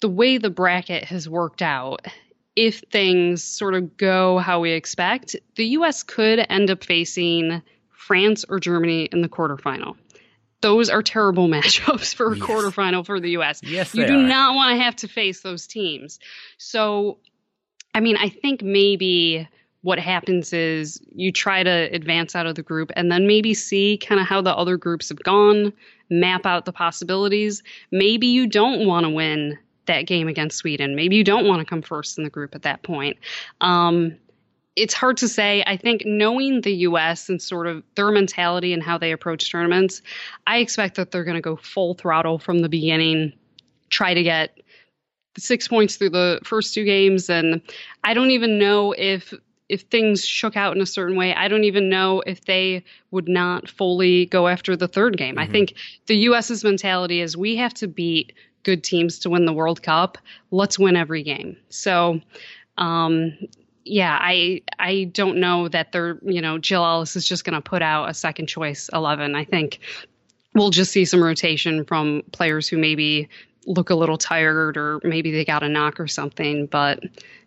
the 0.00 0.08
way 0.08 0.38
the 0.38 0.50
bracket 0.50 1.04
has 1.04 1.28
worked 1.28 1.62
out, 1.62 2.06
if 2.54 2.80
things 2.92 3.42
sort 3.42 3.74
of 3.74 3.96
go 3.96 4.38
how 4.38 4.60
we 4.60 4.72
expect, 4.72 5.34
the 5.56 5.66
U.S. 5.66 6.02
could 6.02 6.46
end 6.48 6.70
up 6.70 6.84
facing 6.84 7.62
France 7.90 8.44
or 8.48 8.60
Germany 8.60 9.06
in 9.06 9.22
the 9.22 9.28
quarterfinal 9.28 9.96
those 10.60 10.90
are 10.90 11.02
terrible 11.02 11.48
matchups 11.48 12.14
for 12.14 12.32
a 12.32 12.36
yes. 12.36 12.46
quarterfinal 12.46 13.04
for 13.04 13.20
the 13.20 13.30
U.S. 13.30 13.60
Yes, 13.62 13.94
you 13.94 14.06
do 14.06 14.18
are. 14.18 14.22
not 14.22 14.54
want 14.54 14.76
to 14.76 14.82
have 14.82 14.96
to 14.96 15.08
face 15.08 15.40
those 15.42 15.66
teams. 15.66 16.18
So, 16.58 17.18
I 17.94 18.00
mean, 18.00 18.16
I 18.16 18.28
think 18.28 18.62
maybe 18.62 19.48
what 19.82 19.98
happens 20.00 20.52
is 20.52 21.00
you 21.12 21.30
try 21.30 21.62
to 21.62 21.70
advance 21.70 22.34
out 22.34 22.46
of 22.46 22.56
the 22.56 22.62
group 22.62 22.90
and 22.96 23.12
then 23.12 23.26
maybe 23.26 23.54
see 23.54 23.98
kind 23.98 24.20
of 24.20 24.26
how 24.26 24.42
the 24.42 24.54
other 24.56 24.76
groups 24.76 25.10
have 25.10 25.22
gone, 25.22 25.72
map 26.10 26.44
out 26.44 26.64
the 26.64 26.72
possibilities. 26.72 27.62
Maybe 27.92 28.26
you 28.26 28.48
don't 28.48 28.86
want 28.86 29.04
to 29.04 29.10
win 29.10 29.56
that 29.86 30.02
game 30.02 30.26
against 30.26 30.58
Sweden. 30.58 30.96
Maybe 30.96 31.14
you 31.14 31.22
don't 31.22 31.46
want 31.46 31.60
to 31.60 31.64
come 31.64 31.82
first 31.82 32.18
in 32.18 32.24
the 32.24 32.30
group 32.30 32.54
at 32.54 32.62
that 32.62 32.82
point. 32.82 33.16
Um, 33.60 34.16
it's 34.76 34.94
hard 34.94 35.16
to 35.18 35.28
say. 35.28 35.64
I 35.66 35.76
think 35.76 36.02
knowing 36.04 36.60
the 36.60 36.72
US 36.74 37.28
and 37.28 37.40
sort 37.40 37.66
of 37.66 37.82
their 37.94 38.10
mentality 38.10 38.72
and 38.72 38.82
how 38.82 38.98
they 38.98 39.10
approach 39.10 39.50
tournaments, 39.50 40.02
I 40.46 40.58
expect 40.58 40.96
that 40.96 41.10
they're 41.10 41.24
going 41.24 41.36
to 41.36 41.40
go 41.40 41.56
full 41.56 41.94
throttle 41.94 42.38
from 42.38 42.60
the 42.60 42.68
beginning, 42.68 43.32
try 43.88 44.14
to 44.14 44.22
get 44.22 44.60
six 45.38 45.66
points 45.66 45.96
through 45.96 46.10
the 46.10 46.40
first 46.44 46.74
two 46.74 46.84
games. 46.84 47.28
And 47.30 47.62
I 48.04 48.14
don't 48.14 48.30
even 48.30 48.58
know 48.58 48.92
if 48.92 49.32
if 49.68 49.80
things 49.80 50.24
shook 50.24 50.56
out 50.56 50.76
in 50.76 50.82
a 50.82 50.86
certain 50.86 51.16
way, 51.16 51.34
I 51.34 51.48
don't 51.48 51.64
even 51.64 51.88
know 51.88 52.20
if 52.20 52.44
they 52.44 52.84
would 53.10 53.28
not 53.28 53.68
fully 53.68 54.26
go 54.26 54.46
after 54.46 54.76
the 54.76 54.86
third 54.86 55.16
game. 55.16 55.34
Mm-hmm. 55.34 55.42
I 55.42 55.46
think 55.48 55.74
the 56.06 56.16
US's 56.16 56.62
mentality 56.62 57.20
is 57.20 57.36
we 57.36 57.56
have 57.56 57.74
to 57.74 57.88
beat 57.88 58.32
good 58.62 58.84
teams 58.84 59.18
to 59.20 59.30
win 59.30 59.44
the 59.44 59.52
World 59.52 59.82
Cup. 59.82 60.18
Let's 60.52 60.78
win 60.78 60.94
every 60.94 61.24
game. 61.24 61.56
So 61.68 62.20
um, 62.78 63.36
yeah, 63.86 64.18
I 64.20 64.62
I 64.78 65.04
don't 65.04 65.38
know 65.38 65.68
that 65.68 65.92
they're 65.92 66.18
you 66.22 66.42
know 66.42 66.58
Jill 66.58 66.84
Ellis 66.84 67.16
is 67.16 67.26
just 67.26 67.44
going 67.44 67.54
to 67.54 67.60
put 67.60 67.82
out 67.82 68.10
a 68.10 68.14
second 68.14 68.48
choice 68.48 68.90
eleven. 68.92 69.34
I 69.34 69.44
think 69.44 69.78
we'll 70.54 70.70
just 70.70 70.90
see 70.90 71.04
some 71.04 71.22
rotation 71.22 71.84
from 71.84 72.22
players 72.32 72.68
who 72.68 72.78
maybe 72.78 73.28
look 73.66 73.90
a 73.90 73.94
little 73.94 74.18
tired 74.18 74.76
or 74.76 75.00
maybe 75.04 75.30
they 75.30 75.44
got 75.44 75.62
a 75.62 75.68
knock 75.68 76.00
or 76.00 76.08
something. 76.08 76.66
But 76.66 77.00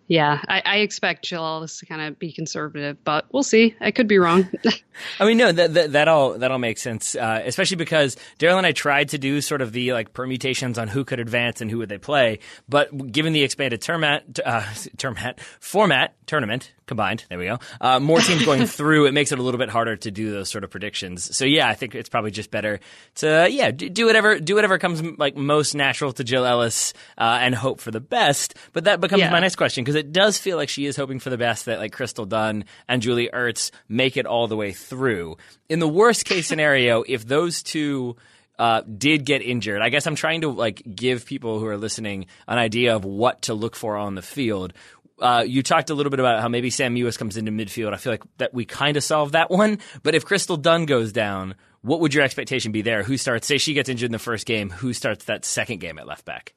yeah, 0.10 0.41
I, 0.48 0.63
I 0.65 0.78
expect 0.78 1.24
Jill 1.24 1.45
Ellis 1.45 1.78
to 1.80 1.86
kind 1.86 2.02
of 2.02 2.17
be 2.17 2.32
conservative, 2.32 2.98
but 3.04 3.26
we'll 3.32 3.43
see. 3.43 3.76
I 3.80 3.91
could 3.91 4.08
be 4.08 4.17
wrong. 4.17 4.50
I 5.19 5.26
mean, 5.26 5.38
no, 5.38 5.52
that, 5.52 5.76
that, 5.76 5.91
that 5.91 6.08
all 6.08 6.39
that 6.39 6.50
all 6.50 6.58
makes 6.58 6.82
sense, 6.82 7.15
uh, 7.15 7.43
especially 7.45 7.78
because 7.78 8.17
Daryl 8.39 8.58
and 8.58 8.65
I 8.65 8.72
tried 8.72 9.10
to 9.10 9.19
do 9.19 9.39
sort 9.39 9.62
of 9.62 9.72
the 9.72 9.93
like 9.93 10.12
permutations 10.13 10.80
on 10.80 10.88
who 10.88 11.06
could 11.06 11.19
advance 11.19 11.62
and 11.62 11.69
who 11.69 11.78
would 11.78 11.89
they 11.89 12.00
play, 12.00 12.39
but 12.67 13.12
given 13.12 13.34
the 13.34 13.43
expanded 13.43 13.82
termat, 13.82 14.39
uh, 14.43 14.62
termat 14.98 15.39
format 15.60 16.15
tournament 16.26 16.74
combined, 16.88 17.24
there 17.30 17.38
we 17.38 17.45
go, 17.45 17.60
uh, 17.80 18.00
more 18.00 18.19
teams 18.19 18.43
going 18.43 18.65
through, 18.65 19.06
it 19.06 19.13
makes 19.13 19.32
it 19.32 19.38
a 19.38 19.43
little 19.43 19.60
bit 19.60 19.69
harder 19.69 19.95
to 19.95 20.10
do 20.10 20.32
those 20.32 20.50
sort 20.50 20.63
of 20.63 20.72
predictions. 20.72 21.38
So 21.38 21.45
yeah, 21.45 21.69
I 21.69 21.76
think 21.76 21.93
it's 21.93 22.10
probably 22.10 22.32
just 22.32 22.50
better 22.50 22.80
to 23.15 23.48
yeah 23.50 23.69
do 23.69 24.08
whatever 24.08 24.39
do 24.39 24.56
whatever 24.56 24.80
comes 24.80 25.04
like 25.19 25.38
most 25.38 25.76
natural 25.76 26.12
to 26.13 26.24
Jill 26.24 26.45
Ellis 26.45 26.93
uh, 27.15 27.38
and 27.41 27.54
hope 27.54 27.80
for 27.80 27.91
the 27.91 28.00
best. 28.00 28.56
But 28.74 28.86
that 28.86 29.00
becomes 29.00 29.19
yeah. 29.19 29.30
my 29.30 29.39
next 29.39 29.56
question 29.56 29.84
because 29.84 29.99
it 30.00 30.12
does 30.12 30.38
feel 30.38 30.58
like 30.58 30.70
she 30.70 30.86
is 30.86 30.96
hoping 30.96 31.20
for 31.20 31.30
the 31.30 31.38
best 31.38 31.66
that 31.66 31.80
like 31.80 31.91
Crystal 31.91 32.26
Dunn 32.26 32.66
and 32.88 33.02
Julie 33.02 33.30
Ertz 33.32 33.72
make 33.88 34.18
it 34.18 34.26
all 34.26 34.47
the 34.47 34.58
way 34.58 34.72
through. 34.72 35.38
In 35.68 35.80
the 35.80 35.88
worst 35.88 36.26
case 36.26 36.47
scenario, 36.47 37.04
if 37.08 37.26
those 37.28 37.62
two 37.62 38.16
uh, 38.58 38.82
did 38.82 39.26
get 39.26 39.41
injured, 39.41 39.82
I 39.82 39.89
guess 39.89 40.08
I'm 40.08 40.16
trying 40.16 40.41
to 40.41 40.50
like 40.50 40.82
give 40.95 41.26
people 41.26 41.60
who 41.60 41.68
are 41.68 41.78
listening 41.78 42.26
an 42.47 42.58
idea 42.58 42.95
of 42.95 43.06
what 43.06 43.43
to 43.43 43.54
look 43.54 43.76
for 43.76 43.97
on 43.97 44.16
the 44.16 44.22
field. 44.22 44.74
Uh, 45.20 45.43
you 45.45 45.62
talked 45.62 45.89
a 45.89 45.93
little 45.93 46.10
bit 46.10 46.22
about 46.22 46.41
how 46.41 46.47
maybe 46.47 46.70
Sam 46.70 46.95
Mewis 46.95 47.18
comes 47.18 47.36
into 47.36 47.52
midfield. 47.52 47.93
I 47.93 47.97
feel 47.97 48.14
like 48.14 48.24
that 48.38 48.54
we 48.54 48.64
kind 48.64 48.95
of 48.95 49.04
solved 49.04 49.34
that 49.34 49.52
one. 49.52 49.80
But 50.02 50.16
if 50.16 50.24
Crystal 50.26 50.56
Dunn 50.56 50.86
goes 50.86 51.12
down, 51.12 51.56
what 51.82 52.00
would 52.00 52.14
your 52.14 52.24
expectation 52.24 52.72
be 52.72 52.82
there? 52.82 53.04
Who 53.04 53.18
starts? 53.18 53.45
Say 53.45 53.58
she 53.58 53.74
gets 53.74 53.89
injured 53.89 54.08
in 54.08 54.14
the 54.14 54.20
first 54.20 54.45
game. 54.45 54.70
Who 54.70 54.93
starts 54.93 55.26
that 55.26 55.43
second 55.43 55.80
game 55.80 56.00
at 56.00 56.08
left 56.08 56.24
back? 56.24 56.54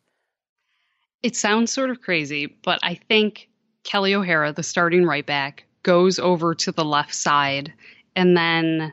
It 1.22 1.36
sounds 1.36 1.70
sort 1.70 1.90
of 1.90 2.00
crazy, 2.00 2.46
but 2.46 2.80
I 2.82 2.94
think 2.94 3.48
Kelly 3.84 4.14
O'Hara, 4.14 4.52
the 4.52 4.62
starting 4.62 5.04
right 5.06 5.24
back, 5.24 5.64
goes 5.82 6.18
over 6.18 6.54
to 6.54 6.72
the 6.72 6.84
left 6.84 7.14
side, 7.14 7.72
and 8.14 8.36
then 8.36 8.92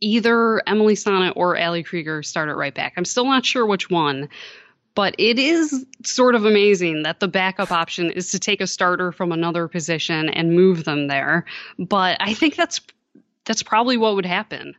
either 0.00 0.62
Emily 0.66 0.94
Sonnett 0.94 1.34
or 1.36 1.58
Ali 1.58 1.82
Krieger 1.82 2.22
start 2.22 2.48
at 2.48 2.56
right 2.56 2.74
back. 2.74 2.94
I'm 2.96 3.04
still 3.04 3.26
not 3.26 3.44
sure 3.44 3.66
which 3.66 3.90
one, 3.90 4.28
But 4.94 5.14
it 5.18 5.38
is 5.38 5.86
sort 6.04 6.34
of 6.34 6.44
amazing 6.44 7.04
that 7.04 7.20
the 7.20 7.28
backup 7.28 7.70
option 7.70 8.10
is 8.10 8.30
to 8.32 8.38
take 8.38 8.60
a 8.60 8.66
starter 8.66 9.12
from 9.12 9.32
another 9.32 9.68
position 9.68 10.28
and 10.28 10.54
move 10.54 10.84
them 10.84 11.06
there. 11.06 11.44
But 11.78 12.16
I 12.20 12.34
think 12.34 12.56
that's 12.56 12.80
that's 13.44 13.62
probably 13.62 13.96
what 13.96 14.14
would 14.16 14.26
happen. 14.26 14.74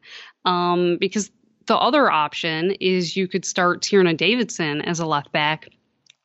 Um, 0.45 0.97
because 0.99 1.31
the 1.65 1.77
other 1.77 2.11
option 2.11 2.71
is 2.79 3.15
you 3.15 3.27
could 3.27 3.45
start 3.45 3.81
Tierna 3.81 4.15
Davidson 4.15 4.81
as 4.81 4.99
a 4.99 5.05
left 5.05 5.31
back. 5.31 5.69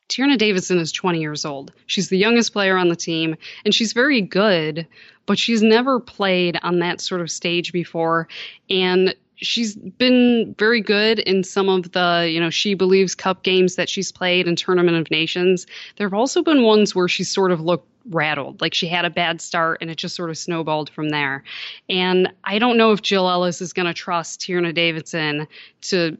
Tierna 0.09 0.37
Davidson 0.37 0.77
is 0.77 0.91
20 0.91 1.19
years 1.19 1.45
old. 1.45 1.73
She's 1.85 2.09
the 2.09 2.17
youngest 2.17 2.53
player 2.53 2.77
on 2.77 2.87
the 2.87 2.95
team, 2.95 3.35
and 3.65 3.73
she's 3.73 3.93
very 3.93 4.21
good, 4.21 4.87
but 5.25 5.37
she's 5.37 5.61
never 5.61 5.99
played 5.99 6.57
on 6.63 6.79
that 6.79 7.01
sort 7.01 7.21
of 7.21 7.29
stage 7.29 7.73
before. 7.73 8.27
And 8.69 9.15
she's 9.35 9.75
been 9.75 10.55
very 10.57 10.81
good 10.81 11.19
in 11.19 11.43
some 11.43 11.69
of 11.69 11.91
the, 11.91 12.29
you 12.31 12.39
know, 12.39 12.49
She 12.49 12.73
Believes 12.73 13.15
Cup 13.15 13.43
games 13.43 13.75
that 13.75 13.89
she's 13.89 14.11
played 14.11 14.47
in 14.47 14.55
Tournament 14.55 14.97
of 14.97 15.11
Nations. 15.11 15.67
There 15.95 16.07
have 16.07 16.13
also 16.13 16.41
been 16.41 16.63
ones 16.63 16.95
where 16.95 17.07
she's 17.07 17.29
sort 17.29 17.51
of 17.51 17.61
looked 17.61 17.87
rattled, 18.09 18.61
like 18.61 18.73
she 18.73 18.87
had 18.87 19.05
a 19.05 19.09
bad 19.09 19.41
start 19.41 19.79
and 19.81 19.91
it 19.91 19.97
just 19.97 20.15
sort 20.15 20.29
of 20.29 20.37
snowballed 20.37 20.89
from 20.89 21.09
there. 21.09 21.43
And 21.89 22.31
I 22.43 22.59
don't 22.59 22.77
know 22.77 22.91
if 22.91 23.01
Jill 23.01 23.29
Ellis 23.29 23.61
is 23.61 23.73
going 23.73 23.85
to 23.85 23.93
trust 23.93 24.41
Tierna 24.41 24.73
Davidson 24.73 25.47
to, 25.81 26.17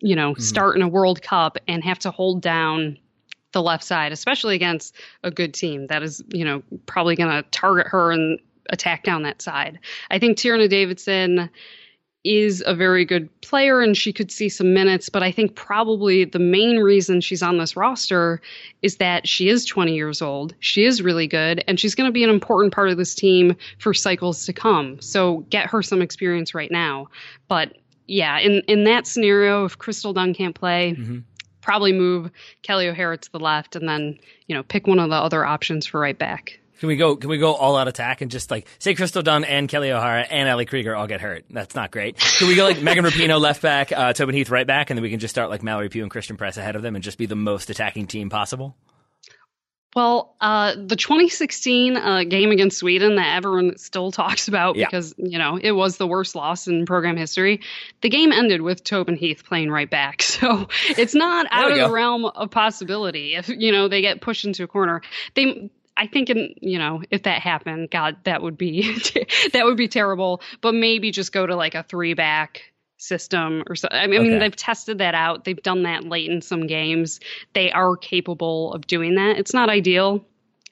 you 0.00 0.16
know, 0.16 0.32
mm-hmm. 0.32 0.42
start 0.42 0.76
in 0.76 0.82
a 0.82 0.88
World 0.88 1.22
Cup 1.22 1.58
and 1.68 1.84
have 1.84 1.98
to 2.00 2.10
hold 2.10 2.40
down 2.40 2.98
the 3.52 3.62
left 3.62 3.84
side, 3.84 4.12
especially 4.12 4.54
against 4.54 4.94
a 5.24 5.30
good 5.30 5.54
team 5.54 5.86
that 5.88 6.02
is, 6.02 6.22
you 6.28 6.44
know, 6.44 6.62
probably 6.86 7.16
going 7.16 7.30
to 7.30 7.48
target 7.50 7.86
her 7.88 8.12
and 8.12 8.38
attack 8.70 9.04
down 9.04 9.22
that 9.22 9.42
side. 9.42 9.78
I 10.10 10.18
think 10.18 10.38
Tierna 10.38 10.68
Davidson 10.68 11.50
is 12.22 12.62
a 12.66 12.74
very 12.74 13.04
good 13.04 13.28
player 13.40 13.80
and 13.80 13.96
she 13.96 14.12
could 14.12 14.30
see 14.30 14.48
some 14.48 14.74
minutes, 14.74 15.08
but 15.08 15.22
I 15.22 15.32
think 15.32 15.54
probably 15.54 16.24
the 16.24 16.38
main 16.38 16.78
reason 16.78 17.22
she's 17.22 17.42
on 17.42 17.56
this 17.56 17.76
roster 17.76 18.42
is 18.82 18.96
that 18.96 19.26
she 19.26 19.48
is 19.48 19.64
20 19.64 19.94
years 19.94 20.20
old. 20.20 20.54
She 20.60 20.84
is 20.84 21.00
really 21.00 21.26
good 21.26 21.64
and 21.66 21.80
she's 21.80 21.94
going 21.94 22.08
to 22.08 22.12
be 22.12 22.22
an 22.22 22.30
important 22.30 22.74
part 22.74 22.90
of 22.90 22.98
this 22.98 23.14
team 23.14 23.56
for 23.78 23.94
cycles 23.94 24.44
to 24.46 24.52
come. 24.52 25.00
So 25.00 25.46
get 25.48 25.70
her 25.70 25.82
some 25.82 26.02
experience 26.02 26.54
right 26.54 26.70
now. 26.70 27.08
But 27.48 27.76
yeah, 28.06 28.38
in 28.38 28.60
in 28.66 28.84
that 28.84 29.06
scenario 29.06 29.64
if 29.64 29.78
Crystal 29.78 30.12
Dunn 30.12 30.34
can't 30.34 30.54
play, 30.54 30.96
mm-hmm. 30.98 31.20
Probably 31.70 31.92
move 31.92 32.32
Kelly 32.62 32.88
O'Hara 32.88 33.16
to 33.16 33.30
the 33.30 33.38
left 33.38 33.76
and 33.76 33.88
then, 33.88 34.18
you 34.48 34.56
know, 34.56 34.64
pick 34.64 34.88
one 34.88 34.98
of 34.98 35.08
the 35.08 35.14
other 35.14 35.46
options 35.46 35.86
for 35.86 36.00
right 36.00 36.18
back. 36.18 36.58
Can 36.80 36.88
we 36.88 36.96
go? 36.96 37.14
Can 37.14 37.30
we 37.30 37.38
go 37.38 37.54
all 37.54 37.76
out 37.76 37.86
attack 37.86 38.22
and 38.22 38.28
just 38.28 38.50
like 38.50 38.66
say 38.80 38.92
Crystal 38.96 39.22
Dunn 39.22 39.44
and 39.44 39.68
Kelly 39.68 39.92
O'Hara 39.92 40.22
and 40.22 40.48
Ali 40.48 40.66
Krieger 40.66 40.96
all 40.96 41.06
get 41.06 41.20
hurt? 41.20 41.44
That's 41.48 41.76
not 41.76 41.92
great. 41.92 42.18
Can 42.18 42.48
we 42.48 42.56
go 42.56 42.64
like 42.64 42.82
Megan 42.82 43.04
Rapinoe 43.04 43.40
left 43.40 43.62
back, 43.62 43.92
uh, 43.92 44.12
Tobin 44.12 44.34
Heath 44.34 44.50
right 44.50 44.66
back, 44.66 44.90
and 44.90 44.98
then 44.98 45.02
we 45.04 45.10
can 45.10 45.20
just 45.20 45.32
start 45.32 45.48
like 45.48 45.62
Mallory 45.62 45.88
Pugh 45.88 46.02
and 46.02 46.10
Christen 46.10 46.36
Press 46.36 46.56
ahead 46.56 46.74
of 46.74 46.82
them 46.82 46.96
and 46.96 47.04
just 47.04 47.18
be 47.18 47.26
the 47.26 47.36
most 47.36 47.70
attacking 47.70 48.08
team 48.08 48.30
possible? 48.30 48.74
Well, 49.96 50.36
uh, 50.40 50.76
the 50.76 50.94
2016 50.94 51.96
uh, 51.96 52.22
game 52.24 52.52
against 52.52 52.78
Sweden 52.78 53.16
that 53.16 53.36
everyone 53.36 53.76
still 53.76 54.12
talks 54.12 54.46
about 54.46 54.76
yeah. 54.76 54.86
because 54.86 55.14
you 55.18 55.38
know 55.38 55.58
it 55.60 55.72
was 55.72 55.96
the 55.96 56.06
worst 56.06 56.36
loss 56.36 56.68
in 56.68 56.86
program 56.86 57.16
history. 57.16 57.60
The 58.00 58.08
game 58.08 58.30
ended 58.30 58.62
with 58.62 58.84
Tobin 58.84 59.16
Heath 59.16 59.44
playing 59.44 59.70
right 59.70 59.90
back, 59.90 60.22
so 60.22 60.68
it's 60.90 61.14
not 61.14 61.46
out 61.50 61.72
of 61.72 61.76
go. 61.76 61.88
the 61.88 61.92
realm 61.92 62.24
of 62.24 62.50
possibility. 62.50 63.34
If 63.34 63.48
you 63.48 63.72
know 63.72 63.88
they 63.88 64.00
get 64.00 64.20
pushed 64.20 64.44
into 64.44 64.62
a 64.62 64.68
corner, 64.68 65.02
they 65.34 65.70
I 65.96 66.06
think, 66.06 66.30
in, 66.30 66.54
you 66.60 66.78
know, 66.78 67.02
if 67.10 67.24
that 67.24 67.42
happened, 67.42 67.90
God, 67.90 68.16
that 68.24 68.40
would 68.40 68.56
be 68.56 68.82
that 69.52 69.64
would 69.64 69.76
be 69.76 69.88
terrible. 69.88 70.40
But 70.60 70.74
maybe 70.74 71.10
just 71.10 71.32
go 71.32 71.46
to 71.46 71.54
like 71.56 71.74
a 71.74 71.82
three 71.82 72.14
back 72.14 72.69
system 73.00 73.62
or 73.68 73.74
so. 73.74 73.88
I 73.90 74.06
mean, 74.06 74.20
okay. 74.20 74.38
they've 74.38 74.56
tested 74.56 74.98
that 74.98 75.14
out. 75.14 75.44
They've 75.44 75.62
done 75.62 75.82
that 75.84 76.04
late 76.04 76.30
in 76.30 76.42
some 76.42 76.66
games. 76.66 77.20
They 77.54 77.72
are 77.72 77.96
capable 77.96 78.72
of 78.74 78.86
doing 78.86 79.14
that. 79.16 79.38
It's 79.38 79.54
not 79.54 79.68
ideal. 79.68 80.24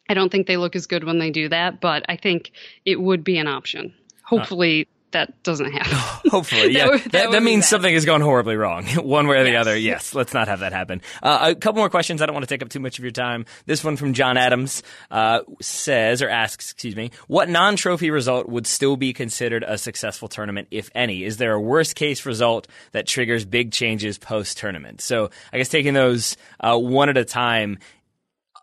I 0.09 0.15
don't 0.15 0.31
think 0.31 0.47
they 0.47 0.57
look 0.57 0.77
as 0.77 0.87
good 0.87 1.05
when 1.05 1.19
they 1.19 1.31
do 1.31 1.49
that, 1.49 1.81
but 1.81 2.05
I 2.09 2.17
think 2.17 2.53
it 2.85 3.01
would 3.01 3.25
be 3.25 3.39
an 3.39 3.47
option. 3.47 3.95
Uh, 3.97 4.37
Hopefully, 4.37 4.89
that 5.13 5.43
doesn't 5.43 5.73
happen. 5.73 5.93
Hopefully, 6.31 6.73
yeah. 6.73 6.85
that, 6.85 6.91
would, 6.91 7.01
that, 7.05 7.13
that, 7.13 7.31
that 7.33 7.43
means 7.43 7.67
something 7.67 7.93
has 7.93 8.05
gone 8.05 8.21
horribly 8.21 8.57
wrong, 8.57 8.87
one 8.97 9.27
way 9.27 9.39
or 9.39 9.45
the 9.45 9.51
yes. 9.53 9.61
other. 9.61 9.77
Yes, 9.77 10.15
let's 10.15 10.35
not 10.35 10.49
have 10.49 10.61
that 10.61 10.73
happen. 10.73 11.01
Uh, 11.23 11.51
a 11.51 11.55
couple 11.55 11.81
more 11.81 11.91
questions. 11.91 12.21
I 12.21 12.27
don't 12.27 12.35
want 12.35 12.47
to 12.47 12.55
take 12.55 12.63
up 12.63 12.69
too 12.69 12.81
much 12.81 12.99
of 12.99 13.05
your 13.05 13.13
time. 13.13 13.47
This 13.67 13.83
one 13.83 13.97
from 13.97 14.13
John 14.13 14.37
Adams 14.37 14.83
uh, 15.11 15.41
says 15.61 16.23
or 16.23 16.29
asks, 16.29 16.73
excuse 16.73 16.97
me, 16.97 17.11
what 17.27 17.49
non-trophy 17.49 18.11
result 18.11 18.49
would 18.49 18.67
still 18.67 18.97
be 18.97 19.13
considered 19.13 19.65
a 19.67 19.79
successful 19.79 20.29
tournament, 20.29 20.69
if 20.71 20.91
any? 20.95 21.25
Is 21.25 21.39
there 21.39 21.55
a 21.55 21.61
worst 21.61 21.95
case 21.95 22.27
result 22.27 22.69
that 22.93 23.07
triggers 23.07 23.45
big 23.45 23.73
changes 23.73 24.19
post 24.19 24.59
tournament? 24.59 25.01
So, 25.01 25.31
I 25.53 25.59
guess 25.59 25.69
taking 25.69 25.95
those 25.95 26.37
uh, 26.61 26.77
one 26.77 27.09
at 27.09 27.17
a 27.17 27.25
time. 27.25 27.79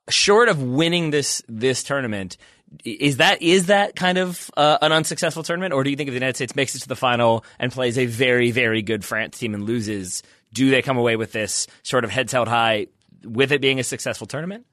Short 0.08 0.50
of 0.50 0.62
winning 0.62 1.10
this 1.10 1.41
this 1.48 1.82
tournament, 1.82 2.38
is 2.84 3.18
that 3.18 3.41
is 3.41 3.68
that 3.68 3.95
kind 3.95 4.18
of 4.18 4.51
uh, 4.57 4.78
an 4.82 4.91
unsuccessful 4.91 5.43
tournament, 5.43 5.74
or 5.74 5.84
do 5.84 5.89
you 5.89 5.95
think 5.95 6.07
if 6.07 6.11
the 6.11 6.18
United 6.18 6.36
States 6.36 6.55
makes 6.55 6.76
it 6.76 6.80
to 6.80 6.88
the 6.88 6.95
final 6.95 7.43
and 7.59 7.72
plays 7.72 7.97
a 7.97 8.05
very 8.05 8.51
very 8.51 8.82
good 8.82 9.03
France 9.03 9.38
team 9.39 9.53
and 9.53 9.63
loses, 9.63 10.24
do 10.53 10.70
they 10.70 10.82
come 10.82 10.97
away 10.97 11.16
with 11.16 11.32
this 11.32 11.68
sort 11.84 12.03
of 12.03 12.11
heads 12.11 12.32
held 12.32 12.47
high 12.47 12.88
with 13.24 13.51
it 13.51 13.61
being 13.61 13.80
a 13.80 13.84
successful 13.84 14.28
tournament? 14.28 14.66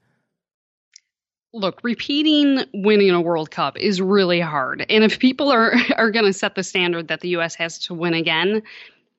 Look, 1.55 1.81
repeating 1.83 2.65
winning 2.73 3.11
a 3.11 3.21
World 3.21 3.51
Cup 3.51 3.77
is 3.77 4.01
really 4.01 4.39
hard, 4.39 4.85
and 4.89 5.03
if 5.03 5.19
people 5.19 5.51
are 5.51 5.73
are 5.97 6.11
going 6.11 6.25
to 6.25 6.33
set 6.33 6.55
the 6.55 6.63
standard 6.63 7.07
that 7.09 7.21
the 7.21 7.29
U.S. 7.29 7.55
has 7.55 7.79
to 7.79 7.93
win 7.93 8.13
again, 8.13 8.63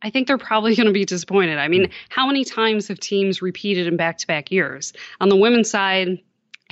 I 0.03 0.11
think 0.11 0.27
they're 0.27 0.39
probably 0.39 0.75
going 0.75 0.87
to 0.87 0.93
be 0.93 1.05
disappointed. 1.05 1.59
I 1.59 1.69
mean, 1.69 1.91
how 2.09 2.27
many 2.27 2.45
times 2.45 2.89
have 2.89 3.01
teams 3.01 3.41
repeated 3.41 3.87
in 3.87 3.97
back 3.97 4.19
to 4.19 4.27
back 4.27 4.51
years? 4.51 4.93
On 5.21 5.29
the 5.29 5.37
women's 5.37 5.71
side, 5.71 6.19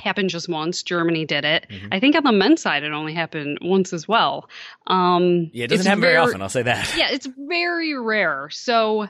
happened 0.03 0.29
just 0.29 0.47
once. 0.49 0.83
Germany 0.83 1.25
did 1.25 1.45
it. 1.45 1.65
Mm-hmm. 1.69 1.87
I 1.91 1.99
think 1.99 2.15
on 2.15 2.23
the 2.23 2.31
men's 2.31 2.61
side, 2.61 2.83
it 2.83 2.91
only 2.91 3.13
happened 3.13 3.59
once 3.61 3.93
as 3.93 4.07
well. 4.07 4.49
Um, 4.87 5.49
yeah, 5.53 5.65
it 5.65 5.69
doesn't 5.69 5.85
happen 5.85 6.01
very, 6.01 6.13
very 6.13 6.25
often. 6.25 6.41
I'll 6.41 6.49
say 6.49 6.63
that. 6.63 6.93
Yeah, 6.97 7.09
it's 7.11 7.25
very 7.25 7.97
rare. 7.97 8.49
So 8.51 9.07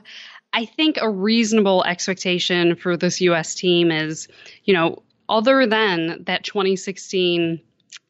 I 0.52 0.64
think 0.64 0.98
a 1.00 1.10
reasonable 1.10 1.84
expectation 1.84 2.76
for 2.76 2.96
this 2.96 3.20
U.S. 3.22 3.54
team 3.54 3.90
is, 3.90 4.28
you 4.64 4.72
know, 4.72 5.02
other 5.28 5.66
than 5.66 6.24
that 6.24 6.44
2016 6.44 7.60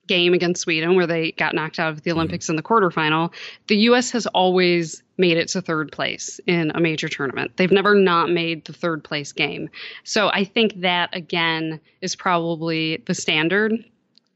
game 0.07 0.35
against 0.35 0.63
Sweden 0.63 0.97
where 0.97 1.07
they 1.07 1.33
got 1.33 1.55
knocked 1.55 1.79
out 1.79 1.91
of 1.91 2.03
the 2.03 2.11
mm-hmm. 2.11 2.19
Olympics 2.19 2.49
in 2.49 2.57
the 2.57 2.63
quarterfinal, 2.63 3.33
the 3.67 3.77
U.S. 3.77 4.11
has 4.13 4.27
always 4.27 5.03
made 5.17 5.37
it 5.37 5.49
to 5.49 5.63
third 5.63 5.93
place 5.93 6.41
in 6.47 6.73
a 6.75 6.81
major 6.81 7.09
tournament. 7.09 7.57
They've 7.57 7.71
never 7.71 7.95
not 7.95 8.31
made 8.31 8.65
the 8.65 8.73
third 8.73 9.05
place 9.05 9.33
game. 9.33 9.71
So 10.03 10.29
I 10.29 10.45
think 10.45 10.81
that 10.81 11.15
again 11.15 11.81
is 12.01 12.17
probably 12.17 13.03
the 13.07 13.15
standard. 13.15 13.73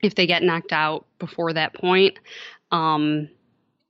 If 0.00 0.14
they 0.14 0.26
get 0.26 0.42
knocked 0.42 0.72
out 0.72 1.06
before 1.18 1.52
that 1.54 1.74
point, 1.74 2.18
um, 2.70 3.28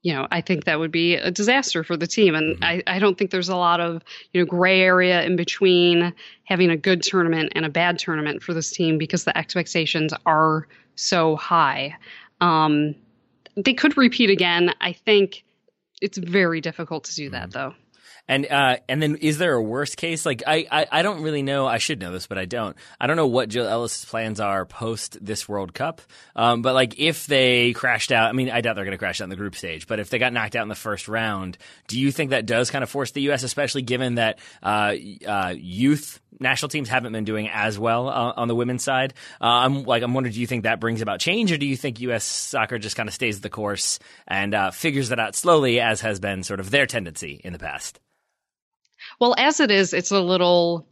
you 0.03 0.15
know, 0.15 0.27
I 0.31 0.41
think 0.41 0.65
that 0.65 0.79
would 0.79 0.93
be 0.93 1.17
a 1.17 1.31
disaster 1.31 1.83
for 1.83 1.97
the 1.97 2.07
team. 2.07 2.35
And 2.35 2.57
mm-hmm. 2.57 2.65
I, 2.65 2.83
I 2.87 2.99
don't 2.99 3.19
think 3.19 3.31
there's 3.31 3.49
a 3.49 3.57
lot 3.57 3.81
of, 3.81 4.03
you 4.33 4.41
know, 4.41 4.47
gray 4.47 4.81
area 4.81 5.23
in 5.23 5.37
between 5.37 6.15
having 6.45 6.71
a 6.71 6.77
good 6.77 7.03
tournament 7.03 7.53
and 7.55 7.67
a 7.67 7.69
bad 7.69 7.99
tournament 7.99 8.43
for 8.43 8.55
this 8.55 8.71
team 8.71 8.97
because 8.97 9.25
the 9.25 9.37
expectations 9.37 10.15
are 10.25 10.67
so 10.99 11.37
high. 11.37 11.97
Um, 12.41 12.95
they 13.57 13.75
could 13.75 13.97
repeat 13.97 14.31
again. 14.31 14.73
I 14.81 14.93
think 14.93 15.45
it's 16.01 16.19
very 16.19 16.61
difficult 16.61 17.05
to 17.05 17.15
do 17.15 17.31
that, 17.31 17.51
mm. 17.51 17.53
though. 17.53 17.75
And 18.31 18.47
uh, 18.51 18.77
and 18.91 19.03
then 19.03 19.17
is 19.17 19.39
there 19.39 19.55
a 19.55 19.63
worst 19.63 19.97
case? 19.97 20.27
Like 20.27 20.43
I, 20.47 20.67
I, 20.71 20.87
I 20.93 21.03
don't 21.03 21.23
really 21.23 21.43
know. 21.43 21.67
I 21.67 21.79
should 21.79 21.99
know 21.99 22.13
this, 22.13 22.27
but 22.27 22.37
I 22.37 22.45
don't. 22.45 22.77
I 23.01 23.07
don't 23.07 23.17
know 23.17 23.27
what 23.27 23.49
Jill 23.49 23.67
Ellis's 23.67 24.05
plans 24.05 24.39
are 24.39 24.67
post 24.67 25.17
this 25.25 25.49
World 25.49 25.73
Cup. 25.73 26.03
Um, 26.37 26.61
but 26.61 26.75
like 26.75 26.99
if 26.99 27.27
they 27.27 27.73
crashed 27.73 28.13
out, 28.13 28.29
I 28.29 28.33
mean, 28.33 28.51
I 28.51 28.61
doubt 28.61 28.77
they're 28.77 28.85
going 28.85 28.93
to 28.93 28.99
crash 28.99 29.23
out 29.23 29.25
in 29.25 29.31
the 29.31 29.37
group 29.37 29.57
stage. 29.57 29.87
But 29.87 29.99
if 29.99 30.11
they 30.11 30.19
got 30.19 30.35
knocked 30.35 30.57
out 30.57 30.63
in 30.63 30.69
the 30.69 30.75
first 30.75 31.09
round, 31.09 31.57
do 31.87 31.99
you 31.99 32.13
think 32.13 32.31
that 32.31 32.45
does 32.45 32.71
kind 32.71 32.83
of 32.83 32.91
force 32.91 33.13
the 33.13 33.23
U.S., 33.23 33.45
especially 33.45 33.81
given 33.81 34.17
that 34.17 34.41
uh, 34.63 34.95
uh, 35.27 35.55
youth 35.57 36.21
national 36.41 36.69
teams 36.69 36.89
haven't 36.89 37.13
been 37.13 37.25
doing 37.25 37.49
as 37.49 37.79
well 37.79 38.09
uh, 38.09 38.33
on 38.37 38.49
the 38.49 38.55
women's 38.55 38.85
side? 38.85 39.15
Uh, 39.41 39.47
I'm 39.47 39.85
like, 39.85 40.03
I'm 40.03 40.15
wondering, 40.15 40.35
do 40.35 40.41
you 40.41 40.47
think 40.47 40.65
that 40.65 40.81
brings 40.81 41.03
about 41.03 41.21
change, 41.21 41.53
or 41.53 41.57
do 41.57 41.67
you 41.67 41.77
think 41.77 42.01
U.S. 42.01 42.25
soccer 42.25 42.79
just 42.79 42.97
kind 42.97 43.09
of 43.09 43.15
stays 43.15 43.41
the 43.41 43.51
course 43.51 43.99
and 44.27 44.55
uh, 44.55 44.71
figures 44.71 45.11
that 45.11 45.19
out 45.19 45.35
slowly, 45.35 45.81
as 45.81 46.01
has 46.01 46.21
been 46.21 46.43
sort 46.43 46.61
of 46.61 46.71
their 46.71 46.87
tendency 46.87 47.41
in 47.45 47.53
the 47.53 47.59
past? 47.59 48.01
Well, 49.21 49.35
as 49.39 49.61
it 49.61 49.71
is, 49.71 49.93
it's 49.93 50.11
a 50.11 50.21
little 50.21 50.87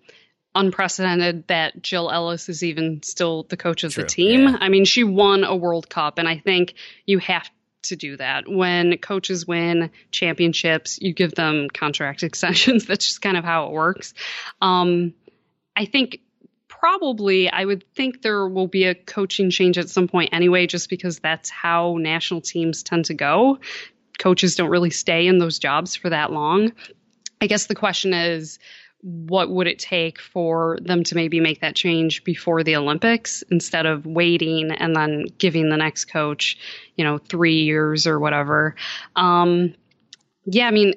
unprecedented 0.55 1.47
that 1.49 1.83
Jill 1.83 2.11
Ellis 2.11 2.49
is 2.49 2.63
even 2.63 3.03
still 3.03 3.45
the 3.45 3.57
coach 3.57 3.85
of 3.85 3.93
True. 3.93 4.03
the 4.03 4.09
team. 4.09 4.41
Yeah. 4.43 4.57
I 4.61 4.69
mean, 4.69 4.85
she 4.85 5.05
won 5.05 5.45
a 5.45 5.55
World 5.55 5.89
Cup, 5.89 6.19
and 6.19 6.27
I 6.29 6.39
think 6.39 6.75
you 7.05 7.19
have 7.19 7.49
to 7.85 7.97
do 7.97 8.17
that. 8.17 8.49
When 8.49 8.97
coaches 8.99 9.47
win 9.47 9.91
championships, 10.11 10.99
you 11.01 11.13
give 11.13 11.35
them 11.35 11.69
contract 11.73 12.23
extensions. 12.23 12.87
That's 12.87 13.07
just 13.07 13.23
kind 13.23 13.37
of 13.37 13.45
how 13.45 13.67
it 13.67 13.73
works. 13.73 14.15
Um, 14.61 15.15
I 15.77 15.85
think 15.85 16.21
probably 16.69 17.51
I 17.51 17.65
would 17.65 17.85
think 17.95 18.23
there 18.23 18.49
will 18.49 18.67
be 18.67 18.85
a 18.85 18.95
coaching 18.95 19.51
change 19.51 19.79
at 19.79 19.91
some 19.91 20.09
point 20.09 20.31
anyway, 20.33 20.67
just 20.67 20.89
because 20.89 21.19
that's 21.19 21.51
how 21.51 21.97
national 21.99 22.41
teams 22.41 22.83
tend 22.83 23.07
to 23.07 23.15
go. 23.15 23.59
Coaches 24.19 24.57
don't 24.57 24.71
really 24.71 24.91
stay 24.91 25.27
in 25.27 25.39
those 25.39 25.59
jobs 25.59 25.95
for 25.95 26.11
that 26.11 26.33
long. 26.33 26.73
I 27.41 27.47
guess 27.47 27.67
the 27.67 27.75
question 27.75 28.15
is 28.15 28.59
what 29.03 29.51
would 29.51 29.67
it 29.67 29.79
take 29.79 30.19
for 30.19 30.79
them 30.83 31.05
to 31.05 31.15
maybe 31.15 31.39
make 31.39 31.61
that 31.61 31.77
change 31.77 32.25
before 32.25 32.65
the 32.65 32.77
Olympics 32.77 33.43
instead 33.51 33.87
of 33.87 34.07
waiting 34.07 34.73
and 34.73 34.97
then 34.97 35.27
giving 35.39 35.69
the 35.69 35.77
next 35.77 36.07
coach, 36.07 36.59
you 36.97 37.05
know, 37.05 37.19
three 37.19 37.63
years 37.63 38.07
or 38.07 38.19
whatever. 38.19 38.75
Um, 39.15 39.75
yeah, 40.47 40.67
I 40.67 40.71
mean, 40.71 40.95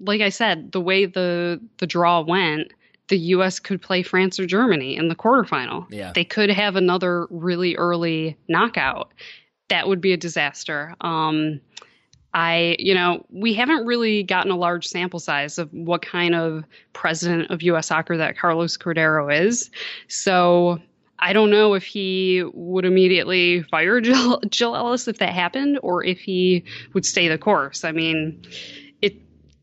like 0.00 0.20
I 0.20 0.28
said, 0.28 0.72
the 0.72 0.80
way 0.80 1.06
the 1.06 1.60
the 1.78 1.86
draw 1.86 2.22
went, 2.22 2.72
the 3.08 3.18
U.S. 3.18 3.58
could 3.60 3.82
play 3.82 4.02
France 4.02 4.38
or 4.40 4.46
Germany 4.46 4.96
in 4.96 5.08
the 5.08 5.14
quarterfinal. 5.14 5.86
Yeah. 5.90 6.12
They 6.14 6.24
could 6.24 6.50
have 6.50 6.76
another 6.76 7.26
really 7.30 7.76
early 7.76 8.36
knockout. 8.48 9.12
That 9.68 9.88
would 9.88 10.00
be 10.00 10.12
a 10.12 10.16
disaster. 10.16 10.94
Um, 11.00 11.60
I, 12.32 12.76
you 12.78 12.94
know, 12.94 13.24
we 13.30 13.54
haven't 13.54 13.86
really 13.86 14.24
gotten 14.24 14.50
a 14.50 14.56
large 14.56 14.86
sample 14.86 15.20
size 15.20 15.58
of 15.58 15.72
what 15.72 16.02
kind 16.02 16.34
of 16.34 16.64
president 16.92 17.50
of 17.50 17.62
U.S. 17.62 17.86
soccer 17.86 18.16
that 18.16 18.36
Carlos 18.36 18.76
Cordeiro 18.76 19.32
is. 19.46 19.70
So 20.08 20.80
I 21.18 21.32
don't 21.32 21.50
know 21.50 21.74
if 21.74 21.84
he 21.84 22.42
would 22.52 22.84
immediately 22.84 23.62
fire 23.62 24.00
Jill, 24.02 24.40
Jill 24.48 24.74
Ellis 24.74 25.06
if 25.06 25.18
that 25.18 25.32
happened, 25.32 25.78
or 25.82 26.04
if 26.04 26.18
he 26.18 26.64
would 26.92 27.06
stay 27.06 27.28
the 27.28 27.38
course. 27.38 27.84
I 27.84 27.92
mean, 27.92 28.42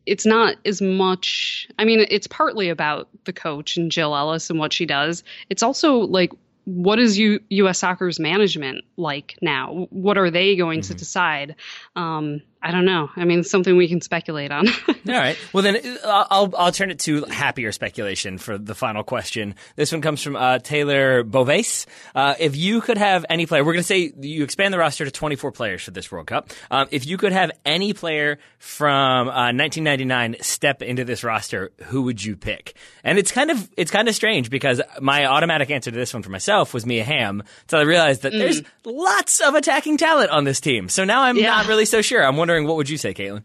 it's 0.05 0.25
not 0.25 0.55
as 0.65 0.81
much. 0.81 1.67
I 1.77 1.85
mean, 1.85 2.05
it's 2.09 2.27
partly 2.27 2.69
about 2.69 3.07
the 3.25 3.33
coach 3.33 3.77
and 3.77 3.91
Jill 3.91 4.15
Ellis 4.15 4.49
and 4.49 4.59
what 4.59 4.73
she 4.73 4.85
does. 4.85 5.23
It's 5.49 5.63
also 5.63 5.97
like 5.97 6.31
what 6.65 6.99
is 6.99 7.17
U- 7.17 7.41
U.S. 7.49 7.79
Soccer's 7.79 8.19
management 8.19 8.83
like 8.97 9.37
now? 9.41 9.87
What 9.89 10.17
are 10.17 10.29
they 10.29 10.55
going 10.55 10.81
mm-hmm. 10.81 10.91
to 10.91 10.97
decide? 10.97 11.55
Um, 11.95 12.41
I 12.64 12.72
don't 12.72 12.86
know. 12.86 13.09
I 13.16 13.26
mean, 13.26 13.39
it's 13.39 13.49
something 13.49 13.76
we 13.76 13.88
can 13.88 14.01
speculate 14.01 14.51
on. 14.51 14.68
All 14.88 14.93
right. 15.07 15.36
Well, 15.51 15.64
then 15.64 15.78
uh, 16.03 16.26
I'll 16.30 16.53
I'll 16.55 16.72
turn 16.72 16.91
it 16.91 16.99
to 16.99 17.26
happier 17.26 17.72
speculation 17.72 18.38
for 18.38 18.57
the 18.57 18.76
final 18.76 19.03
question. 19.03 19.55
This 19.76 19.91
one 19.91 20.01
comes 20.01 20.22
from 20.22 20.36
uh, 20.36 20.59
Taylor 20.59 21.24
Bovace. 21.24 21.88
Uh, 22.14 22.36
if 22.39 22.55
you 22.55 22.82
could 22.82 22.99
have 22.99 23.26
any 23.30 23.47
player, 23.47 23.64
we're 23.64 23.74
going 23.74 23.84
to 23.84 23.88
say 23.88 24.14
you 24.20 24.43
expand 24.43 24.74
the 24.74 24.78
roster 24.78 25.05
to 25.05 25.12
24 25.12 25.51
players 25.51 25.82
for 25.82 25.91
this 25.91 26.12
World 26.12 26.28
Cup. 26.28 26.51
Um, 26.70 26.88
if 26.91 27.07
you 27.07 27.18
could 27.18 27.32
have 27.32 27.51
any 27.66 27.93
player 27.93 28.38
from 28.59 29.28
1999 29.28 30.36
uh, 30.36 30.43
step 30.43 30.84
into 30.84 31.03
this 31.03 31.24
roster, 31.24 31.72
who 31.86 32.03
would 32.03 32.24
you 32.24 32.36
pick? 32.36 32.76
And 33.03 33.18
it's 33.18 33.32
kind 33.32 33.49
of 33.49 33.70
it's 33.76 33.89
kind 33.89 34.07
of 34.07 34.14
strange 34.14 34.51
because 34.51 34.80
my 35.01 35.26
automatic 35.26 35.72
answer 35.72 35.89
to 35.89 35.97
this 35.97 36.14
one 36.14 36.22
for 36.22 36.30
myself 36.30 36.76
was 36.76 36.86
Mia 36.86 37.03
Hamm. 37.03 37.41
So 37.70 37.80
I 37.80 37.82
realized 37.82 38.22
that 38.22 38.34
mm. 38.34 38.38
there's 38.38 38.62
lots 38.86 39.39
of 39.39 39.55
attacking 39.55 39.97
talent 39.97 40.30
on 40.30 40.43
this 40.43 40.59
team. 40.59 40.89
So 40.89 41.05
now 41.05 41.24
I'm 41.24 41.38
yeah. 41.38 41.47
not 41.47 41.68
really 41.68 41.86
so 41.86 42.03
sure. 42.03 42.24
I'm 42.24 42.38
wondering 42.38 42.50
wondering, 42.51 42.67
what 42.67 42.77
would 42.77 42.89
you 42.89 42.97
say, 42.97 43.13
Caitlin? 43.13 43.43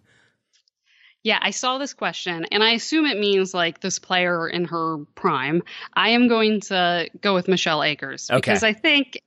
Yeah, 1.23 1.39
I 1.41 1.51
saw 1.51 1.79
this 1.79 1.93
question, 1.93 2.47
and 2.53 2.63
I 2.63 2.71
assume 2.73 3.05
it 3.07 3.19
means 3.19 3.53
like 3.53 3.81
this 3.81 3.99
player 3.99 4.49
in 4.49 4.65
her 4.67 4.99
prime. 5.17 5.63
I 5.93 6.11
am 6.11 6.29
going 6.29 6.61
to 6.63 7.09
go 7.21 7.35
with 7.35 7.49
Michelle 7.49 7.83
Akers 7.83 8.31
okay. 8.31 8.37
because 8.37 8.63
I 8.63 8.73
think 8.73 9.21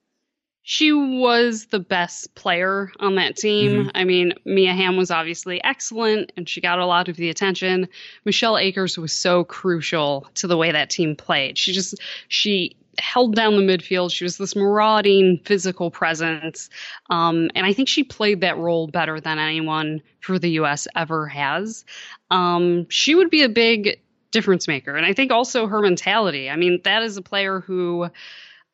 she 0.62 0.94
was 0.94 1.66
the 1.66 1.80
best 1.80 2.36
player 2.36 2.92
on 3.00 3.16
that 3.16 3.36
team. 3.36 3.72
Mm-hmm. 3.72 3.90
I 3.96 4.04
mean, 4.04 4.34
Mia 4.46 4.74
Hamm 4.74 4.98
was 4.98 5.10
obviously 5.10 5.62
excellent 5.64 6.32
and 6.38 6.48
she 6.48 6.62
got 6.62 6.80
a 6.80 6.86
lot 6.86 7.10
of 7.10 7.16
the 7.16 7.30
attention. 7.30 7.88
Michelle 8.24 8.58
Akers 8.58 8.98
was 8.98 9.12
so 9.12 9.44
crucial 9.44 10.28
to 10.36 10.48
the 10.48 10.58
way 10.58 10.72
that 10.72 10.92
team 10.92 11.16
played. 11.16 11.58
She 11.58 11.74
just, 11.74 11.96
she 12.28 12.78
held 13.00 13.36
down 13.36 13.56
the 13.56 13.62
midfield. 13.62 14.12
She 14.12 14.24
was 14.24 14.38
this 14.38 14.56
marauding 14.56 15.40
physical 15.46 15.92
presence. 15.92 16.70
Um, 17.10 17.50
and 17.56 17.66
I 17.66 17.74
think 17.74 17.88
she 17.88 18.04
played 18.04 18.42
that 18.42 18.58
role 18.58 18.88
better 18.88 19.20
than 19.20 19.40
anyone 19.40 20.02
for 20.22 20.40
the 20.40 20.52
U.S. 20.52 20.88
ever 20.96 21.28
has. 21.28 21.86
Um, 22.32 22.88
she 22.90 23.16
would 23.16 23.30
be 23.30 23.44
a 23.44 23.50
big 23.50 24.00
difference 24.32 24.68
maker. 24.68 24.96
And 24.96 25.06
I 25.06 25.14
think 25.14 25.32
also 25.32 25.68
her 25.68 25.82
mentality. 25.82 26.50
I 26.50 26.56
mean, 26.56 26.82
that 26.84 27.04
is 27.04 27.18
a 27.18 27.22
player 27.22 27.62
who, 27.62 28.10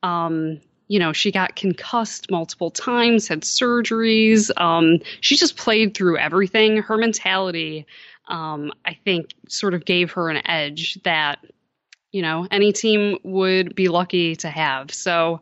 um, 0.04 0.60
you 0.88 1.00
know, 1.00 1.14
she 1.14 1.32
got 1.32 1.56
concussed 1.56 2.30
multiple 2.30 2.72
times, 2.72 3.28
had 3.28 3.42
surgeries. 3.42 4.52
Um, 4.60 5.00
she 5.22 5.36
just 5.36 5.58
played 5.58 5.96
through 5.96 6.18
everything. 6.18 6.78
Her 6.78 6.98
mentality, 6.98 7.86
um, 8.28 8.72
I 8.86 8.94
think, 8.94 9.34
sort 9.48 9.74
of 9.74 9.86
gave 9.86 10.12
her 10.12 10.30
an 10.30 10.46
edge 10.48 11.00
that 11.04 11.40
you 12.16 12.22
know, 12.22 12.48
any 12.50 12.72
team 12.72 13.18
would 13.24 13.76
be 13.76 13.90
lucky 13.90 14.38
to 14.38 14.48
have. 14.48 14.94
So 14.94 15.42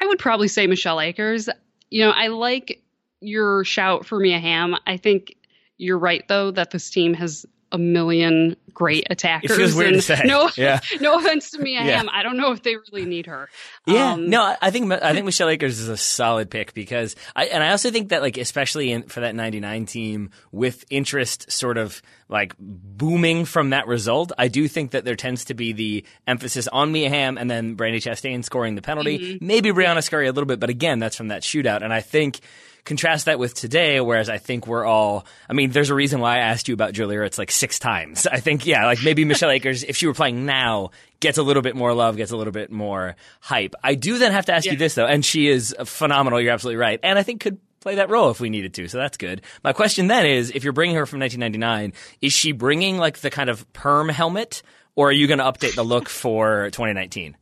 I 0.00 0.06
would 0.06 0.18
probably 0.18 0.48
say 0.48 0.66
Michelle 0.66 0.98
Akers. 0.98 1.50
You 1.90 2.06
know, 2.06 2.10
I 2.10 2.28
like 2.28 2.82
your 3.20 3.64
shout 3.64 4.06
for 4.06 4.18
Mia 4.18 4.38
Hamm. 4.38 4.76
I 4.86 4.96
think 4.96 5.36
you're 5.76 5.98
right 5.98 6.26
though 6.26 6.52
that 6.52 6.70
this 6.70 6.88
team 6.88 7.12
has 7.12 7.44
a 7.72 7.78
million 7.78 8.56
great 8.72 9.06
attackers. 9.10 9.50
It 9.50 9.56
feels 9.56 9.74
weird 9.74 9.94
to 9.94 10.02
say. 10.02 10.22
No, 10.24 10.50
yeah. 10.56 10.80
no 11.00 11.18
offense 11.18 11.50
to 11.50 11.58
Mia 11.58 11.84
yeah. 11.84 11.98
Hamm. 11.98 12.08
I 12.10 12.22
don't 12.22 12.36
know 12.36 12.52
if 12.52 12.62
they 12.62 12.76
really 12.76 13.04
need 13.04 13.26
her. 13.26 13.48
Yeah, 13.86 14.12
um, 14.12 14.28
no, 14.28 14.56
I 14.60 14.70
think 14.70 14.90
I 14.92 15.12
think 15.12 15.26
Michelle 15.26 15.48
Akers 15.48 15.78
is 15.78 15.88
a 15.88 15.96
solid 15.96 16.50
pick 16.50 16.74
because 16.74 17.16
I 17.36 17.46
and 17.46 17.62
I 17.62 17.70
also 17.70 17.90
think 17.90 18.10
that 18.10 18.22
like 18.22 18.38
especially 18.38 18.92
in, 18.92 19.04
for 19.04 19.20
that 19.20 19.34
'99 19.34 19.86
team 19.86 20.30
with 20.52 20.84
interest 20.90 21.50
sort 21.50 21.78
of 21.78 22.00
like 22.28 22.54
booming 22.58 23.44
from 23.44 23.70
that 23.70 23.86
result, 23.86 24.32
I 24.38 24.48
do 24.48 24.68
think 24.68 24.92
that 24.92 25.04
there 25.04 25.16
tends 25.16 25.46
to 25.46 25.54
be 25.54 25.72
the 25.72 26.04
emphasis 26.26 26.68
on 26.68 26.92
Mia 26.92 27.08
Hamm 27.08 27.38
and 27.38 27.50
then 27.50 27.76
Brandi 27.76 27.96
Chastain 27.96 28.44
scoring 28.44 28.76
the 28.76 28.82
penalty, 28.82 29.18
mm-hmm. 29.18 29.46
maybe 29.46 29.70
Briana 29.70 30.02
Scurry 30.02 30.28
a 30.28 30.32
little 30.32 30.46
bit, 30.46 30.60
but 30.60 30.70
again, 30.70 31.00
that's 31.00 31.16
from 31.16 31.28
that 31.28 31.42
shootout, 31.42 31.82
and 31.82 31.92
I 31.92 32.00
think 32.00 32.40
contrast 32.84 33.26
that 33.26 33.38
with 33.38 33.54
today, 33.54 34.00
whereas 34.00 34.28
I 34.28 34.38
think 34.38 34.66
we're 34.66 34.84
all, 34.84 35.26
I 35.48 35.52
mean, 35.52 35.70
there's 35.70 35.90
a 35.90 35.94
reason 35.94 36.20
why 36.20 36.36
I 36.36 36.38
asked 36.38 36.68
you 36.68 36.74
about 36.74 36.92
Julie 36.92 37.16
Ertz 37.16 37.38
like 37.38 37.50
six 37.50 37.78
times. 37.78 38.26
I 38.26 38.40
think, 38.40 38.66
yeah, 38.66 38.86
like 38.86 39.02
maybe 39.02 39.24
Michelle 39.24 39.50
Akers, 39.50 39.84
if 39.84 39.96
she 39.96 40.06
were 40.06 40.14
playing 40.14 40.46
now, 40.46 40.90
gets 41.20 41.38
a 41.38 41.42
little 41.42 41.62
bit 41.62 41.76
more 41.76 41.92
love, 41.94 42.16
gets 42.16 42.30
a 42.30 42.36
little 42.36 42.52
bit 42.52 42.70
more 42.70 43.16
hype. 43.40 43.74
I 43.82 43.94
do 43.94 44.18
then 44.18 44.32
have 44.32 44.46
to 44.46 44.54
ask 44.54 44.66
yeah. 44.66 44.72
you 44.72 44.78
this 44.78 44.94
though, 44.94 45.06
and 45.06 45.24
she 45.24 45.48
is 45.48 45.74
phenomenal. 45.84 46.40
You're 46.40 46.52
absolutely 46.52 46.80
right. 46.80 46.98
And 47.02 47.18
I 47.18 47.22
think 47.22 47.40
could 47.40 47.58
play 47.80 47.96
that 47.96 48.10
role 48.10 48.30
if 48.30 48.40
we 48.40 48.50
needed 48.50 48.74
to. 48.74 48.88
So 48.88 48.98
that's 48.98 49.16
good. 49.16 49.42
My 49.64 49.72
question 49.72 50.06
then 50.06 50.26
is, 50.26 50.50
if 50.50 50.64
you're 50.64 50.72
bringing 50.72 50.96
her 50.96 51.06
from 51.06 51.20
1999, 51.20 51.92
is 52.20 52.32
she 52.32 52.52
bringing 52.52 52.98
like 52.98 53.18
the 53.18 53.30
kind 53.30 53.50
of 53.50 53.70
perm 53.72 54.08
helmet 54.08 54.62
or 54.96 55.08
are 55.08 55.12
you 55.12 55.26
going 55.26 55.38
to 55.38 55.44
update 55.44 55.74
the 55.74 55.82
look 55.82 56.08
for 56.08 56.66
2019? 56.72 57.36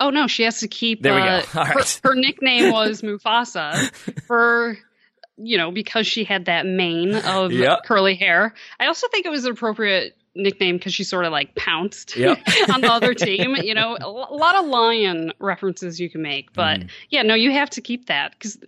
Oh 0.00 0.10
no, 0.10 0.26
she 0.26 0.44
has 0.44 0.60
to 0.60 0.68
keep. 0.68 1.02
There 1.02 1.14
we 1.14 1.20
uh, 1.20 1.42
go. 1.52 1.64
her, 1.64 1.80
her, 2.04 2.14
nickname 2.14 2.72
was 2.72 3.02
Mufasa 3.02 3.90
for 4.26 4.78
you 5.36 5.56
know 5.56 5.70
because 5.70 6.06
she 6.06 6.24
had 6.24 6.46
that 6.46 6.66
mane 6.66 7.14
of 7.14 7.52
yep. 7.52 7.80
curly 7.84 8.14
hair. 8.14 8.54
I 8.78 8.86
also 8.86 9.08
think 9.08 9.26
it 9.26 9.30
was 9.30 9.44
an 9.44 9.52
appropriate 9.52 10.16
nickname 10.34 10.76
because 10.76 10.94
she 10.94 11.04
sort 11.04 11.24
of 11.24 11.32
like 11.32 11.54
pounced 11.56 12.16
yep. 12.16 12.38
on 12.72 12.80
the 12.80 12.92
other 12.92 13.14
team. 13.14 13.56
You 13.56 13.74
know, 13.74 13.96
a, 14.00 14.06
a, 14.06 14.36
lot 14.36 14.56
of 14.56 14.66
lion 14.66 15.32
references 15.40 15.98
you 15.98 16.08
can 16.08 16.22
make, 16.22 16.52
but 16.52 16.80
mm. 16.80 16.90
yeah, 17.10 17.22
no, 17.22 17.34
you 17.34 17.50
have 17.52 17.70
to 17.70 17.80
keep 17.80 18.06
that 18.06 18.32
because 18.32 18.58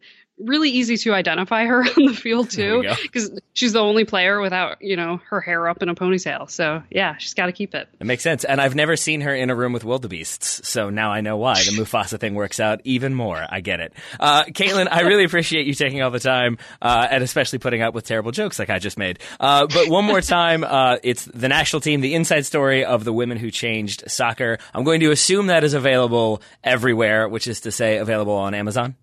really 0.41 0.70
easy 0.70 0.97
to 0.97 1.12
identify 1.12 1.66
her 1.66 1.80
on 1.97 2.05
the 2.07 2.14
field 2.14 2.51
too 2.51 2.84
because 3.03 3.30
she's 3.53 3.72
the 3.72 3.80
only 3.80 4.05
player 4.05 4.41
without 4.41 4.80
you 4.80 4.97
know 4.97 5.20
her 5.28 5.41
hair 5.41 5.68
up 5.68 5.82
in 5.82 5.88
a 5.88 5.95
ponytail. 5.95 6.51
So 6.51 6.82
yeah 6.91 7.16
she's 7.18 7.34
got 7.34 7.47
to 7.47 7.53
keep 7.53 7.74
it. 7.74 7.88
It 8.01 8.07
makes 8.07 8.22
sense. 8.22 8.45
And 8.45 8.61
i've 8.61 8.74
never 8.74 8.97
seen 8.97 9.20
her 9.22 9.34
in 9.34 9.51
a 9.51 9.55
room 9.55 9.72
with 9.72 9.84
wildebeests 9.84 10.66
so 10.68 10.91
now 10.91 11.11
i 11.11 11.20
know 11.20 11.36
why. 11.36 11.55
The 11.55 11.70
mufasa 11.82 12.18
thing 12.18 12.34
works 12.34 12.61
out 12.61 12.80
even 12.84 13.14
more. 13.14 13.45
I 13.49 13.61
get 13.61 13.80
it. 13.80 13.93
Uh, 14.18 14.45
caitlin 14.45 14.88
i 14.91 15.03
really 15.03 15.24
appreciate 15.24 15.66
you 15.66 15.74
taking 15.74 16.03
all 16.03 16.11
the 16.11 16.20
time 16.20 16.59
uh, 16.80 17.07
and 17.11 17.22
especially 17.22 17.59
putting 17.59 17.82
up 17.82 17.95
with 17.95 18.05
terrible 18.05 18.32
jokes 18.32 18.59
like 18.59 18.70
i 18.70 18.78
just 18.78 18.99
made. 18.99 19.18
Uh, 19.38 19.66
but 19.66 19.88
one 19.88 20.05
more 20.05 20.20
time 20.20 20.64
uh, 20.64 20.97
it's 21.03 21.24
the 21.26 21.49
national 21.49 21.80
team 21.80 22.01
the 22.01 22.14
inside 22.14 22.47
story 22.47 22.84
of 22.84 23.05
the 23.05 23.12
women 23.12 23.38
who 23.38 23.51
changed 23.51 24.05
soccer. 24.11 24.59
I'm 24.74 24.84
going 24.84 25.01
to 25.01 25.11
assume 25.11 25.49
that 25.49 25.64
is 25.64 25.74
available 25.74 26.43
everywhere 26.64 27.28
which 27.28 27.47
is 27.47 27.61
to 27.62 27.72
say 27.72 27.99
available 27.99 28.34
on 28.34 28.55
amazon 28.55 28.95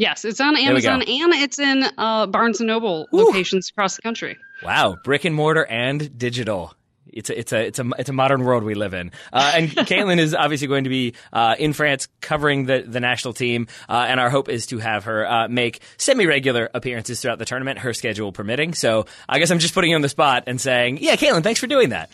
Yes, 0.00 0.24
it's 0.24 0.40
on 0.40 0.56
Amazon 0.56 1.02
and 1.02 1.34
it's 1.34 1.58
in 1.58 1.84
uh, 1.98 2.26
Barnes 2.26 2.58
and 2.58 2.68
Noble 2.68 3.06
Ooh. 3.12 3.18
locations 3.18 3.68
across 3.68 3.96
the 3.96 4.02
country. 4.02 4.38
Wow, 4.62 4.96
brick 5.04 5.26
and 5.26 5.34
mortar 5.34 5.66
and 5.66 6.16
digital. 6.18 6.72
It's 7.06 7.28
a, 7.28 7.38
it's 7.38 7.52
a 7.52 7.66
it's 7.66 7.78
a 7.78 7.90
it's 7.98 8.08
a 8.08 8.14
modern 8.14 8.42
world 8.44 8.64
we 8.64 8.72
live 8.72 8.94
in. 8.94 9.12
Uh, 9.30 9.52
and 9.54 9.68
Caitlin 9.70 10.18
is 10.18 10.34
obviously 10.34 10.68
going 10.68 10.84
to 10.84 10.90
be 10.90 11.12
uh, 11.34 11.54
in 11.58 11.74
France 11.74 12.08
covering 12.22 12.64
the 12.64 12.80
the 12.80 12.98
national 12.98 13.34
team, 13.34 13.66
uh, 13.90 14.06
and 14.08 14.18
our 14.18 14.30
hope 14.30 14.48
is 14.48 14.68
to 14.68 14.78
have 14.78 15.04
her 15.04 15.30
uh, 15.30 15.48
make 15.48 15.80
semi 15.98 16.24
regular 16.24 16.70
appearances 16.72 17.20
throughout 17.20 17.38
the 17.38 17.44
tournament, 17.44 17.80
her 17.80 17.92
schedule 17.92 18.32
permitting. 18.32 18.72
So 18.72 19.04
I 19.28 19.38
guess 19.38 19.50
I'm 19.50 19.58
just 19.58 19.74
putting 19.74 19.90
you 19.90 19.96
on 19.96 20.02
the 20.02 20.08
spot 20.08 20.44
and 20.46 20.58
saying, 20.58 20.96
yeah, 21.02 21.16
Caitlin, 21.16 21.42
thanks 21.42 21.60
for 21.60 21.66
doing 21.66 21.90
that. 21.90 22.10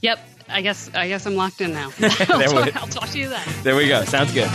Yep, 0.00 0.18
I 0.48 0.60
guess 0.60 0.90
I 0.92 1.06
guess 1.06 1.24
I'm 1.24 1.36
locked 1.36 1.60
in 1.60 1.72
now. 1.72 1.92
I'll, 2.00 2.16
talk, 2.16 2.76
I'll 2.82 2.88
talk 2.88 3.08
to 3.10 3.18
you 3.20 3.28
then. 3.28 3.46
There 3.62 3.76
we 3.76 3.86
go. 3.86 4.04
Sounds 4.06 4.32
good. 4.34 4.50